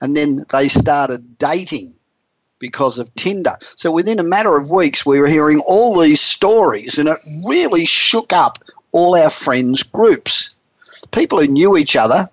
And 0.00 0.16
then 0.16 0.44
they 0.52 0.68
started 0.68 1.38
dating 1.38 1.92
because 2.58 2.98
of 2.98 3.14
Tinder. 3.14 3.56
So 3.60 3.90
within 3.90 4.18
a 4.18 4.24
matter 4.24 4.56
of 4.56 4.70
weeks, 4.70 5.06
we 5.06 5.20
were 5.20 5.28
hearing 5.28 5.62
all 5.66 5.98
these 5.98 6.20
stories, 6.20 6.98
and 6.98 7.08
it 7.08 7.18
really 7.46 7.86
shook 7.86 8.32
up 8.32 8.58
all 8.92 9.14
our 9.14 9.30
friends' 9.30 9.82
groups. 9.82 10.56
People 11.12 11.40
who 11.40 11.46
knew 11.46 11.76
each 11.76 11.96
other 11.96 12.24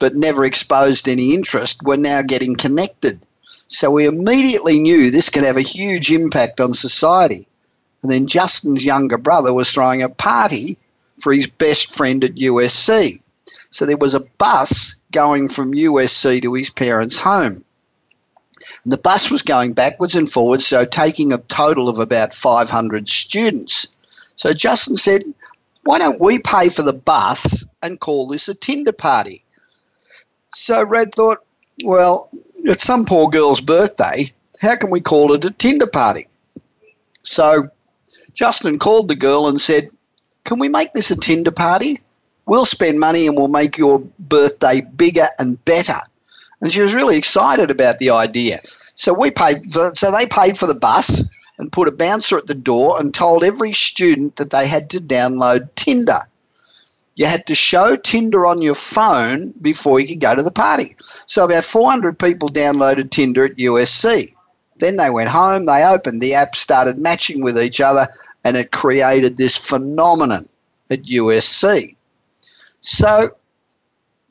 but 0.00 0.14
never 0.14 0.44
exposed 0.44 1.06
any 1.06 1.34
interest 1.34 1.82
were 1.84 1.96
now 1.96 2.22
getting 2.22 2.56
connected. 2.56 3.20
So 3.40 3.90
we 3.90 4.06
immediately 4.06 4.80
knew 4.80 5.10
this 5.10 5.28
could 5.28 5.44
have 5.44 5.56
a 5.56 5.62
huge 5.62 6.10
impact 6.10 6.60
on 6.60 6.72
society. 6.72 7.46
And 8.02 8.10
then 8.10 8.26
Justin's 8.26 8.84
younger 8.84 9.18
brother 9.18 9.52
was 9.52 9.70
throwing 9.70 10.02
a 10.02 10.08
party 10.08 10.76
for 11.18 11.32
his 11.32 11.46
best 11.46 11.94
friend 11.94 12.24
at 12.24 12.34
USC. 12.34 13.22
So 13.70 13.86
there 13.86 13.96
was 13.96 14.14
a 14.14 14.26
bus 14.38 15.04
going 15.12 15.48
from 15.48 15.72
USC 15.72 16.42
to 16.42 16.54
his 16.54 16.70
parents' 16.70 17.18
home. 17.18 17.56
And 18.84 18.92
the 18.92 18.98
bus 18.98 19.30
was 19.30 19.42
going 19.42 19.72
backwards 19.72 20.14
and 20.14 20.30
forwards, 20.30 20.66
so 20.66 20.84
taking 20.84 21.32
a 21.32 21.38
total 21.38 21.88
of 21.88 21.98
about 21.98 22.34
500 22.34 23.08
students. 23.08 23.86
So 24.36 24.52
Justin 24.52 24.96
said, 24.96 25.22
Why 25.84 25.98
don't 25.98 26.20
we 26.20 26.40
pay 26.40 26.68
for 26.68 26.82
the 26.82 26.92
bus 26.92 27.64
and 27.82 28.00
call 28.00 28.26
this 28.26 28.48
a 28.48 28.54
Tinder 28.54 28.92
party? 28.92 29.44
So 30.50 30.84
Rad 30.84 31.14
thought, 31.14 31.38
Well, 31.84 32.28
it's 32.56 32.82
some 32.82 33.04
poor 33.04 33.28
girl's 33.28 33.60
birthday. 33.60 34.24
How 34.60 34.76
can 34.76 34.90
we 34.90 35.00
call 35.00 35.32
it 35.32 35.44
a 35.44 35.50
Tinder 35.50 35.86
party? 35.86 36.26
So 37.22 37.68
Justin 38.34 38.78
called 38.78 39.08
the 39.08 39.16
girl 39.16 39.48
and 39.48 39.60
said, 39.60 39.88
Can 40.44 40.58
we 40.58 40.68
make 40.68 40.92
this 40.92 41.10
a 41.10 41.18
Tinder 41.18 41.50
party? 41.50 41.98
We'll 42.46 42.64
spend 42.64 42.98
money 42.98 43.26
and 43.26 43.36
we'll 43.36 43.48
make 43.48 43.78
your 43.78 44.02
birthday 44.18 44.80
bigger 44.80 45.26
and 45.38 45.62
better. 45.64 45.98
And 46.60 46.70
she 46.70 46.82
was 46.82 46.94
really 46.94 47.16
excited 47.16 47.70
about 47.70 47.98
the 47.98 48.10
idea. 48.10 48.58
So 48.62 49.14
we 49.18 49.30
paid 49.30 49.64
for, 49.66 49.94
so 49.94 50.10
they 50.10 50.26
paid 50.26 50.56
for 50.56 50.66
the 50.66 50.74
bus 50.74 51.34
and 51.58 51.72
put 51.72 51.88
a 51.88 51.92
bouncer 51.92 52.36
at 52.36 52.46
the 52.46 52.54
door 52.54 52.98
and 52.98 53.14
told 53.14 53.44
every 53.44 53.72
student 53.72 54.36
that 54.36 54.50
they 54.50 54.66
had 54.66 54.90
to 54.90 54.98
download 54.98 55.74
Tinder. 55.74 56.20
You 57.16 57.26
had 57.26 57.46
to 57.48 57.54
show 57.54 57.96
Tinder 57.96 58.46
on 58.46 58.62
your 58.62 58.74
phone 58.74 59.52
before 59.60 60.00
you 60.00 60.08
could 60.08 60.20
go 60.20 60.34
to 60.34 60.42
the 60.42 60.50
party. 60.50 60.94
So 60.98 61.44
about 61.44 61.64
400 61.64 62.18
people 62.18 62.48
downloaded 62.48 63.10
Tinder 63.10 63.44
at 63.44 63.56
USC. 63.56 64.28
Then 64.80 64.96
they 64.96 65.10
went 65.10 65.28
home, 65.28 65.66
they 65.66 65.84
opened 65.84 66.20
the 66.20 66.34
app, 66.34 66.56
started 66.56 66.98
matching 66.98 67.42
with 67.42 67.58
each 67.58 67.80
other, 67.80 68.06
and 68.44 68.56
it 68.56 68.72
created 68.72 69.36
this 69.36 69.56
phenomenon 69.56 70.46
at 70.90 71.04
USC. 71.04 71.94
So 72.80 73.30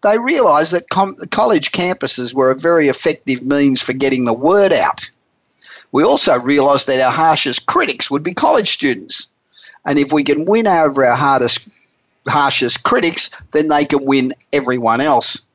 they 0.02 0.18
realised 0.18 0.74
that 0.74 0.90
com- 0.90 1.16
college 1.32 1.72
campuses 1.72 2.34
were 2.34 2.52
a 2.52 2.56
very 2.56 2.88
effective 2.88 3.46
means 3.46 3.82
for 3.82 3.94
getting 3.94 4.26
the 4.26 4.34
word 4.34 4.74
out. 4.74 5.10
We 5.92 6.04
also 6.04 6.40
realised 6.40 6.88
that 6.88 7.02
our 7.02 7.12
harshest 7.12 7.66
critics 7.66 8.10
would 8.10 8.24
be 8.24 8.34
college 8.34 8.70
students. 8.70 9.32
And 9.86 10.00
if 10.00 10.12
we 10.12 10.24
can 10.24 10.46
win 10.48 10.68
over 10.68 11.06
our 11.06 11.16
hardest, 11.16 11.70
harshest 12.28 12.84
critics, 12.84 13.46
then 13.48 13.68
they 13.68 13.86
can 13.86 14.06
win 14.06 14.32
everyone 14.54 15.02
else. 15.02 15.48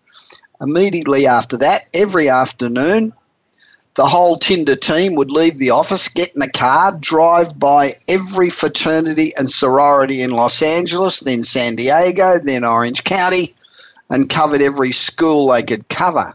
Immediately 0.61 1.27
after 1.27 1.57
that, 1.59 1.83
every 1.95 2.29
afternoon, 2.29 3.13
the 3.95 4.07
whole 4.07 4.37
Tinder 4.37 4.75
team 4.75 5.15
would 5.15 5.31
leave 5.31 5.59
the 5.59 5.71
office, 5.71 6.09
get 6.09 6.35
in 6.35 6.43
a 6.43 6.51
car, 6.51 6.99
drive 6.99 7.59
by 7.59 7.93
every 8.09 8.51
fraternity 8.51 9.33
and 9.39 9.49
sorority 9.49 10.21
in 10.23 10.33
Los 10.33 10.63
Angeles, 10.63 11.21
then 11.21 11.45
San 11.45 11.77
Diego, 11.77 12.39
then 12.39 12.65
Orange 12.65 13.05
County, 13.05 13.55
and 14.11 14.29
covered 14.29 14.63
every 14.63 14.91
school 14.91 15.49
they 15.49 15.63
could 15.63 15.89
cover. 15.89 16.35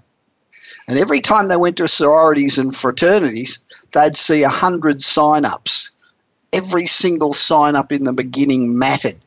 And 0.87 0.97
every 0.97 1.19
time 1.19 1.47
they 1.47 1.57
went 1.57 1.77
to 1.77 1.87
sororities 1.87 2.57
and 2.57 2.75
fraternities, 2.75 3.59
they'd 3.93 4.17
see 4.17 4.41
a 4.43 4.49
hundred 4.49 5.01
sign-ups. 5.01 6.13
Every 6.53 6.87
single 6.87 7.33
sign-up 7.33 7.91
in 7.91 8.05
the 8.05 8.13
beginning 8.13 8.79
mattered. 8.79 9.17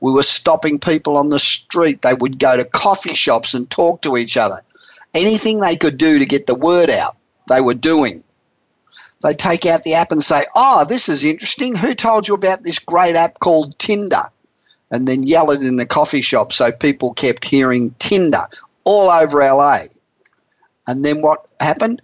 We 0.00 0.12
were 0.12 0.22
stopping 0.22 0.78
people 0.78 1.18
on 1.18 1.28
the 1.28 1.38
street. 1.38 2.00
They 2.00 2.14
would 2.14 2.38
go 2.38 2.56
to 2.56 2.64
coffee 2.64 3.14
shops 3.14 3.52
and 3.52 3.68
talk 3.68 4.00
to 4.02 4.16
each 4.16 4.38
other. 4.38 4.56
Anything 5.12 5.60
they 5.60 5.76
could 5.76 5.98
do 5.98 6.18
to 6.18 6.24
get 6.24 6.46
the 6.46 6.54
word 6.54 6.88
out, 6.88 7.16
they 7.50 7.60
were 7.60 7.74
doing. 7.74 8.22
They'd 9.22 9.38
take 9.38 9.66
out 9.66 9.82
the 9.82 9.94
app 9.94 10.12
and 10.12 10.24
say, 10.24 10.44
Oh, 10.54 10.86
this 10.88 11.08
is 11.10 11.24
interesting. 11.24 11.76
Who 11.76 11.94
told 11.94 12.26
you 12.26 12.34
about 12.34 12.62
this 12.62 12.78
great 12.78 13.16
app 13.16 13.38
called 13.38 13.78
Tinder? 13.78 14.22
And 14.90 15.06
then 15.06 15.24
yell 15.24 15.50
it 15.50 15.62
in 15.62 15.76
the 15.76 15.86
coffee 15.86 16.22
shop 16.22 16.52
so 16.52 16.72
people 16.72 17.12
kept 17.12 17.46
hearing 17.46 17.94
Tinder 17.98 18.42
all 18.84 19.10
over 19.10 19.38
LA. 19.40 19.80
And 20.86 21.04
then 21.04 21.20
what 21.22 21.46
happened? 21.60 22.00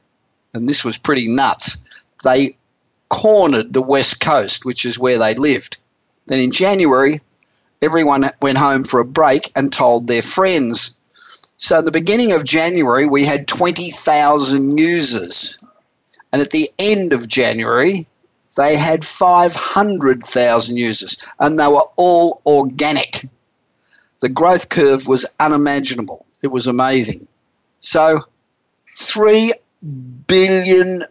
And 0.52 0.68
this 0.68 0.84
was 0.84 0.98
pretty 0.98 1.28
nuts. 1.28 2.06
They 2.22 2.56
cornered 3.08 3.72
the 3.72 3.82
West 3.82 4.20
Coast, 4.20 4.64
which 4.64 4.84
is 4.84 4.98
where 4.98 5.18
they 5.18 5.34
lived. 5.34 5.78
Then 6.26 6.38
in 6.38 6.52
January, 6.52 7.20
everyone 7.82 8.24
went 8.40 8.58
home 8.58 8.84
for 8.84 9.00
a 9.00 9.04
break 9.04 9.50
and 9.56 9.72
told 9.72 10.06
their 10.06 10.22
friends. 10.22 11.00
So, 11.58 11.78
at 11.78 11.84
the 11.84 11.90
beginning 11.90 12.32
of 12.32 12.44
January, 12.44 13.06
we 13.06 13.24
had 13.24 13.48
20,000 13.48 14.76
users. 14.76 15.62
And 16.32 16.42
at 16.42 16.50
the 16.50 16.68
end 16.78 17.12
of 17.12 17.28
January, 17.28 18.04
they 18.56 18.76
had 18.76 19.04
500,000 19.04 20.76
users, 20.76 21.16
and 21.40 21.58
they 21.58 21.66
were 21.66 21.86
all 21.96 22.42
organic. 22.46 23.22
The 24.20 24.28
growth 24.28 24.68
curve 24.68 25.06
was 25.06 25.26
unimaginable. 25.40 26.26
It 26.42 26.48
was 26.48 26.66
amazing. 26.66 27.26
So, 27.78 28.20
$3 28.88 29.52
billion, 30.26 31.02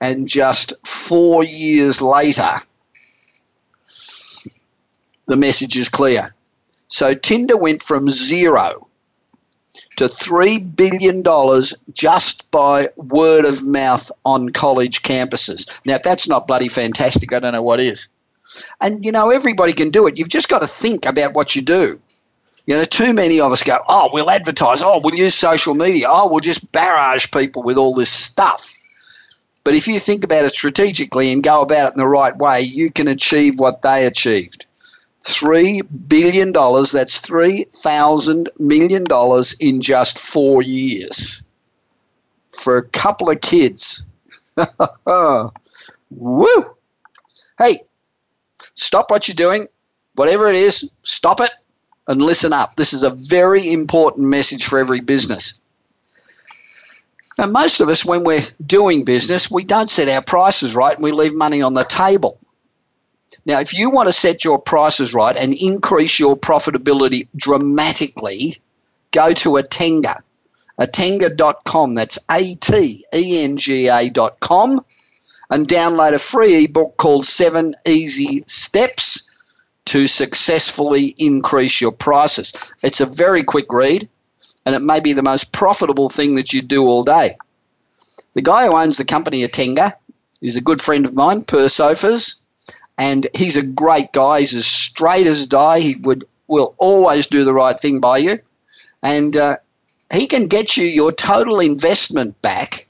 and 0.00 0.28
just 0.28 0.86
four 0.86 1.44
years 1.44 2.02
later, 2.02 2.50
the 5.26 5.36
message 5.36 5.76
is 5.76 5.88
clear. 5.88 6.30
So 6.88 7.14
Tinder 7.14 7.56
went 7.56 7.82
from 7.82 8.10
zero 8.10 8.88
to 10.02 10.08
$3 10.08 10.76
billion 10.76 11.22
just 11.92 12.50
by 12.50 12.88
word 12.96 13.44
of 13.44 13.64
mouth 13.64 14.10
on 14.24 14.50
college 14.50 15.02
campuses. 15.02 15.80
Now, 15.86 15.94
if 15.94 16.02
that's 16.02 16.28
not 16.28 16.46
bloody 16.46 16.68
fantastic, 16.68 17.32
I 17.32 17.38
don't 17.38 17.52
know 17.52 17.62
what 17.62 17.80
is. 17.80 18.08
And, 18.80 19.04
you 19.04 19.12
know, 19.12 19.30
everybody 19.30 19.72
can 19.72 19.90
do 19.90 20.06
it. 20.06 20.18
You've 20.18 20.28
just 20.28 20.48
got 20.48 20.60
to 20.60 20.66
think 20.66 21.06
about 21.06 21.34
what 21.34 21.54
you 21.54 21.62
do. 21.62 22.00
You 22.66 22.76
know, 22.76 22.84
too 22.84 23.12
many 23.12 23.40
of 23.40 23.50
us 23.52 23.62
go, 23.62 23.78
oh, 23.88 24.10
we'll 24.12 24.30
advertise. 24.30 24.82
Oh, 24.82 25.00
we'll 25.02 25.14
use 25.14 25.34
social 25.34 25.74
media. 25.74 26.06
Oh, 26.08 26.28
we'll 26.28 26.40
just 26.40 26.70
barrage 26.72 27.30
people 27.30 27.62
with 27.62 27.76
all 27.76 27.94
this 27.94 28.10
stuff. 28.10 28.76
But 29.64 29.74
if 29.74 29.86
you 29.86 29.98
think 29.98 30.24
about 30.24 30.44
it 30.44 30.52
strategically 30.52 31.32
and 31.32 31.42
go 31.42 31.62
about 31.62 31.88
it 31.88 31.94
in 31.94 31.98
the 31.98 32.08
right 32.08 32.36
way, 32.36 32.62
you 32.62 32.90
can 32.90 33.08
achieve 33.08 33.58
what 33.58 33.82
they 33.82 34.06
achieved. 34.06 34.66
$3 35.24 35.80
billion, 36.08 36.52
that's 36.52 37.20
$3,000 37.20 38.46
million 38.58 39.04
in 39.60 39.80
just 39.80 40.18
four 40.18 40.62
years 40.62 41.44
for 42.48 42.76
a 42.76 42.88
couple 42.88 43.30
of 43.30 43.40
kids. 43.40 44.08
Woo! 46.10 46.76
Hey, 47.58 47.78
stop 48.74 49.10
what 49.10 49.28
you're 49.28 49.34
doing, 49.34 49.66
whatever 50.14 50.48
it 50.48 50.56
is, 50.56 50.94
stop 51.02 51.40
it 51.40 51.50
and 52.08 52.20
listen 52.20 52.52
up. 52.52 52.74
This 52.76 52.92
is 52.92 53.02
a 53.02 53.10
very 53.10 53.72
important 53.72 54.28
message 54.28 54.64
for 54.64 54.78
every 54.78 55.00
business. 55.00 55.60
Now, 57.38 57.46
most 57.46 57.80
of 57.80 57.88
us, 57.88 58.04
when 58.04 58.24
we're 58.24 58.42
doing 58.66 59.04
business, 59.04 59.50
we 59.50 59.64
don't 59.64 59.88
set 59.88 60.08
our 60.08 60.22
prices 60.22 60.74
right 60.74 60.94
and 60.94 61.02
we 61.02 61.12
leave 61.12 61.34
money 61.34 61.62
on 61.62 61.74
the 61.74 61.84
table. 61.84 62.38
Now, 63.44 63.60
if 63.60 63.74
you 63.74 63.90
want 63.90 64.08
to 64.08 64.12
set 64.12 64.44
your 64.44 64.60
prices 64.60 65.14
right 65.14 65.36
and 65.36 65.54
increase 65.54 66.18
your 66.18 66.36
profitability 66.36 67.28
dramatically, 67.36 68.56
go 69.10 69.32
to 69.32 69.50
Atenga, 69.50 70.16
atenga.com. 70.80 71.94
That's 71.94 72.18
A 72.30 72.54
T 72.54 73.04
E 73.14 73.44
N 73.44 73.56
G 73.56 73.88
A.com 73.88 74.80
and 75.50 75.68
download 75.68 76.14
a 76.14 76.18
free 76.18 76.64
ebook 76.64 76.96
called 76.96 77.26
Seven 77.26 77.74
Easy 77.86 78.42
Steps 78.46 79.68
to 79.86 80.06
Successfully 80.06 81.14
Increase 81.18 81.80
Your 81.80 81.92
Prices. 81.92 82.74
It's 82.82 83.00
a 83.00 83.06
very 83.06 83.42
quick 83.42 83.66
read 83.70 84.10
and 84.64 84.74
it 84.74 84.80
may 84.80 85.00
be 85.00 85.12
the 85.12 85.22
most 85.22 85.52
profitable 85.52 86.08
thing 86.08 86.36
that 86.36 86.52
you 86.52 86.62
do 86.62 86.84
all 86.84 87.02
day. 87.02 87.30
The 88.34 88.42
guy 88.42 88.66
who 88.66 88.76
owns 88.76 88.96
the 88.96 89.04
company 89.04 89.42
Atenga 89.42 89.92
is 90.40 90.56
a 90.56 90.62
good 90.62 90.80
friend 90.80 91.04
of 91.04 91.14
mine, 91.14 91.42
Per 91.42 91.66
Sjofors 91.66 92.41
and 92.98 93.26
he's 93.36 93.56
a 93.56 93.66
great 93.66 94.12
guy. 94.12 94.40
He's 94.40 94.54
as 94.54 94.66
straight 94.66 95.26
as 95.26 95.46
die. 95.46 95.80
He 95.80 95.96
would 96.02 96.24
will 96.48 96.74
always 96.78 97.26
do 97.26 97.44
the 97.44 97.52
right 97.52 97.78
thing 97.78 98.00
by 98.00 98.18
you, 98.18 98.38
and 99.02 99.36
uh, 99.36 99.56
he 100.12 100.26
can 100.26 100.46
get 100.46 100.76
you 100.76 100.84
your 100.84 101.12
total 101.12 101.60
investment 101.60 102.40
back 102.42 102.86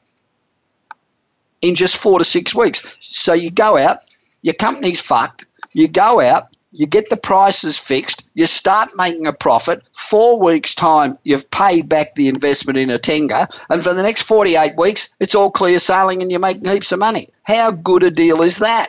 in 1.61 1.76
just 1.76 1.96
four 1.96 2.18
to 2.18 2.24
six 2.24 2.55
weeks. 2.55 2.98
So 3.00 3.32
you 3.32 3.50
go 3.50 3.78
out, 3.78 3.98
your 4.42 4.55
company's 4.55 5.00
fucked. 5.00 5.46
You 5.72 5.88
go 5.88 6.20
out, 6.20 6.48
you 6.72 6.86
get 6.86 7.09
the 7.11 7.16
prices 7.16 7.78
fixed, 7.78 8.30
you 8.34 8.46
start 8.46 8.90
making 8.96 9.26
a 9.26 9.32
profit. 9.32 9.86
Four 9.92 10.42
weeks' 10.42 10.74
time, 10.74 11.18
you've 11.22 11.50
paid 11.50 11.88
back 11.88 12.14
the 12.14 12.28
investment 12.28 12.78
in 12.78 12.88
Atenga, 12.88 13.64
and 13.70 13.82
for 13.82 13.94
the 13.94 14.03
next 14.03 14.22
48 14.22 14.72
weeks, 14.76 15.14
it's 15.20 15.34
all 15.34 15.50
clear 15.50 15.78
sailing 15.78 16.22
and 16.22 16.30
you're 16.30 16.40
making 16.40 16.68
heaps 16.68 16.92
of 16.92 16.98
money. 16.98 17.28
How 17.44 17.70
good 17.70 18.03
a 18.03 18.11
deal 18.11 18.42
is 18.42 18.59
that? 18.59 18.88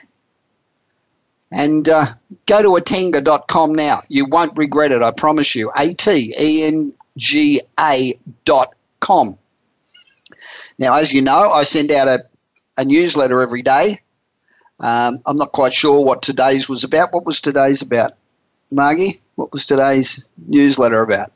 And 1.54 1.88
uh, 1.88 2.06
go 2.48 2.62
to 2.64 2.82
atenga.com 2.82 3.76
now. 3.76 4.00
You 4.10 4.26
won't 4.26 4.58
regret 4.58 4.92
it, 4.92 5.04
I 5.04 5.12
promise 5.12 5.54
you. 5.54 5.72
A 5.78 5.94
T 5.94 6.34
E 6.40 6.64
N 6.64 6.92
G 7.18 7.62
A 7.80 8.14
dot 8.44 8.74
com. 9.00 9.38
Now, 10.80 10.98
as 10.98 11.14
you 11.14 11.22
know, 11.22 11.52
I 11.52 11.64
send 11.64 11.92
out 11.92 12.08
a, 12.08 12.20
a 12.78 12.86
newsletter 12.86 13.40
every 13.42 13.62
day. 13.62 13.98
Um, 14.80 15.20
I'm 15.28 15.38
not 15.38 15.52
quite 15.52 15.74
sure 15.74 16.04
what 16.04 16.24
today's 16.24 16.68
was 16.68 16.84
about. 16.84 17.10
What 17.12 17.26
was 17.26 17.40
today's 17.40 17.84
about, 17.84 18.14
Margie? 18.72 19.12
What 19.36 19.54
was 19.54 19.66
today's 19.66 20.34
newsletter 20.48 21.02
about? 21.04 21.30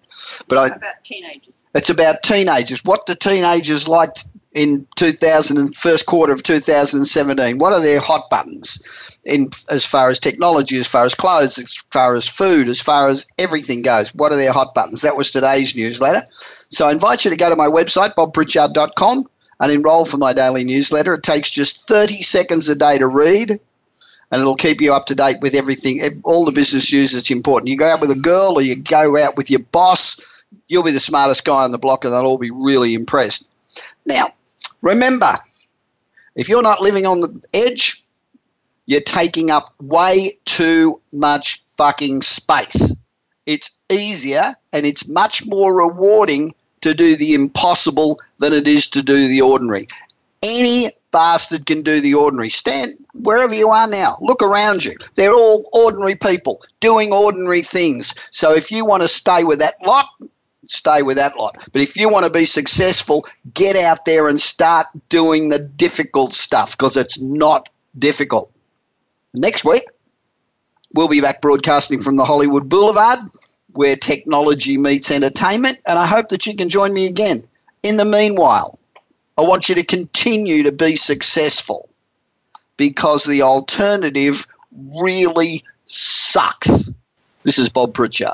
But 0.49 0.57
I, 0.57 0.67
about 0.67 1.03
teenagers. 1.03 1.69
It's 1.75 1.89
about 1.89 2.23
teenagers. 2.23 2.83
What 2.83 3.05
do 3.05 3.13
teenagers 3.13 3.87
like 3.87 4.17
in 4.57 4.87
2000 4.95 5.57
and 5.57 5.75
first 5.75 6.07
quarter 6.07 6.33
of 6.33 6.41
2017? 6.41 7.59
What 7.59 7.73
are 7.73 7.81
their 7.81 7.99
hot 7.99 8.27
buttons 8.29 9.19
in 9.23 9.49
as 9.69 9.85
far 9.85 10.09
as 10.09 10.17
technology, 10.19 10.77
as 10.77 10.87
far 10.87 11.05
as 11.05 11.13
clothes, 11.13 11.59
as 11.59 11.75
far 11.91 12.15
as 12.15 12.27
food, 12.27 12.67
as 12.67 12.81
far 12.81 13.07
as 13.07 13.27
everything 13.37 13.83
goes? 13.83 14.13
What 14.15 14.31
are 14.31 14.37
their 14.37 14.51
hot 14.51 14.73
buttons? 14.73 15.01
That 15.01 15.15
was 15.15 15.31
today's 15.31 15.75
newsletter. 15.75 16.25
So 16.31 16.87
I 16.87 16.91
invite 16.91 17.23
you 17.23 17.31
to 17.31 17.37
go 17.37 17.49
to 17.49 17.55
my 17.55 17.67
website, 17.67 18.15
bobpritchard.com, 18.15 19.25
and 19.59 19.71
enroll 19.71 20.05
for 20.05 20.17
my 20.17 20.33
daily 20.33 20.63
newsletter. 20.63 21.13
It 21.13 21.23
takes 21.23 21.51
just 21.51 21.87
30 21.87 22.23
seconds 22.23 22.67
a 22.67 22.75
day 22.75 22.97
to 22.97 23.07
read. 23.07 23.51
And 24.29 24.41
it'll 24.41 24.55
keep 24.55 24.81
you 24.81 24.93
up 24.93 25.05
to 25.05 25.15
date 25.15 25.37
with 25.41 25.55
everything, 25.55 26.01
all 26.25 26.43
the 26.43 26.51
business 26.51 26.91
news 26.91 27.13
that's 27.13 27.31
important. 27.31 27.69
You 27.69 27.77
go 27.77 27.87
out 27.87 28.01
with 28.01 28.11
a 28.11 28.19
girl 28.19 28.55
or 28.55 28.61
you 28.61 28.75
go 28.75 29.17
out 29.23 29.37
with 29.37 29.49
your 29.49 29.61
boss, 29.71 30.43
you'll 30.67 30.83
be 30.83 30.91
the 30.91 30.99
smartest 30.99 31.45
guy 31.45 31.63
on 31.63 31.71
the 31.71 31.77
block 31.77 32.03
and 32.03 32.13
they'll 32.13 32.25
all 32.25 32.37
be 32.37 32.51
really 32.51 32.93
impressed. 32.93 33.55
Now, 34.05 34.33
Remember, 34.87 35.33
if 36.37 36.47
you're 36.47 36.63
not 36.63 36.79
living 36.79 37.05
on 37.05 37.19
the 37.19 37.43
edge, 37.53 38.01
you're 38.85 39.01
taking 39.01 39.51
up 39.51 39.73
way 39.81 40.31
too 40.45 41.01
much 41.11 41.61
fucking 41.75 42.21
space. 42.21 42.95
It's 43.45 43.81
easier 43.91 44.55
and 44.71 44.85
it's 44.85 45.09
much 45.09 45.45
more 45.45 45.75
rewarding 45.75 46.53
to 46.81 46.93
do 46.93 47.17
the 47.17 47.33
impossible 47.33 48.21
than 48.39 48.53
it 48.53 48.65
is 48.65 48.87
to 48.91 49.03
do 49.03 49.27
the 49.27 49.41
ordinary. 49.41 49.87
Any 50.41 50.87
bastard 51.11 51.65
can 51.65 51.81
do 51.81 51.99
the 51.99 52.13
ordinary. 52.13 52.47
Stand 52.47 52.93
wherever 53.23 53.53
you 53.53 53.67
are 53.67 53.89
now. 53.89 54.15
Look 54.21 54.41
around 54.41 54.85
you. 54.85 54.95
They're 55.15 55.33
all 55.33 55.65
ordinary 55.73 56.15
people 56.15 56.61
doing 56.79 57.11
ordinary 57.11 57.61
things. 57.61 58.13
So 58.31 58.53
if 58.53 58.71
you 58.71 58.85
want 58.85 59.01
to 59.01 59.09
stay 59.09 59.43
with 59.43 59.59
that 59.59 59.73
lot, 59.85 60.07
stay 60.67 61.01
with 61.01 61.17
that 61.17 61.37
lot. 61.37 61.55
But 61.71 61.81
if 61.81 61.97
you 61.97 62.09
want 62.09 62.25
to 62.25 62.31
be 62.31 62.45
successful, 62.45 63.25
get 63.53 63.75
out 63.75 64.05
there 64.05 64.27
and 64.27 64.39
start 64.39 64.87
doing 65.09 65.49
the 65.49 65.59
difficult 65.59 66.33
stuff 66.33 66.77
because 66.77 66.97
it's 66.97 67.19
not 67.21 67.69
difficult. 67.97 68.51
Next 69.33 69.65
week, 69.65 69.83
we'll 70.95 71.07
be 71.07 71.21
back 71.21 71.41
broadcasting 71.41 71.99
from 71.99 72.15
the 72.15 72.25
Hollywood 72.25 72.69
Boulevard 72.69 73.19
where 73.73 73.95
technology 73.95 74.77
meets 74.77 75.11
entertainment, 75.11 75.77
and 75.87 75.99
I 75.99 76.07
hope 76.07 76.29
that 76.29 76.47
you 76.47 76.55
can 76.55 76.67
join 76.67 76.93
me 76.93 77.07
again. 77.07 77.41
In 77.83 77.97
the 77.97 78.05
meanwhile, 78.05 78.79
I 79.37 79.41
want 79.41 79.69
you 79.69 79.75
to 79.75 79.83
continue 79.83 80.63
to 80.63 80.71
be 80.71 80.95
successful 80.95 81.87
because 82.75 83.23
the 83.23 83.43
alternative 83.43 84.45
really 84.99 85.63
sucks. 85.85 86.91
This 87.43 87.59
is 87.59 87.69
Bob 87.69 87.93
Pritchard. 87.93 88.33